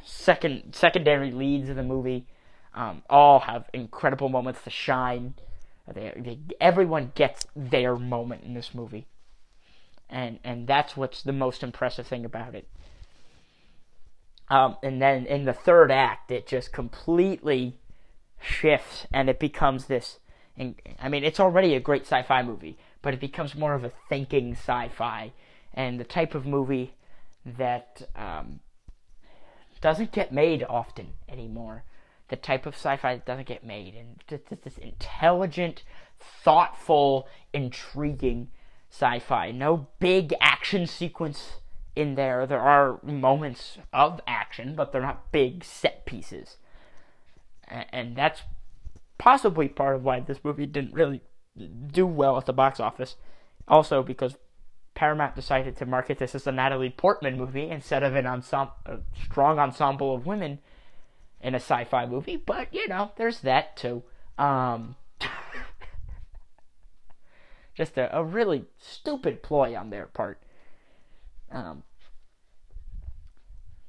second 0.04 0.74
secondary 0.74 1.30
leads 1.30 1.68
of 1.68 1.76
the 1.76 1.82
movie 1.82 2.26
um, 2.74 3.02
all 3.08 3.40
have 3.40 3.68
incredible 3.72 4.28
moments 4.28 4.62
to 4.64 4.70
shine. 4.70 5.34
They, 5.92 6.38
everyone 6.60 7.12
gets 7.14 7.46
their 7.54 7.96
moment 7.96 8.44
in 8.44 8.54
this 8.54 8.74
movie, 8.74 9.06
and 10.08 10.38
and 10.42 10.66
that's 10.66 10.96
what's 10.96 11.22
the 11.22 11.32
most 11.32 11.62
impressive 11.62 12.06
thing 12.06 12.24
about 12.24 12.54
it. 12.54 12.66
Um, 14.48 14.76
and 14.82 15.00
then 15.00 15.26
in 15.26 15.44
the 15.44 15.52
third 15.52 15.90
act, 15.90 16.30
it 16.30 16.46
just 16.46 16.72
completely 16.72 17.76
shifts, 18.40 19.06
and 19.12 19.28
it 19.28 19.38
becomes 19.38 19.86
this. 19.86 20.18
And, 20.56 20.76
I 21.02 21.08
mean, 21.08 21.24
it's 21.24 21.40
already 21.40 21.74
a 21.74 21.80
great 21.80 22.02
sci-fi 22.02 22.42
movie, 22.42 22.78
but 23.02 23.12
it 23.12 23.20
becomes 23.20 23.54
more 23.54 23.74
of 23.74 23.84
a 23.84 23.92
thinking 24.08 24.52
sci-fi, 24.52 25.32
and 25.72 25.98
the 25.98 26.04
type 26.04 26.34
of 26.34 26.46
movie 26.46 26.94
that 27.44 28.02
um, 28.14 28.60
doesn't 29.80 30.12
get 30.12 30.32
made 30.32 30.62
often 30.62 31.08
anymore 31.28 31.84
the 32.28 32.36
type 32.36 32.66
of 32.66 32.74
sci-fi 32.74 33.14
that 33.14 33.26
doesn't 33.26 33.46
get 33.46 33.64
made, 33.64 33.94
and 33.94 34.22
just, 34.26 34.44
this 34.62 34.78
intelligent, 34.78 35.82
thoughtful, 36.18 37.28
intriguing 37.52 38.48
sci-fi. 38.90 39.50
No 39.50 39.88
big 39.98 40.34
action 40.40 40.86
sequence 40.86 41.54
in 41.94 42.14
there. 42.14 42.46
There 42.46 42.60
are 42.60 43.00
moments 43.02 43.78
of 43.92 44.20
action, 44.26 44.74
but 44.74 44.90
they're 44.90 45.02
not 45.02 45.32
big 45.32 45.64
set 45.64 46.06
pieces, 46.06 46.56
and, 47.68 48.16
that's 48.16 48.42
possibly 49.18 49.68
part 49.68 49.96
of 49.96 50.04
why 50.04 50.20
this 50.20 50.42
movie 50.42 50.66
didn't 50.66 50.94
really 50.94 51.20
do 51.92 52.06
well 52.06 52.36
at 52.36 52.46
the 52.46 52.52
box 52.52 52.80
office. 52.80 53.16
Also, 53.68 54.02
because 54.02 54.36
Paramount 54.94 55.34
decided 55.34 55.76
to 55.76 55.86
market 55.86 56.18
this 56.18 56.34
as 56.34 56.46
a 56.46 56.52
Natalie 56.52 56.90
Portman 56.90 57.38
movie 57.38 57.68
instead 57.68 58.02
of 58.02 58.14
an 58.14 58.26
ensemble, 58.26 58.74
a 58.86 58.98
strong 59.24 59.58
ensemble 59.58 60.14
of 60.14 60.26
women 60.26 60.58
in 61.44 61.54
a 61.54 61.58
sci-fi 61.58 62.06
movie, 62.06 62.36
but 62.36 62.72
you 62.72 62.88
know, 62.88 63.12
there's 63.16 63.40
that 63.40 63.76
too. 63.76 64.02
Um, 64.38 64.96
just 67.76 67.98
a, 67.98 68.16
a, 68.16 68.24
really 68.24 68.64
stupid 68.78 69.42
ploy 69.42 69.76
on 69.76 69.90
their 69.90 70.06
part. 70.06 70.40
Um, 71.52 71.84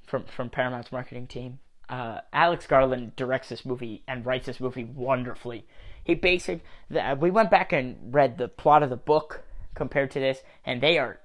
from 0.06 0.26
from 0.26 0.50
Paramount's 0.50 0.92
marketing 0.92 1.28
team. 1.28 1.60
Uh, 1.88 2.20
Alex 2.34 2.68
Garland 2.68 3.16
directs 3.16 3.50
this 3.50 3.66
movie 3.66 4.04
and 4.08 4.26
writes 4.26 4.48
this 4.48 4.60
movie 4.60 4.84
wonderfully. 4.84 5.66
He 6.04 6.14
basically, 6.16 6.64
the, 6.90 7.18
we 7.20 7.32
went 7.32 7.50
back 7.50 7.72
and 7.72 8.14
read 8.14 8.38
the 8.38 8.48
plot 8.48 8.84
of 8.84 8.90
the 8.90 8.98
book 8.98 9.44
compared 9.76 10.12
to 10.12 10.20
this, 10.20 10.42
and 10.66 10.82
they 10.82 10.98
are, 10.98 11.20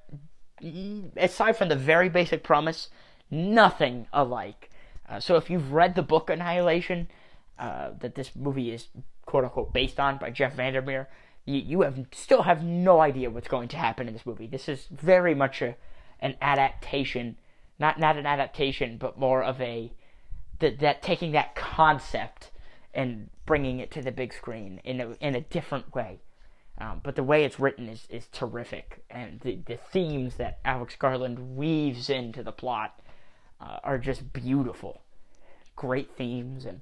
aside 1.17 1.57
from 1.57 1.69
the 1.69 1.77
very 1.77 2.09
basic 2.09 2.43
premise, 2.43 2.89
nothing 3.31 4.07
alike. 4.13 4.70
Uh, 5.11 5.19
so 5.19 5.37
if 5.37 5.51
you've 5.51 5.73
read 5.73 5.95
the 5.97 6.03
book 6.03 6.31
Annihilation, 6.31 7.09
uh, 7.59 7.91
that 7.99 8.15
this 8.15 8.35
movie 8.37 8.71
is 8.71 8.89
quote 9.27 9.45
unquote 9.45 9.73
based 9.73 9.99
on 9.99 10.19
by 10.19 10.31
Jeff 10.31 10.57
VanderMeer, 10.57 11.07
you, 11.45 11.61
you 11.61 11.81
have 11.83 11.99
still 12.13 12.43
have 12.43 12.63
no 12.63 13.01
idea 13.01 13.29
what's 13.29 13.49
going 13.49 13.69
to 13.69 13.77
happen 13.77 14.07
in 14.07 14.15
this 14.15 14.25
movie. 14.25 14.47
This 14.47 14.69
is 14.69 14.87
very 14.91 15.35
much 15.35 15.61
a 15.61 15.77
an 16.21 16.37
adaptation, 16.41 17.37
not 17.79 17.99
not 17.99 18.17
an 18.17 18.27
adaptation, 18.27 18.99
but 18.99 19.19
more 19.19 19.43
of 19.43 19.61
a 19.61 19.93
that 20.61 20.79
that 20.79 21.03
taking 21.03 21.33
that 21.33 21.55
concept 21.55 22.51
and 22.95 23.31
bringing 23.47 23.81
it 23.81 23.91
to 23.91 24.03
the 24.03 24.13
big 24.13 24.33
screen 24.33 24.81
in 24.85 25.01
a 25.01 25.17
in 25.21 25.35
a 25.35 25.41
different 25.41 25.95
way. 25.95 26.21
Um, 26.79 27.01
but 27.03 27.15
the 27.15 27.23
way 27.23 27.45
it's 27.45 27.61
written 27.61 27.91
is, 27.91 28.07
is 28.09 28.27
terrific, 28.33 29.05
and 29.11 29.41
the, 29.41 29.59
the 29.67 29.77
themes 29.77 30.37
that 30.37 30.61
Alex 30.65 30.97
Garland 30.97 31.57
weaves 31.57 32.09
into 32.09 32.43
the 32.43 32.53
plot 32.53 33.01
uh, 33.61 33.79
are 33.85 33.99
just 33.99 34.33
beautiful. 34.33 35.03
Great 35.77 36.11
themes, 36.17 36.65
and 36.65 36.81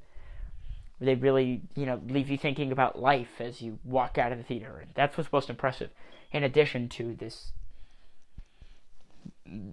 they 1.00 1.14
really, 1.14 1.62
you 1.74 1.86
know, 1.86 2.00
leave 2.08 2.28
you 2.28 2.38
thinking 2.38 2.72
about 2.72 2.98
life 2.98 3.40
as 3.40 3.62
you 3.62 3.78
walk 3.84 4.18
out 4.18 4.32
of 4.32 4.38
the 4.38 4.44
theater, 4.44 4.78
and 4.80 4.90
that's 4.94 5.16
what's 5.16 5.32
most 5.32 5.50
impressive. 5.50 5.90
In 6.32 6.42
addition 6.42 6.88
to 6.90 7.14
this, 7.14 7.52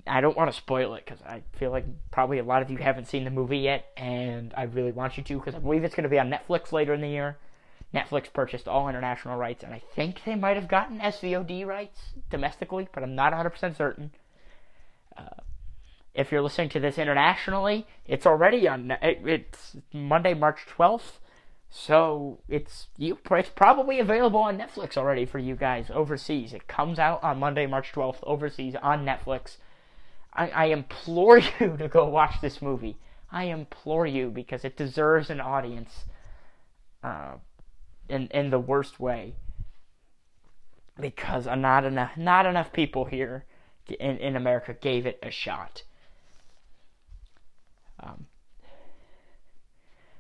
I 0.08 0.22
don't 0.22 0.38
want 0.38 0.52
to 0.52 0.58
spoil 0.58 0.94
it 0.96 1.06
because 1.06 1.22
I 1.24 1.44
feel 1.58 1.72
like 1.72 1.86
probably 2.12 2.40
a 2.40 2.44
lot 2.44 2.62
of 2.62 2.70
you 2.70 2.78
haven't 2.78 3.08
seen 3.08 3.24
the 3.24 3.30
movie 3.30 3.60
yet, 3.60 3.86
and 3.98 4.54
I 4.56 4.64
really 4.64 4.92
want 4.92 5.18
you 5.18 5.24
to 5.24 5.38
because 5.38 5.56
I 5.56 5.60
believe 5.60 5.84
it's 5.84 5.96
going 5.96 6.04
to 6.04 6.10
be 6.10 6.20
on 6.20 6.30
Netflix 6.30 6.72
later 6.72 6.94
in 6.94 7.02
the 7.02 7.10
year. 7.10 7.38
Netflix 7.94 8.32
purchased 8.32 8.68
all 8.68 8.90
international 8.90 9.38
rights, 9.38 9.64
and 9.64 9.74
I 9.74 9.82
think 9.96 10.22
they 10.26 10.36
might 10.36 10.58
have 10.58 10.68
gotten 10.68 11.00
SVOD 11.00 11.66
rights 11.66 12.00
domestically, 12.30 12.88
but 12.94 13.04
I'm 13.04 13.16
not 13.16 13.34
100% 13.34 13.78
certain. 13.78 14.12
Uh, 15.18 15.42
if 16.16 16.32
you're 16.32 16.42
listening 16.42 16.70
to 16.70 16.80
this 16.80 16.98
internationally, 16.98 17.86
it's 18.06 18.26
already 18.26 18.68
on. 18.68 18.98
It's 19.02 19.76
Monday, 19.94 20.34
March 20.34 20.66
12th. 20.66 21.20
So 21.70 22.40
it's 22.48 22.88
you. 22.98 23.18
It's 23.32 23.50
probably 23.50 24.00
available 24.00 24.40
on 24.40 24.58
Netflix 24.58 24.96
already 24.96 25.26
for 25.26 25.40
you 25.40 25.56
guys 25.56 25.92
overseas. 25.94 26.54
It 26.54 26.68
comes 26.68 27.00
out 27.00 27.22
on 27.22 27.40
Monday, 27.40 27.66
March 27.66 27.92
12th 27.92 28.20
overseas 28.24 28.76
on 28.82 29.06
Netflix. 29.06 29.58
I, 30.34 30.50
I 30.50 30.66
implore 30.66 31.38
you 31.60 31.76
to 31.78 31.90
go 31.90 32.08
watch 32.08 32.40
this 32.42 32.62
movie. 32.62 32.98
I 33.30 33.46
implore 33.46 34.08
you 34.08 34.30
because 34.30 34.64
it 34.64 34.78
deserves 34.78 35.30
an 35.30 35.42
audience 35.42 36.06
uh, 37.04 37.34
in 38.08 38.28
in 38.28 38.52
the 38.52 38.60
worst 38.60 39.02
way. 39.02 39.36
Because 40.98 41.46
not 41.46 41.84
enough 41.84 42.16
not 42.16 42.46
enough 42.46 42.72
people 42.72 43.06
here 43.06 43.44
in, 44.00 44.18
in 44.18 44.38
America 44.38 44.74
gave 44.74 45.06
it 45.06 45.20
a 45.22 45.30
shot. 45.30 45.84
Um, 48.06 48.28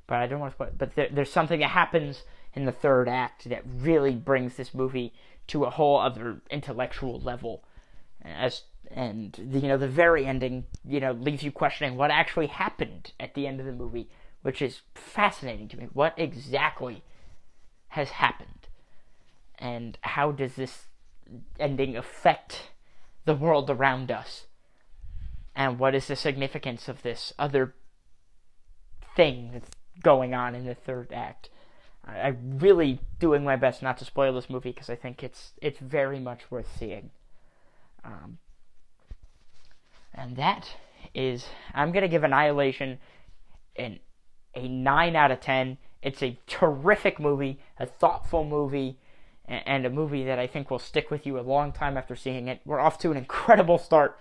but 0.07 0.15
I 0.17 0.27
don't 0.27 0.39
want 0.39 0.53
to. 0.53 0.57
Put, 0.57 0.77
but 0.77 0.95
there, 0.95 1.09
there's 1.11 1.31
something 1.31 1.59
that 1.59 1.69
happens 1.71 2.23
in 2.53 2.65
the 2.65 2.71
third 2.71 3.07
act 3.07 3.49
that 3.49 3.63
really 3.65 4.15
brings 4.15 4.55
this 4.55 4.73
movie 4.73 5.13
to 5.47 5.65
a 5.65 5.69
whole 5.69 5.99
other 5.99 6.41
intellectual 6.49 7.19
level. 7.19 7.63
As 8.23 8.63
and 8.91 9.33
the, 9.33 9.59
you 9.59 9.67
know 9.67 9.77
the 9.77 9.87
very 9.87 10.25
ending, 10.25 10.65
you 10.87 10.99
know, 10.99 11.11
leaves 11.11 11.43
you 11.43 11.51
questioning 11.51 11.97
what 11.97 12.11
actually 12.11 12.47
happened 12.47 13.11
at 13.19 13.33
the 13.33 13.47
end 13.47 13.59
of 13.59 13.65
the 13.65 13.71
movie, 13.71 14.09
which 14.41 14.61
is 14.61 14.81
fascinating 14.93 15.67
to 15.69 15.77
me. 15.77 15.87
What 15.93 16.13
exactly 16.17 17.03
has 17.89 18.09
happened, 18.11 18.67
and 19.57 19.97
how 20.01 20.31
does 20.31 20.55
this 20.55 20.85
ending 21.59 21.97
affect 21.97 22.69
the 23.25 23.35
world 23.35 23.69
around 23.69 24.11
us? 24.11 24.45
And 25.55 25.79
what 25.79 25.95
is 25.95 26.07
the 26.07 26.15
significance 26.15 26.89
of 26.89 27.01
this 27.01 27.33
other 27.39 27.75
thing 29.15 29.51
that's 29.53 29.69
going 30.01 30.33
on 30.33 30.55
in 30.55 30.65
the 30.65 30.75
third 30.75 31.11
act. 31.13 31.49
I, 32.05 32.29
am 32.29 32.59
really 32.59 32.99
doing 33.19 33.43
my 33.43 33.55
best 33.55 33.81
not 33.81 33.97
to 33.97 34.05
spoil 34.05 34.33
this 34.33 34.49
movie 34.49 34.71
because 34.71 34.89
I 34.89 34.95
think 34.95 35.23
it's 35.23 35.53
it's 35.61 35.79
very 35.79 36.19
much 36.19 36.51
worth 36.51 36.67
seeing. 36.77 37.11
Um, 38.03 38.37
and 40.13 40.35
that 40.35 40.69
is 41.13 41.47
I'm 41.73 41.91
gonna 41.91 42.07
give 42.07 42.23
Annihilation 42.23 42.99
an 43.75 43.99
a 44.53 44.67
nine 44.67 45.15
out 45.15 45.31
of 45.31 45.39
ten. 45.39 45.77
It's 46.01 46.21
a 46.21 46.37
terrific 46.45 47.19
movie, 47.19 47.59
a 47.79 47.87
thoughtful 47.87 48.45
movie, 48.45 48.99
and 49.47 49.85
a 49.85 49.89
movie 49.89 50.23
that 50.25 50.37
I 50.37 50.45
think 50.45 50.69
will 50.69 50.77
stick 50.77 51.09
with 51.09 51.25
you 51.25 51.39
a 51.39 51.41
long 51.41 51.71
time 51.71 51.97
after 51.97 52.15
seeing 52.15 52.47
it. 52.47 52.61
We're 52.63 52.79
off 52.79 52.99
to 52.99 53.11
an 53.11 53.17
incredible 53.17 53.79
start 53.79 54.19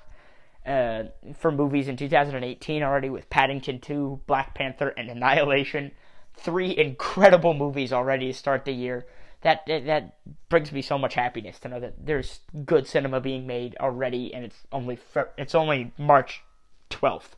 uh, 0.67 1.05
for 1.39 1.53
movies 1.53 1.89
in 1.89 1.97
2018 1.97 2.83
already 2.83 3.11
with 3.11 3.29
Paddington 3.31 3.81
2, 3.81 4.21
Black 4.27 4.55
Panther, 4.55 4.89
and 4.89 5.11
Annihilation. 5.11 5.93
Three 6.37 6.77
incredible 6.77 7.55
movies 7.55 7.93
already 7.93 8.29
to 8.29 8.39
start 8.39 8.65
the 8.65 8.73
year. 8.73 9.07
That, 9.43 9.67
that, 9.67 10.19
brings 10.49 10.73
me 10.73 10.81
so 10.81 10.97
much 10.97 11.15
happiness 11.15 11.59
to 11.61 11.69
know 11.69 11.81
that 11.81 12.07
there's 12.07 12.41
good 12.65 12.87
cinema 12.87 13.21
being 13.21 13.47
made 13.47 13.77
already, 13.79 14.33
and 14.33 14.45
it's 14.45 14.57
only 14.73 14.99
it's 15.37 15.55
only 15.55 15.93
March 15.99 16.43
12th 16.91 17.33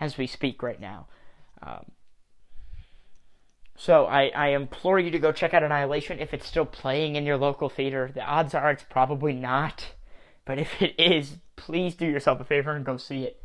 as 0.00 0.18
we 0.18 0.26
speak 0.26 0.62
right 0.62 0.80
now. 0.80 1.06
Um, 1.62 1.84
so 3.76 4.06
I, 4.06 4.32
I 4.34 4.48
implore 4.48 4.98
you 4.98 5.10
to 5.10 5.18
go 5.18 5.32
check 5.32 5.54
out 5.54 5.62
Annihilation 5.62 6.18
if 6.18 6.34
it's 6.34 6.46
still 6.46 6.64
playing 6.64 7.16
in 7.16 7.24
your 7.24 7.36
local 7.36 7.68
theater. 7.68 8.10
The 8.12 8.24
odds 8.24 8.54
are 8.54 8.70
it's 8.70 8.84
probably 8.84 9.32
not. 9.32 9.92
But 10.44 10.58
if 10.58 10.82
it 10.82 10.94
is, 10.98 11.36
please 11.64 11.94
do 11.94 12.06
yourself 12.06 12.40
a 12.40 12.44
favor 12.44 12.72
and 12.72 12.84
go 12.84 12.96
see 12.96 13.22
it. 13.22 13.40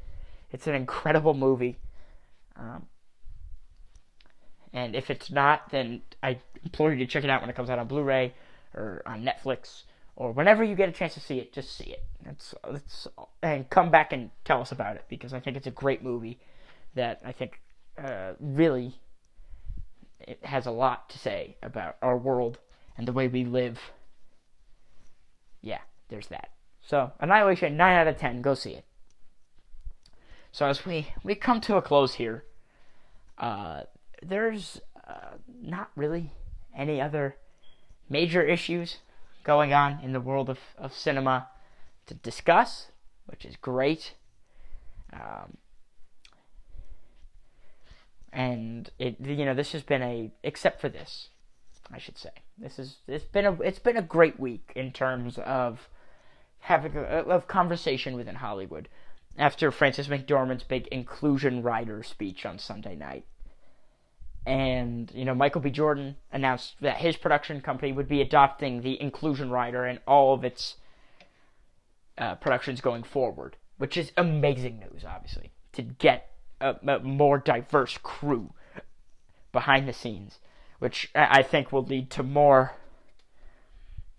It's 0.51 0.65
an 0.65 0.73
incredible 0.73 1.35
movie. 1.35 1.77
Um, 2.55 2.87
and 4.73 4.95
if 4.95 5.11
it's 5.11 5.29
not, 5.29 5.69
then 5.69 6.01
I 6.23 6.39
implore 6.63 6.91
you 6.91 6.97
to 6.99 7.05
check 7.05 7.23
it 7.23 7.29
out 7.29 7.41
when 7.41 7.49
it 7.49 7.55
comes 7.55 7.69
out 7.69 7.77
on 7.77 7.87
Blu-ray 7.87 8.33
or 8.73 9.03
on 9.05 9.23
Netflix 9.23 9.83
or 10.15 10.31
whenever 10.31 10.63
you 10.63 10.75
get 10.75 10.89
a 10.89 10.91
chance 10.91 11.13
to 11.13 11.19
see 11.19 11.37
it. 11.37 11.53
Just 11.53 11.77
see 11.77 11.91
it. 11.91 12.03
It's, 12.25 12.55
it's 12.69 13.07
and 13.43 13.69
come 13.69 13.91
back 13.91 14.11
and 14.11 14.31
tell 14.45 14.61
us 14.61 14.71
about 14.71 14.95
it 14.95 15.05
because 15.09 15.31
I 15.31 15.39
think 15.39 15.55
it's 15.55 15.67
a 15.67 15.71
great 15.71 16.03
movie 16.03 16.39
that 16.95 17.21
I 17.23 17.31
think 17.31 17.61
uh, 18.03 18.33
really 18.39 18.95
it 20.19 20.43
has 20.43 20.65
a 20.65 20.71
lot 20.71 21.09
to 21.11 21.19
say 21.19 21.57
about 21.61 21.97
our 22.01 22.17
world 22.17 22.57
and 22.97 23.07
the 23.07 23.13
way 23.13 23.27
we 23.27 23.45
live. 23.45 23.79
Yeah, 25.61 25.81
there's 26.09 26.27
that. 26.27 26.49
So, 26.87 27.11
Annihilation, 27.19 27.75
9 27.75 27.95
out 27.97 28.07
of 28.07 28.15
10. 28.15 28.41
Go 28.41 28.53
see 28.53 28.71
it. 28.71 28.85
So, 30.53 30.67
as 30.67 30.85
we, 30.85 31.09
we 31.21 31.35
come 31.35 31.59
to 31.61 31.75
a 31.75 31.81
close 31.81 32.13
here, 32.13 32.45
uh, 33.37 33.81
there's 34.23 34.79
uh, 35.05 35.35
not 35.61 35.91
really 35.97 36.31
any 36.73 37.01
other 37.01 37.35
major 38.09 38.41
issues 38.41 38.99
going 39.43 39.73
on 39.73 39.99
in 40.01 40.13
the 40.13 40.21
world 40.21 40.49
of, 40.49 40.59
of 40.77 40.93
cinema 40.93 41.49
to 42.05 42.13
discuss, 42.13 42.87
which 43.25 43.43
is 43.43 43.57
great. 43.57 44.13
Um, 45.11 45.57
and 48.31 48.89
it, 48.97 49.19
you 49.19 49.43
know, 49.43 49.53
this 49.53 49.73
has 49.73 49.83
been 49.83 50.01
a, 50.01 50.31
except 50.41 50.79
for 50.79 50.87
this, 50.87 51.27
I 51.91 51.97
should 51.97 52.17
say, 52.17 52.29
this 52.57 52.79
is, 52.79 52.99
it's 53.09 53.25
been 53.25 53.45
a, 53.45 53.61
it's 53.61 53.79
been 53.79 53.97
a 53.97 54.01
great 54.01 54.39
week 54.39 54.71
in 54.73 54.93
terms 54.93 55.37
of 55.39 55.89
having 56.67 56.97
a, 56.97 57.23
a 57.29 57.41
conversation 57.41 58.17
within 58.17 58.35
Hollywood 58.35 58.89
after 59.37 59.71
Frances 59.71 60.09
McDormand's 60.09 60.63
big 60.63 60.85
inclusion 60.87 61.63
rider 61.63 62.03
speech 62.03 62.45
on 62.45 62.59
Sunday 62.59 62.93
night. 62.93 63.25
And, 64.45 65.09
you 65.15 65.23
know, 65.23 65.33
Michael 65.33 65.61
B. 65.61 65.69
Jordan 65.69 66.17
announced 66.29 66.75
that 66.81 66.97
his 66.97 67.15
production 67.15 67.61
company 67.61 67.93
would 67.93 68.09
be 68.09 68.19
adopting 68.21 68.81
the 68.81 69.01
inclusion 69.01 69.49
rider 69.49 69.85
in 69.85 69.99
all 70.05 70.33
of 70.33 70.43
its 70.43 70.75
uh, 72.17 72.35
productions 72.35 72.81
going 72.81 73.03
forward, 73.03 73.55
which 73.77 73.95
is 73.95 74.11
amazing 74.17 74.79
news, 74.79 75.05
obviously, 75.07 75.51
to 75.71 75.81
get 75.81 76.31
a, 76.59 76.75
a 76.85 76.99
more 76.99 77.37
diverse 77.37 77.97
crew 78.03 78.53
behind 79.53 79.87
the 79.87 79.93
scenes, 79.93 80.39
which 80.79 81.09
I 81.15 81.43
think 81.43 81.71
will 81.71 81.83
lead 81.83 82.09
to 82.11 82.23
more 82.23 82.73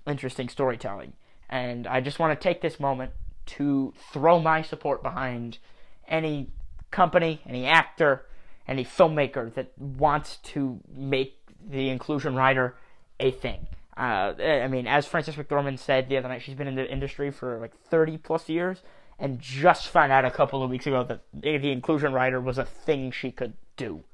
interesting 0.06 0.48
storytelling. 0.48 1.12
And 1.48 1.86
I 1.86 2.00
just 2.00 2.18
want 2.18 2.38
to 2.38 2.42
take 2.42 2.60
this 2.60 2.78
moment 2.78 3.12
to 3.46 3.92
throw 4.12 4.38
my 4.38 4.62
support 4.62 5.02
behind 5.02 5.58
any 6.06 6.50
company, 6.90 7.40
any 7.46 7.66
actor, 7.66 8.26
any 8.66 8.84
filmmaker 8.84 9.52
that 9.54 9.72
wants 9.78 10.36
to 10.38 10.80
make 10.94 11.38
the 11.66 11.88
inclusion 11.88 12.34
rider 12.34 12.76
a 13.18 13.30
thing. 13.30 13.66
Uh, 13.96 14.34
I 14.40 14.68
mean, 14.68 14.86
as 14.86 15.06
Frances 15.06 15.34
McDormand 15.34 15.78
said 15.80 16.08
the 16.08 16.18
other 16.18 16.28
night, 16.28 16.42
she's 16.42 16.54
been 16.54 16.68
in 16.68 16.76
the 16.76 16.90
industry 16.90 17.30
for 17.30 17.58
like 17.58 17.74
30 17.74 18.18
plus 18.18 18.48
years 18.48 18.82
and 19.18 19.40
just 19.40 19.88
found 19.88 20.12
out 20.12 20.24
a 20.24 20.30
couple 20.30 20.62
of 20.62 20.70
weeks 20.70 20.86
ago 20.86 21.02
that 21.02 21.22
the 21.32 21.72
inclusion 21.72 22.12
rider 22.12 22.40
was 22.40 22.58
a 22.58 22.64
thing 22.64 23.10
she 23.10 23.32
could 23.32 23.54
do. 23.76 24.04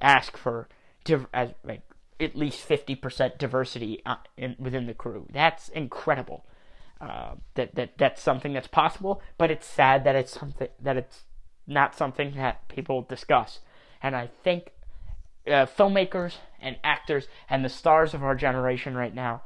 Ask 0.00 0.36
for 0.36 0.68
as 1.34 1.50
like 1.64 1.82
at 2.18 2.36
least 2.36 2.66
50% 2.66 3.36
diversity 3.36 4.00
uh, 4.06 4.16
in, 4.36 4.56
within 4.58 4.86
the 4.86 4.94
crew. 4.94 5.26
That's 5.30 5.68
incredible. 5.68 6.46
Uh, 7.02 7.34
that 7.54 7.74
that 7.74 7.90
that's 7.98 8.22
something 8.22 8.52
that's 8.52 8.68
possible, 8.68 9.20
but 9.36 9.50
it's 9.50 9.66
sad 9.66 10.04
that 10.04 10.14
it's 10.14 10.30
something 10.30 10.68
that 10.80 10.96
it's 10.96 11.22
not 11.66 11.96
something 11.96 12.36
that 12.36 12.68
people 12.68 13.02
discuss. 13.02 13.58
And 14.00 14.14
I 14.14 14.28
think 14.44 14.70
uh, 15.48 15.66
filmmakers 15.66 16.34
and 16.60 16.76
actors 16.84 17.26
and 17.50 17.64
the 17.64 17.68
stars 17.68 18.14
of 18.14 18.22
our 18.22 18.36
generation 18.36 18.94
right 18.94 19.12
now 19.12 19.42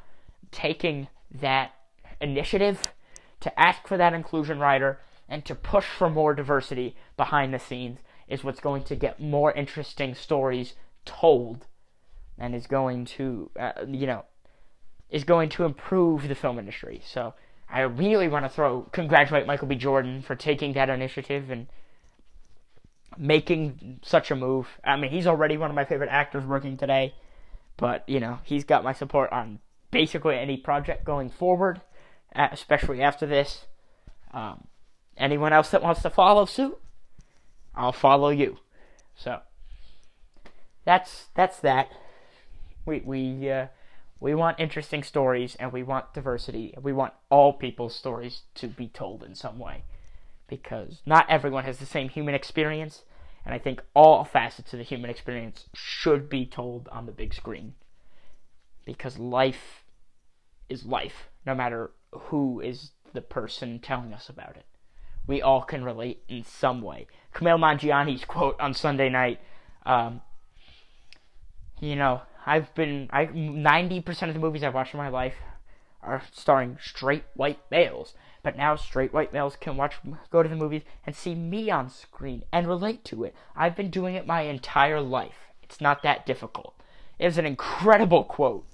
taking 0.51 1.09
that 1.31 1.73
initiative 2.21 2.93
to 3.41 3.59
ask 3.59 3.89
for 3.89 3.97
that 3.97 4.13
inclusion 4.13 4.59
rider 4.59 4.99
and 5.27 5.43
to 5.47 5.55
push 5.55 5.87
for 5.87 6.11
more 6.11 6.35
diversity 6.35 6.95
behind 7.17 7.55
the 7.55 7.59
scenes 7.59 8.01
is 8.29 8.45
what's 8.45 8.61
going 8.61 8.83
to 8.83 8.95
get 8.95 9.19
more 9.19 9.53
interesting 9.53 10.15
stories 10.15 10.75
told 11.07 11.65
and 12.39 12.55
is 12.55 12.67
going 12.67 13.07
to 13.07 13.51
uh, 13.59 13.73
you 13.89 14.07
know 14.07 14.27
is 15.09 15.25
going 15.25 15.49
to 15.49 15.65
improve 15.65 16.29
the 16.29 16.35
film 16.35 16.59
industry. 16.59 17.01
So 17.05 17.35
I 17.69 17.81
really 17.81 18.29
want 18.29 18.45
to 18.45 18.49
throw 18.49 18.83
congratulate 18.93 19.47
Michael 19.47 19.69
B. 19.69 19.75
Jordan 19.75 20.23
for 20.23 20.35
taking 20.35 20.73
that 20.75 20.89
initiative 20.89 21.51
and 21.51 21.67
making 23.19 24.01
such 24.03 24.31
a 24.31 24.37
move. 24.37 24.69
I 24.85 24.97
mean, 24.97 25.11
he's 25.11 25.27
already 25.27 25.57
one 25.57 25.71
of 25.71 25.77
my 25.77 25.85
favorite 25.85 26.11
actors 26.11 26.45
working 26.45 26.77
today, 26.77 27.15
but 27.77 28.09
you 28.09 28.21
know, 28.21 28.39
he's 28.45 28.65
got 28.65 28.85
my 28.85 28.93
support 28.93 29.33
on 29.33 29.59
basically 29.91 30.37
any 30.37 30.57
project 30.57 31.05
going 31.05 31.31
forward, 31.31 31.81
especially 32.35 33.03
after 33.03 33.27
this. 33.27 33.67
Um, 34.33 34.69
anyone 35.17 35.53
else 35.53 35.71
that 35.71 35.83
wants 35.83 36.03
to 36.03 36.11
follow 36.11 36.45
suit, 36.45 36.79
I'll 37.75 37.93
follow 37.93 38.31
you. 38.31 38.59
So 39.17 39.41
that's 40.85 41.27
that's 41.35 41.59
that. 41.61 41.91
We 42.85 43.01
we 43.01 43.51
uh, 43.51 43.67
we 44.21 44.35
want 44.35 44.59
interesting 44.59 45.03
stories 45.03 45.57
and 45.57 45.73
we 45.73 45.83
want 45.83 46.15
diversity. 46.15 46.75
We 46.81 46.93
want 46.93 47.13
all 47.31 47.53
people's 47.53 47.95
stories 47.95 48.43
to 48.57 48.67
be 48.67 48.89
told 48.89 49.23
in 49.23 49.35
some 49.35 49.59
way. 49.59 49.85
Because 50.49 51.01
not 51.05 51.27
everyone 51.29 51.65
has 51.65 51.79
the 51.79 51.87
same 51.87 52.09
human 52.09 52.35
experience, 52.35 53.03
and 53.45 53.53
I 53.53 53.59
think 53.59 53.83
all 53.95 54.25
facets 54.25 54.73
of 54.73 54.79
the 54.79 54.85
human 54.85 55.11
experience 55.11 55.67
should 55.75 56.29
be 56.29 56.47
told 56.47 56.89
on 56.91 57.07
the 57.07 57.13
big 57.13 57.35
screen. 57.35 57.75
Because 58.85 59.19
life 59.19 59.85
is 60.69 60.85
life, 60.87 61.29
no 61.45 61.55
matter 61.55 61.91
who 62.13 62.61
is 62.61 62.93
the 63.13 63.21
person 63.21 63.81
telling 63.81 64.13
us 64.15 64.29
about 64.29 64.57
it. 64.57 64.67
we 65.27 65.43
all 65.43 65.63
can 65.63 65.85
relate 65.85 66.23
in 66.29 66.45
some 66.45 66.81
way. 66.83 67.07
Kumail 67.35 67.59
Nanjiani's 67.59 68.25
quote 68.25 68.59
on 68.61 68.75
Sunday 68.75 69.09
night, 69.09 69.41
um, 69.85 70.21
you 71.81 71.97
know, 71.97 72.23
I've 72.47 72.73
been 72.75 73.11
I 73.13 73.27
90% 73.27 74.29
of 74.29 74.35
the 74.35 74.41
movies 74.41 74.63
I've 74.63 74.75
watched 74.75 74.95
in 74.95 74.99
my 74.99 75.09
life 75.09 75.35
are 76.01 76.23
starring 76.33 76.79
straight 76.81 77.25
white 77.35 77.59
males. 77.71 78.15
But 78.43 78.57
now 78.57 78.77
straight 78.77 79.13
white 79.13 79.33
males 79.33 79.57
can 79.57 79.77
watch 79.77 79.97
go 80.31 80.43
to 80.43 80.49
the 80.49 80.55
movies 80.55 80.83
and 81.05 81.17
see 81.17 81.35
me 81.35 81.69
on 81.69 81.91
screen 81.91 82.45
and 82.53 82.69
relate 82.69 83.05
to 83.07 83.25
it. 83.25 83.35
I've 83.57 83.75
been 83.75 83.91
doing 83.91 84.15
it 84.15 84.27
my 84.27 84.43
entire 84.43 85.01
life. 85.01 85.51
It's 85.63 85.81
not 85.81 86.05
that 86.05 86.25
difficult. 86.25 86.81
It 87.19 87.25
was 87.25 87.39
an 87.39 87.47
incredible 87.47 88.23
quote. 88.23 88.65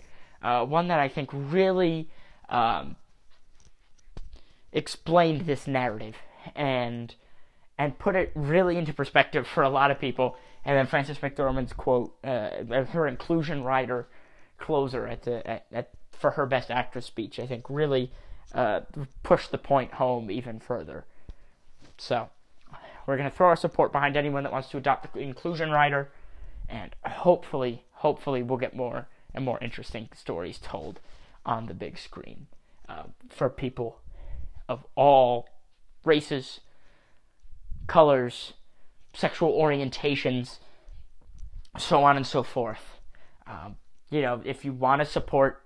Uh, 0.42 0.66
one 0.66 0.88
that 0.88 1.00
I 1.00 1.08
think 1.08 1.30
really 1.32 2.10
um, 2.50 2.96
explained 4.72 5.46
this 5.46 5.66
narrative 5.66 6.16
and 6.54 7.14
and 7.78 7.98
put 7.98 8.14
it 8.14 8.30
really 8.34 8.76
into 8.76 8.92
perspective 8.92 9.46
for 9.46 9.62
a 9.62 9.70
lot 9.70 9.90
of 9.90 9.98
people. 9.98 10.36
And 10.64 10.76
then 10.76 10.86
Frances 10.86 11.18
McDormand's 11.18 11.72
quote, 11.72 12.16
uh, 12.22 12.84
her 12.92 13.06
inclusion 13.06 13.64
rider 13.64 14.06
closer 14.58 15.06
at 15.06 15.22
the 15.22 15.46
at, 15.48 15.66
at 15.72 15.90
for 16.12 16.32
her 16.32 16.46
best 16.46 16.70
actress 16.70 17.06
speech, 17.06 17.40
I 17.40 17.46
think 17.46 17.64
really 17.68 18.12
uh, 18.54 18.82
pushed 19.22 19.50
the 19.50 19.58
point 19.58 19.94
home 19.94 20.30
even 20.30 20.60
further. 20.60 21.04
So 21.98 22.28
we're 23.06 23.16
gonna 23.16 23.30
throw 23.30 23.48
our 23.48 23.56
support 23.56 23.90
behind 23.90 24.16
anyone 24.16 24.44
that 24.44 24.52
wants 24.52 24.68
to 24.70 24.76
adopt 24.76 25.12
the 25.12 25.20
inclusion 25.20 25.70
rider, 25.70 26.12
and 26.68 26.94
hopefully, 27.04 27.84
hopefully, 27.94 28.42
we'll 28.42 28.58
get 28.58 28.76
more 28.76 29.08
and 29.34 29.44
more 29.44 29.58
interesting 29.60 30.08
stories 30.14 30.58
told 30.62 31.00
on 31.44 31.66
the 31.66 31.74
big 31.74 31.98
screen 31.98 32.46
uh, 32.88 33.04
for 33.28 33.50
people 33.50 33.98
of 34.68 34.86
all 34.94 35.48
races, 36.04 36.60
colors, 37.86 38.52
sexual 39.12 39.52
orientations, 39.52 40.58
so 41.78 42.04
on 42.04 42.16
and 42.16 42.26
so 42.26 42.42
forth. 42.42 43.00
Um, 43.46 43.76
you 44.10 44.22
know, 44.22 44.40
if 44.44 44.64
you 44.64 44.72
want 44.72 45.00
to 45.00 45.06
support 45.06 45.62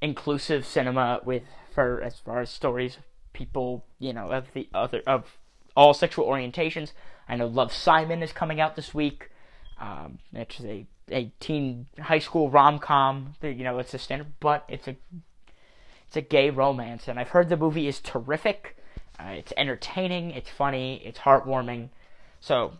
inclusive 0.00 0.64
cinema 0.64 1.20
with 1.24 1.42
for 1.74 2.00
as 2.02 2.18
far 2.18 2.40
as 2.40 2.50
stories, 2.50 2.98
people, 3.32 3.84
you 3.98 4.12
know, 4.12 4.30
of 4.30 4.52
the 4.54 4.68
other 4.74 5.02
of 5.06 5.38
all 5.76 5.94
sexual 5.94 6.26
orientations. 6.26 6.92
I 7.28 7.36
know 7.36 7.46
Love 7.46 7.72
Simon 7.72 8.22
is 8.22 8.32
coming 8.32 8.60
out 8.60 8.74
this 8.74 8.94
week. 8.94 9.30
Um, 9.80 10.18
it's 10.32 10.60
a 10.60 10.86
a 11.10 11.32
teen 11.40 11.86
high 12.00 12.18
school 12.18 12.50
rom 12.50 12.78
com. 12.78 13.34
You 13.42 13.64
know, 13.64 13.78
it's 13.78 13.94
a 13.94 13.98
standard, 13.98 14.32
but 14.40 14.64
it's 14.68 14.88
a 14.88 14.96
it's 16.06 16.16
a 16.16 16.22
gay 16.22 16.50
romance, 16.50 17.06
and 17.06 17.18
I've 17.18 17.28
heard 17.28 17.48
the 17.48 17.56
movie 17.56 17.86
is 17.86 18.00
terrific. 18.00 18.76
Uh, 19.20 19.30
it's 19.30 19.52
entertaining, 19.56 20.30
it's 20.30 20.48
funny, 20.48 21.02
it's 21.04 21.18
heartwarming. 21.18 21.88
So 22.40 22.74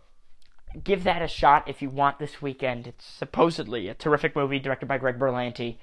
give 0.83 1.03
that 1.03 1.21
a 1.21 1.27
shot 1.27 1.67
if 1.67 1.81
you 1.81 1.89
want 1.89 2.19
this 2.19 2.41
weekend. 2.41 2.87
It's 2.87 3.05
supposedly 3.05 3.87
a 3.87 3.93
terrific 3.93 4.35
movie 4.35 4.59
directed 4.59 4.87
by 4.87 4.97
Greg 4.97 5.19
Berlanti. 5.19 5.77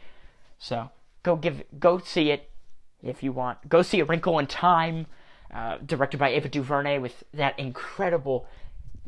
So 0.58 0.90
go 1.22 1.36
give 1.36 1.62
go 1.78 1.98
see 1.98 2.30
it 2.30 2.50
if 3.02 3.22
you 3.22 3.32
want. 3.32 3.68
Go 3.68 3.82
see 3.82 4.00
A 4.00 4.04
Wrinkle 4.04 4.38
in 4.38 4.46
Time, 4.46 5.06
uh, 5.52 5.78
directed 5.84 6.18
by 6.18 6.30
Ava 6.30 6.48
DuVernay 6.48 6.98
with 6.98 7.24
that 7.34 7.58
incredible 7.58 8.46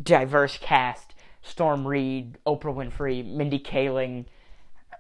diverse 0.03 0.59
cast. 0.59 1.15
Storm 1.41 1.87
Reid, 1.87 2.37
Oprah 2.47 2.75
Winfrey, 2.75 3.25
Mindy 3.25 3.59
Kaling, 3.59 4.27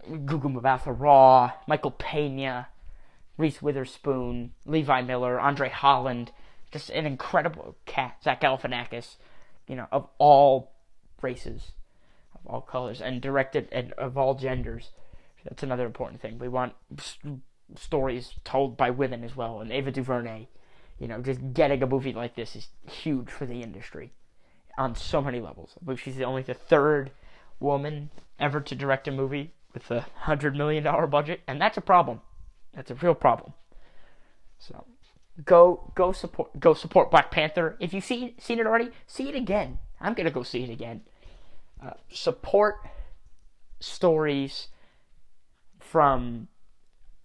Gugu 0.08 0.60
Mbatha-Raw, 0.60 1.52
Michael 1.66 1.90
Pena, 1.90 2.68
Reese 3.36 3.60
Witherspoon, 3.60 4.52
Levi 4.64 5.02
Miller, 5.02 5.38
Andre 5.40 5.68
Holland, 5.68 6.32
just 6.70 6.90
an 6.90 7.06
incredible 7.06 7.76
cast. 7.86 8.24
Zach 8.24 8.40
Galifianakis, 8.40 9.16
you 9.68 9.76
know, 9.76 9.86
of 9.92 10.08
all 10.18 10.72
races, 11.22 11.72
of 12.34 12.40
all 12.46 12.60
colors, 12.60 13.00
and 13.00 13.20
directed 13.20 13.68
and 13.70 13.92
of 13.92 14.16
all 14.16 14.34
genders. 14.34 14.90
That's 15.44 15.62
another 15.62 15.86
important 15.86 16.20
thing. 16.20 16.38
We 16.38 16.48
want 16.48 16.74
st- 16.98 17.40
stories 17.76 18.34
told 18.44 18.76
by 18.76 18.90
women 18.90 19.22
as 19.24 19.36
well, 19.36 19.60
and 19.60 19.70
Ava 19.70 19.92
DuVernay. 19.92 20.48
You 20.98 21.06
know, 21.06 21.20
just 21.20 21.52
getting 21.52 21.82
a 21.82 21.86
movie 21.86 22.12
like 22.12 22.34
this 22.34 22.56
is 22.56 22.68
huge 22.90 23.30
for 23.30 23.46
the 23.46 23.62
industry 23.62 24.12
on 24.76 24.96
so 24.96 25.20
many 25.20 25.40
levels. 25.40 25.74
I 25.80 25.84
believe 25.84 26.00
she's 26.00 26.20
only 26.20 26.42
the 26.42 26.54
third 26.54 27.12
woman 27.60 28.10
ever 28.40 28.60
to 28.60 28.74
direct 28.74 29.06
a 29.06 29.12
movie 29.12 29.52
with 29.74 29.90
a 29.90 30.06
hundred 30.14 30.56
million 30.56 30.84
dollar 30.84 31.06
budget, 31.06 31.40
and 31.46 31.60
that's 31.60 31.76
a 31.76 31.82
problem. 31.82 32.20
That's 32.74 32.90
a 32.90 32.96
real 32.96 33.14
problem. 33.14 33.52
So 34.58 34.84
go 35.44 35.90
go 35.94 36.12
support 36.12 36.58
go 36.58 36.74
support 36.74 37.10
Black 37.10 37.30
Panther. 37.30 37.76
If 37.80 37.92
you've 37.92 38.04
seen 38.04 38.34
seen 38.38 38.58
it 38.58 38.66
already, 38.66 38.90
see 39.06 39.28
it 39.28 39.34
again. 39.34 39.78
I'm 40.00 40.14
gonna 40.14 40.30
go 40.30 40.42
see 40.42 40.64
it 40.64 40.70
again. 40.70 41.02
Uh, 41.82 41.92
support 42.10 42.76
stories 43.80 44.68
from 45.78 46.48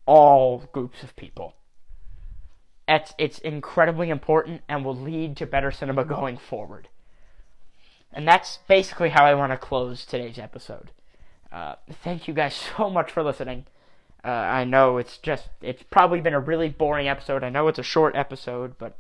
all 0.05 0.70
groups 0.72 1.03
of 1.03 1.16
people. 1.16 1.55
It's 2.88 3.14
it's 3.18 3.39
incredibly 3.39 4.09
important 4.09 4.61
and 4.68 4.84
will 4.84 4.95
lead 4.95 5.38
to 5.38 5.45
better 5.45 5.72
cinema 5.72 6.03
going 6.05 6.38
forward. 6.38 6.89
And 8.11 8.28
that's 8.28 8.59
basically 8.68 9.09
how 9.09 9.26
I 9.26 9.34
want 9.34 9.51
to 9.51 9.57
close 9.57 10.05
today's 10.05 10.38
episode. 10.38 10.91
Uh, 11.51 11.76
thank 12.03 12.28
you 12.28 12.34
guys 12.34 12.55
so 12.78 12.89
much 12.89 13.11
for 13.11 13.24
listening. 13.24 13.66
Uh, 14.26 14.30
I 14.30 14.63
know 14.63 14.97
it's 14.97 15.17
just, 15.17 15.49
it's 15.61 15.84
probably 15.84 16.21
been 16.21 16.34
a 16.34 16.39
really 16.39 16.69
boring 16.69 17.07
episode. 17.07 17.43
I 17.43 17.49
know 17.49 17.67
it's 17.67 17.80
a 17.80 17.84
short 17.84 18.15
episode, 18.15 18.78
but 18.78 18.97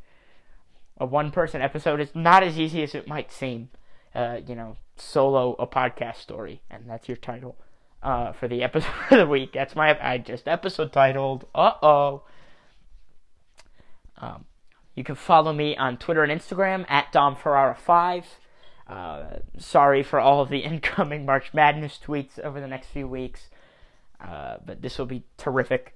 a 0.97 1.05
one 1.05 1.31
person 1.31 1.61
episode 1.61 2.01
is 2.01 2.13
not 2.13 2.43
as 2.43 2.59
easy 2.59 2.83
as 2.83 2.93
it 2.93 3.07
might 3.07 3.31
seem. 3.31 3.69
Uh, 4.13 4.39
you 4.45 4.53
know, 4.53 4.77
solo 4.95 5.55
a 5.57 5.65
podcast 5.65 6.17
story, 6.17 6.61
and 6.69 6.89
that's 6.89 7.07
your 7.07 7.17
title 7.17 7.55
uh, 8.03 8.31
for 8.33 8.47
the 8.47 8.61
episode 8.63 8.91
of 9.11 9.17
the 9.17 9.27
week. 9.27 9.53
That's 9.53 9.75
my, 9.75 9.97
I 10.01 10.17
just 10.17 10.47
episode 10.47 10.91
titled, 10.91 11.45
uh 11.55 11.73
oh. 11.81 12.23
Um, 14.17 14.45
you 14.95 15.03
can 15.03 15.15
follow 15.15 15.53
me 15.53 15.75
on 15.75 15.97
Twitter 15.97 16.23
and 16.23 16.31
Instagram 16.31 16.85
at 16.89 17.11
Dom 17.11 17.35
Ferrara5. 17.35 18.25
Uh, 18.87 19.23
sorry 19.57 20.03
for 20.03 20.19
all 20.19 20.41
of 20.41 20.49
the 20.49 20.59
incoming 20.63 21.25
March 21.25 21.53
Madness 21.53 21.99
tweets 22.03 22.39
over 22.39 22.59
the 22.59 22.67
next 22.67 22.87
few 22.87 23.07
weeks. 23.07 23.49
Uh, 24.23 24.57
but 24.65 24.81
this 24.81 24.97
will 24.97 25.05
be 25.05 25.23
terrific 25.37 25.95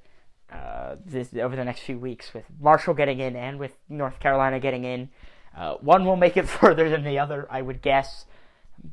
uh, 0.52 0.96
this, 1.06 1.34
over 1.36 1.56
the 1.56 1.64
next 1.64 1.82
few 1.82 1.98
weeks 1.98 2.34
with 2.34 2.46
Marshall 2.60 2.94
getting 2.94 3.20
in 3.20 3.36
and 3.36 3.60
with 3.60 3.78
North 3.90 4.20
Carolina 4.20 4.60
getting 4.60 4.84
in. 4.84 5.10
Uh, 5.56 5.76
one 5.76 6.06
will 6.06 6.16
make 6.16 6.38
it 6.38 6.48
further 6.48 6.90
than 6.90 7.04
the 7.04 7.20
other, 7.20 7.48
I 7.50 7.62
would 7.62 7.82
guess. 7.82 8.26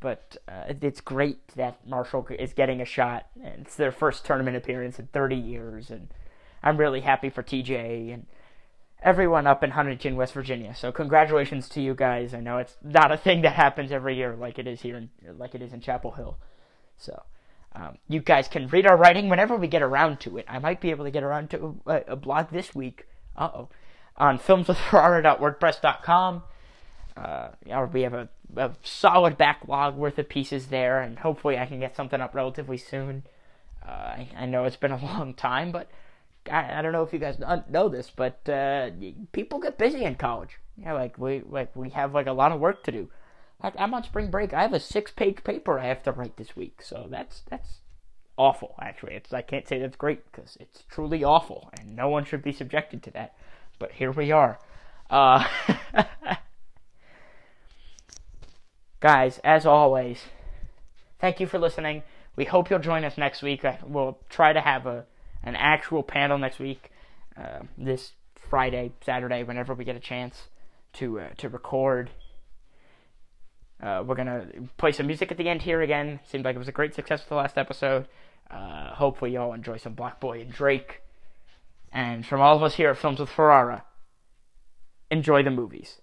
But 0.00 0.36
uh, 0.48 0.72
it's 0.80 1.00
great 1.00 1.48
that 1.56 1.86
Marshall 1.86 2.26
is 2.38 2.54
getting 2.54 2.80
a 2.80 2.86
shot. 2.86 3.26
And 3.42 3.66
it's 3.66 3.76
their 3.76 3.92
first 3.92 4.24
tournament 4.24 4.56
appearance 4.56 4.98
in 4.98 5.08
30 5.08 5.36
years. 5.36 5.90
And 5.90 6.08
I'm 6.62 6.78
really 6.78 7.02
happy 7.02 7.28
for 7.28 7.42
TJ 7.42 8.14
and 8.14 8.26
everyone 9.02 9.46
up 9.46 9.62
in 9.62 9.72
Huntington, 9.72 10.16
West 10.16 10.32
Virginia. 10.32 10.74
So 10.74 10.90
congratulations 10.90 11.68
to 11.70 11.82
you 11.82 11.94
guys. 11.94 12.32
I 12.32 12.40
know 12.40 12.58
it's 12.58 12.78
not 12.82 13.12
a 13.12 13.18
thing 13.18 13.42
that 13.42 13.52
happens 13.52 13.92
every 13.92 14.16
year 14.16 14.34
like 14.34 14.58
it 14.58 14.66
is 14.66 14.80
here, 14.80 14.96
in, 14.96 15.10
like 15.38 15.54
it 15.54 15.60
is 15.60 15.72
in 15.72 15.80
Chapel 15.80 16.12
Hill. 16.12 16.38
So 16.96 17.22
um, 17.74 17.98
you 18.08 18.20
guys 18.20 18.48
can 18.48 18.68
read 18.68 18.86
our 18.86 18.96
writing 18.96 19.28
whenever 19.28 19.56
we 19.56 19.66
get 19.66 19.82
around 19.82 20.20
to 20.20 20.38
it. 20.38 20.46
I 20.48 20.60
might 20.60 20.80
be 20.80 20.90
able 20.90 21.04
to 21.04 21.10
get 21.10 21.24
around 21.24 21.50
to 21.50 21.80
a, 21.86 22.02
a 22.08 22.16
blog 22.16 22.50
this 22.50 22.74
week. 22.74 23.06
Uh 23.36 23.50
oh. 23.52 23.68
On 24.16 24.38
filmswithferrara.wordpress.com. 24.38 26.44
Uh, 27.16 27.48
we 27.92 28.02
have 28.02 28.14
a, 28.14 28.28
a, 28.56 28.72
solid 28.82 29.36
backlog 29.36 29.96
worth 29.96 30.18
of 30.18 30.28
pieces 30.28 30.66
there, 30.66 31.00
and 31.00 31.18
hopefully 31.18 31.58
I 31.58 31.66
can 31.66 31.80
get 31.80 31.96
something 31.96 32.20
up 32.20 32.34
relatively 32.34 32.76
soon. 32.76 33.24
Uh, 33.86 33.90
I, 33.90 34.28
I, 34.36 34.46
know 34.46 34.64
it's 34.64 34.76
been 34.76 34.92
a 34.92 35.04
long 35.04 35.34
time, 35.34 35.72
but 35.72 35.90
I, 36.50 36.78
I 36.78 36.82
don't 36.82 36.92
know 36.92 37.02
if 37.02 37.12
you 37.12 37.18
guys 37.18 37.38
know 37.68 37.88
this, 37.88 38.10
but 38.14 38.48
uh, 38.48 38.90
people 39.32 39.58
get 39.60 39.78
busy 39.78 40.04
in 40.04 40.16
college. 40.16 40.58
Yeah, 40.76 40.94
like 40.94 41.18
we 41.18 41.42
like 41.48 41.74
we 41.76 41.90
have 41.90 42.14
like 42.14 42.26
a 42.26 42.32
lot 42.32 42.50
of 42.50 42.60
work 42.60 42.82
to 42.84 42.92
do. 42.92 43.10
I'm 43.60 43.94
on 43.94 44.04
spring 44.04 44.30
break. 44.30 44.52
I 44.52 44.62
have 44.62 44.74
a 44.74 44.80
six-page 44.80 45.42
paper 45.42 45.78
I 45.78 45.86
have 45.86 46.02
to 46.02 46.12
write 46.12 46.36
this 46.36 46.54
week, 46.54 46.82
so 46.82 47.06
that's 47.08 47.42
that's 47.48 47.78
awful. 48.36 48.74
Actually, 48.80 49.14
it's 49.14 49.32
I 49.32 49.42
can't 49.42 49.66
say 49.66 49.78
that's 49.78 49.96
great 49.96 50.30
because 50.30 50.56
it's 50.60 50.84
truly 50.88 51.24
awful, 51.24 51.70
and 51.78 51.96
no 51.96 52.08
one 52.08 52.24
should 52.24 52.42
be 52.42 52.52
subjected 52.52 53.02
to 53.04 53.10
that. 53.12 53.34
But 53.78 53.92
here 53.92 54.12
we 54.12 54.32
are, 54.32 54.58
uh, 55.08 55.46
guys. 59.00 59.40
As 59.42 59.64
always, 59.64 60.24
thank 61.18 61.40
you 61.40 61.46
for 61.46 61.58
listening. 61.58 62.02
We 62.36 62.44
hope 62.44 62.68
you'll 62.68 62.80
join 62.80 63.04
us 63.04 63.16
next 63.16 63.42
week. 63.42 63.64
We'll 63.84 64.18
try 64.28 64.52
to 64.52 64.60
have 64.60 64.86
a 64.86 65.06
an 65.42 65.56
actual 65.56 66.02
panel 66.02 66.38
next 66.38 66.58
week, 66.58 66.90
uh, 67.36 67.60
this 67.76 68.12
Friday, 68.34 68.92
Saturday, 69.04 69.42
whenever 69.42 69.74
we 69.74 69.84
get 69.84 69.96
a 69.96 70.00
chance 70.00 70.48
to 70.94 71.20
uh, 71.20 71.28
to 71.38 71.48
record 71.48 72.10
uh, 73.82 74.02
we're 74.06 74.14
gonna 74.14 74.46
play 74.76 74.92
some 74.92 75.06
music 75.06 75.30
at 75.30 75.38
the 75.38 75.48
end 75.48 75.62
here 75.62 75.82
again. 75.82 76.20
Seemed 76.24 76.44
like 76.44 76.56
it 76.56 76.58
was 76.58 76.68
a 76.68 76.72
great 76.72 76.94
success 76.94 77.22
for 77.22 77.30
the 77.30 77.34
last 77.36 77.58
episode. 77.58 78.06
Uh, 78.50 78.94
hopefully, 78.94 79.32
y'all 79.32 79.52
enjoy 79.52 79.76
some 79.76 79.94
BlocBoy 79.94 80.42
and 80.42 80.52
Drake. 80.52 81.02
And 81.92 82.26
from 82.26 82.40
all 82.40 82.56
of 82.56 82.62
us 82.62 82.74
here 82.74 82.90
at 82.90 82.98
Films 82.98 83.20
with 83.20 83.28
Ferrara, 83.28 83.84
enjoy 85.10 85.42
the 85.42 85.50
movies. 85.50 86.00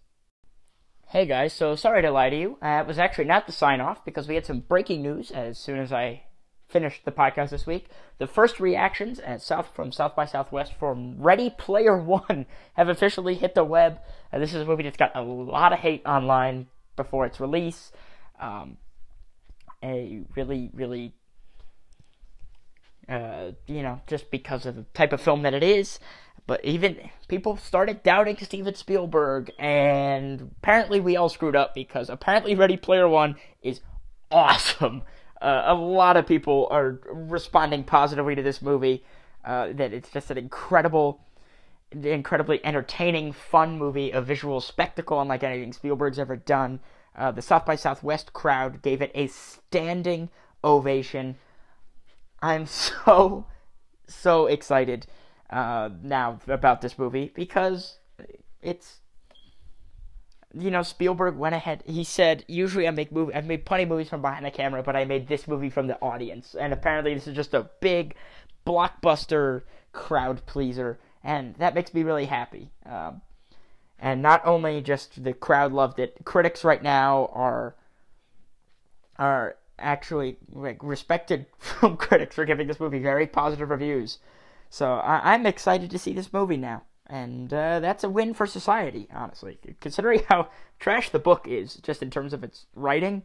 Hey 1.07 1.25
guys, 1.25 1.51
so 1.51 1.75
sorry 1.75 2.01
to 2.01 2.11
lie 2.11 2.29
to 2.29 2.39
you. 2.39 2.57
Uh, 2.61 2.81
it 2.81 2.87
was 2.87 2.97
actually 2.97 3.25
not 3.25 3.45
the 3.45 3.51
sign 3.51 3.81
off 3.81 4.05
because 4.05 4.29
we 4.29 4.35
had 4.35 4.45
some 4.45 4.61
breaking 4.61 5.01
news 5.01 5.29
as 5.29 5.57
soon 5.57 5.77
as 5.79 5.91
I 5.91 6.23
finished 6.69 7.03
the 7.03 7.11
podcast 7.11 7.49
this 7.49 7.67
week. 7.67 7.87
The 8.17 8.27
first 8.27 8.61
reactions 8.61 9.19
at 9.19 9.41
South 9.41 9.69
from 9.75 9.91
South 9.91 10.15
by 10.15 10.25
Southwest 10.25 10.73
from 10.79 11.21
Ready 11.21 11.49
Player 11.49 12.01
One 12.01 12.45
have 12.75 12.87
officially 12.87 13.35
hit 13.35 13.55
the 13.55 13.65
web. 13.65 13.99
Uh, 14.31 14.39
this 14.39 14.53
is 14.53 14.61
a 14.61 14.65
movie 14.65 14.83
that's 14.83 14.95
got 14.95 15.13
a 15.13 15.21
lot 15.21 15.73
of 15.73 15.79
hate 15.79 16.05
online 16.05 16.67
before 16.95 17.25
its 17.25 17.39
release. 17.39 17.91
Um, 18.39 18.77
a 19.83 20.21
really, 20.35 20.69
really, 20.73 21.13
uh, 23.09 23.51
you 23.67 23.81
know, 23.81 24.01
just 24.07 24.31
because 24.31 24.65
of 24.65 24.75
the 24.75 24.83
type 24.93 25.13
of 25.13 25.21
film 25.21 25.41
that 25.43 25.53
it 25.53 25.63
is. 25.63 25.99
But 26.47 26.63
even 26.65 27.09
people 27.27 27.57
started 27.57 28.03
doubting 28.03 28.37
Steven 28.37 28.75
Spielberg, 28.75 29.51
and 29.59 30.51
apparently 30.57 30.99
we 30.99 31.15
all 31.15 31.29
screwed 31.29 31.55
up 31.55 31.73
because 31.73 32.09
apparently 32.09 32.55
Ready 32.55 32.77
Player 32.77 33.07
One 33.07 33.35
is 33.61 33.81
awesome. 34.31 35.03
Uh, 35.41 35.63
a 35.65 35.73
lot 35.73 36.17
of 36.17 36.27
people 36.27 36.67
are 36.69 36.99
responding 37.11 37.83
positively 37.83 38.35
to 38.35 38.43
this 38.43 38.61
movie. 38.61 39.03
Uh, 39.43 39.73
that 39.73 39.91
it's 39.91 40.11
just 40.11 40.29
an 40.29 40.37
incredible, 40.37 41.19
incredibly 41.91 42.63
entertaining, 42.65 43.31
fun 43.33 43.77
movie, 43.77 44.11
a 44.11 44.21
visual 44.21 44.61
spectacle 44.61 45.19
unlike 45.19 45.43
anything 45.43 45.73
Spielberg's 45.73 46.19
ever 46.19 46.35
done. 46.35 46.79
Uh, 47.15 47.31
the 47.31 47.41
South 47.41 47.65
by 47.65 47.75
Southwest 47.75 48.33
crowd 48.33 48.81
gave 48.81 49.01
it 49.01 49.11
a 49.13 49.27
standing 49.27 50.29
ovation. 50.63 51.37
I'm 52.41 52.65
so, 52.67 53.45
so 54.07 54.47
excited 54.47 55.07
uh, 55.49 55.89
now 56.01 56.39
about 56.47 56.81
this 56.81 56.97
movie 56.97 57.31
because 57.35 57.99
it's 58.61 58.99
you 60.57 60.71
know 60.71 60.83
Spielberg 60.83 61.37
went 61.37 61.55
ahead. 61.55 61.83
He 61.85 62.03
said, 62.03 62.43
"Usually 62.47 62.87
I 62.87 62.91
make 62.91 63.11
movie. 63.11 63.33
I've 63.33 63.45
made 63.45 63.65
plenty 63.65 63.83
of 63.83 63.89
movies 63.89 64.09
from 64.09 64.21
behind 64.21 64.45
the 64.45 64.51
camera, 64.51 64.83
but 64.83 64.95
I 64.95 65.05
made 65.05 65.27
this 65.27 65.47
movie 65.47 65.69
from 65.69 65.87
the 65.87 65.99
audience." 66.01 66.55
And 66.55 66.73
apparently, 66.73 67.13
this 67.13 67.27
is 67.27 67.35
just 67.35 67.53
a 67.53 67.69
big 67.79 68.15
blockbuster 68.65 69.63
crowd 69.93 70.45
pleaser, 70.45 70.99
and 71.23 71.55
that 71.55 71.75
makes 71.75 71.93
me 71.93 72.03
really 72.03 72.25
happy. 72.25 72.71
Um, 72.85 73.21
and 73.99 74.21
not 74.21 74.45
only 74.45 74.81
just 74.81 75.23
the 75.23 75.33
crowd 75.33 75.71
loved 75.71 75.99
it, 75.99 76.17
critics 76.25 76.63
right 76.63 76.81
now 76.81 77.29
are 77.33 77.75
are 79.17 79.57
actually 79.77 80.37
like 80.51 80.77
respected 80.81 81.45
film 81.59 81.97
critics 81.97 82.35
for 82.35 82.45
giving 82.45 82.67
this 82.67 82.79
movie 82.79 82.99
very 82.99 83.27
positive 83.27 83.69
reviews. 83.69 84.17
So 84.69 84.93
I, 84.95 85.35
am 85.35 85.45
excited 85.45 85.91
to 85.91 85.99
see 85.99 86.13
this 86.13 86.31
movie 86.31 86.57
now, 86.57 86.83
and 87.05 87.53
uh, 87.53 87.81
that's 87.81 88.05
a 88.05 88.09
win 88.09 88.33
for 88.33 88.47
society, 88.47 89.07
honestly. 89.13 89.59
Considering 89.81 90.23
how 90.29 90.47
trash 90.79 91.09
the 91.09 91.19
book 91.19 91.45
is, 91.47 91.75
just 91.75 92.01
in 92.01 92.09
terms 92.09 92.31
of 92.31 92.43
its 92.43 92.65
writing, 92.73 93.23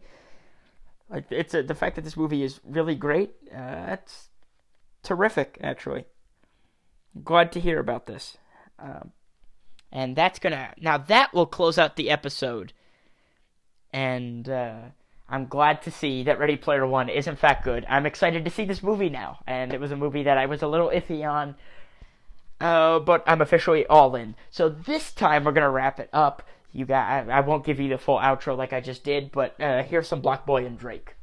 like 1.08 1.26
it's 1.30 1.54
a, 1.54 1.62
the 1.62 1.74
fact 1.74 1.94
that 1.94 2.02
this 2.02 2.16
movie 2.16 2.42
is 2.42 2.60
really 2.64 2.96
great. 2.96 3.30
Uh, 3.50 3.86
that's 3.86 4.28
terrific, 5.04 5.58
actually. 5.62 6.04
Glad 7.24 7.52
to 7.52 7.60
hear 7.60 7.78
about 7.78 8.06
this. 8.06 8.36
Um, 8.78 9.12
and 9.92 10.16
that's 10.16 10.38
gonna 10.38 10.74
now 10.78 10.98
that 10.98 11.32
will 11.32 11.46
close 11.46 11.78
out 11.78 11.96
the 11.96 12.10
episode. 12.10 12.72
And 13.92 14.48
uh, 14.48 14.80
I'm 15.28 15.46
glad 15.46 15.82
to 15.82 15.90
see 15.90 16.22
that 16.24 16.38
Ready 16.38 16.56
Player 16.56 16.86
One 16.86 17.08
is 17.08 17.26
in 17.26 17.36
fact 17.36 17.64
good. 17.64 17.86
I'm 17.88 18.06
excited 18.06 18.44
to 18.44 18.50
see 18.50 18.64
this 18.64 18.82
movie 18.82 19.08
now, 19.08 19.38
and 19.46 19.72
it 19.72 19.80
was 19.80 19.92
a 19.92 19.96
movie 19.96 20.24
that 20.24 20.38
I 20.38 20.46
was 20.46 20.62
a 20.62 20.68
little 20.68 20.90
iffy 20.90 21.28
on, 21.28 21.54
uh, 22.60 22.98
but 22.98 23.24
I'm 23.26 23.40
officially 23.40 23.86
all 23.86 24.14
in. 24.14 24.34
So 24.50 24.68
this 24.68 25.12
time 25.12 25.44
we're 25.44 25.52
gonna 25.52 25.70
wrap 25.70 25.98
it 25.98 26.10
up. 26.12 26.42
You 26.72 26.84
got, 26.84 27.08
I, 27.08 27.38
I 27.38 27.40
won't 27.40 27.64
give 27.64 27.80
you 27.80 27.88
the 27.88 27.96
full 27.96 28.18
outro 28.18 28.54
like 28.56 28.74
I 28.74 28.80
just 28.80 29.02
did, 29.02 29.32
but 29.32 29.58
uh, 29.60 29.82
here's 29.82 30.08
some 30.08 30.20
BlocBoy 30.20 30.66
and 30.66 30.78
Drake. 30.78 31.15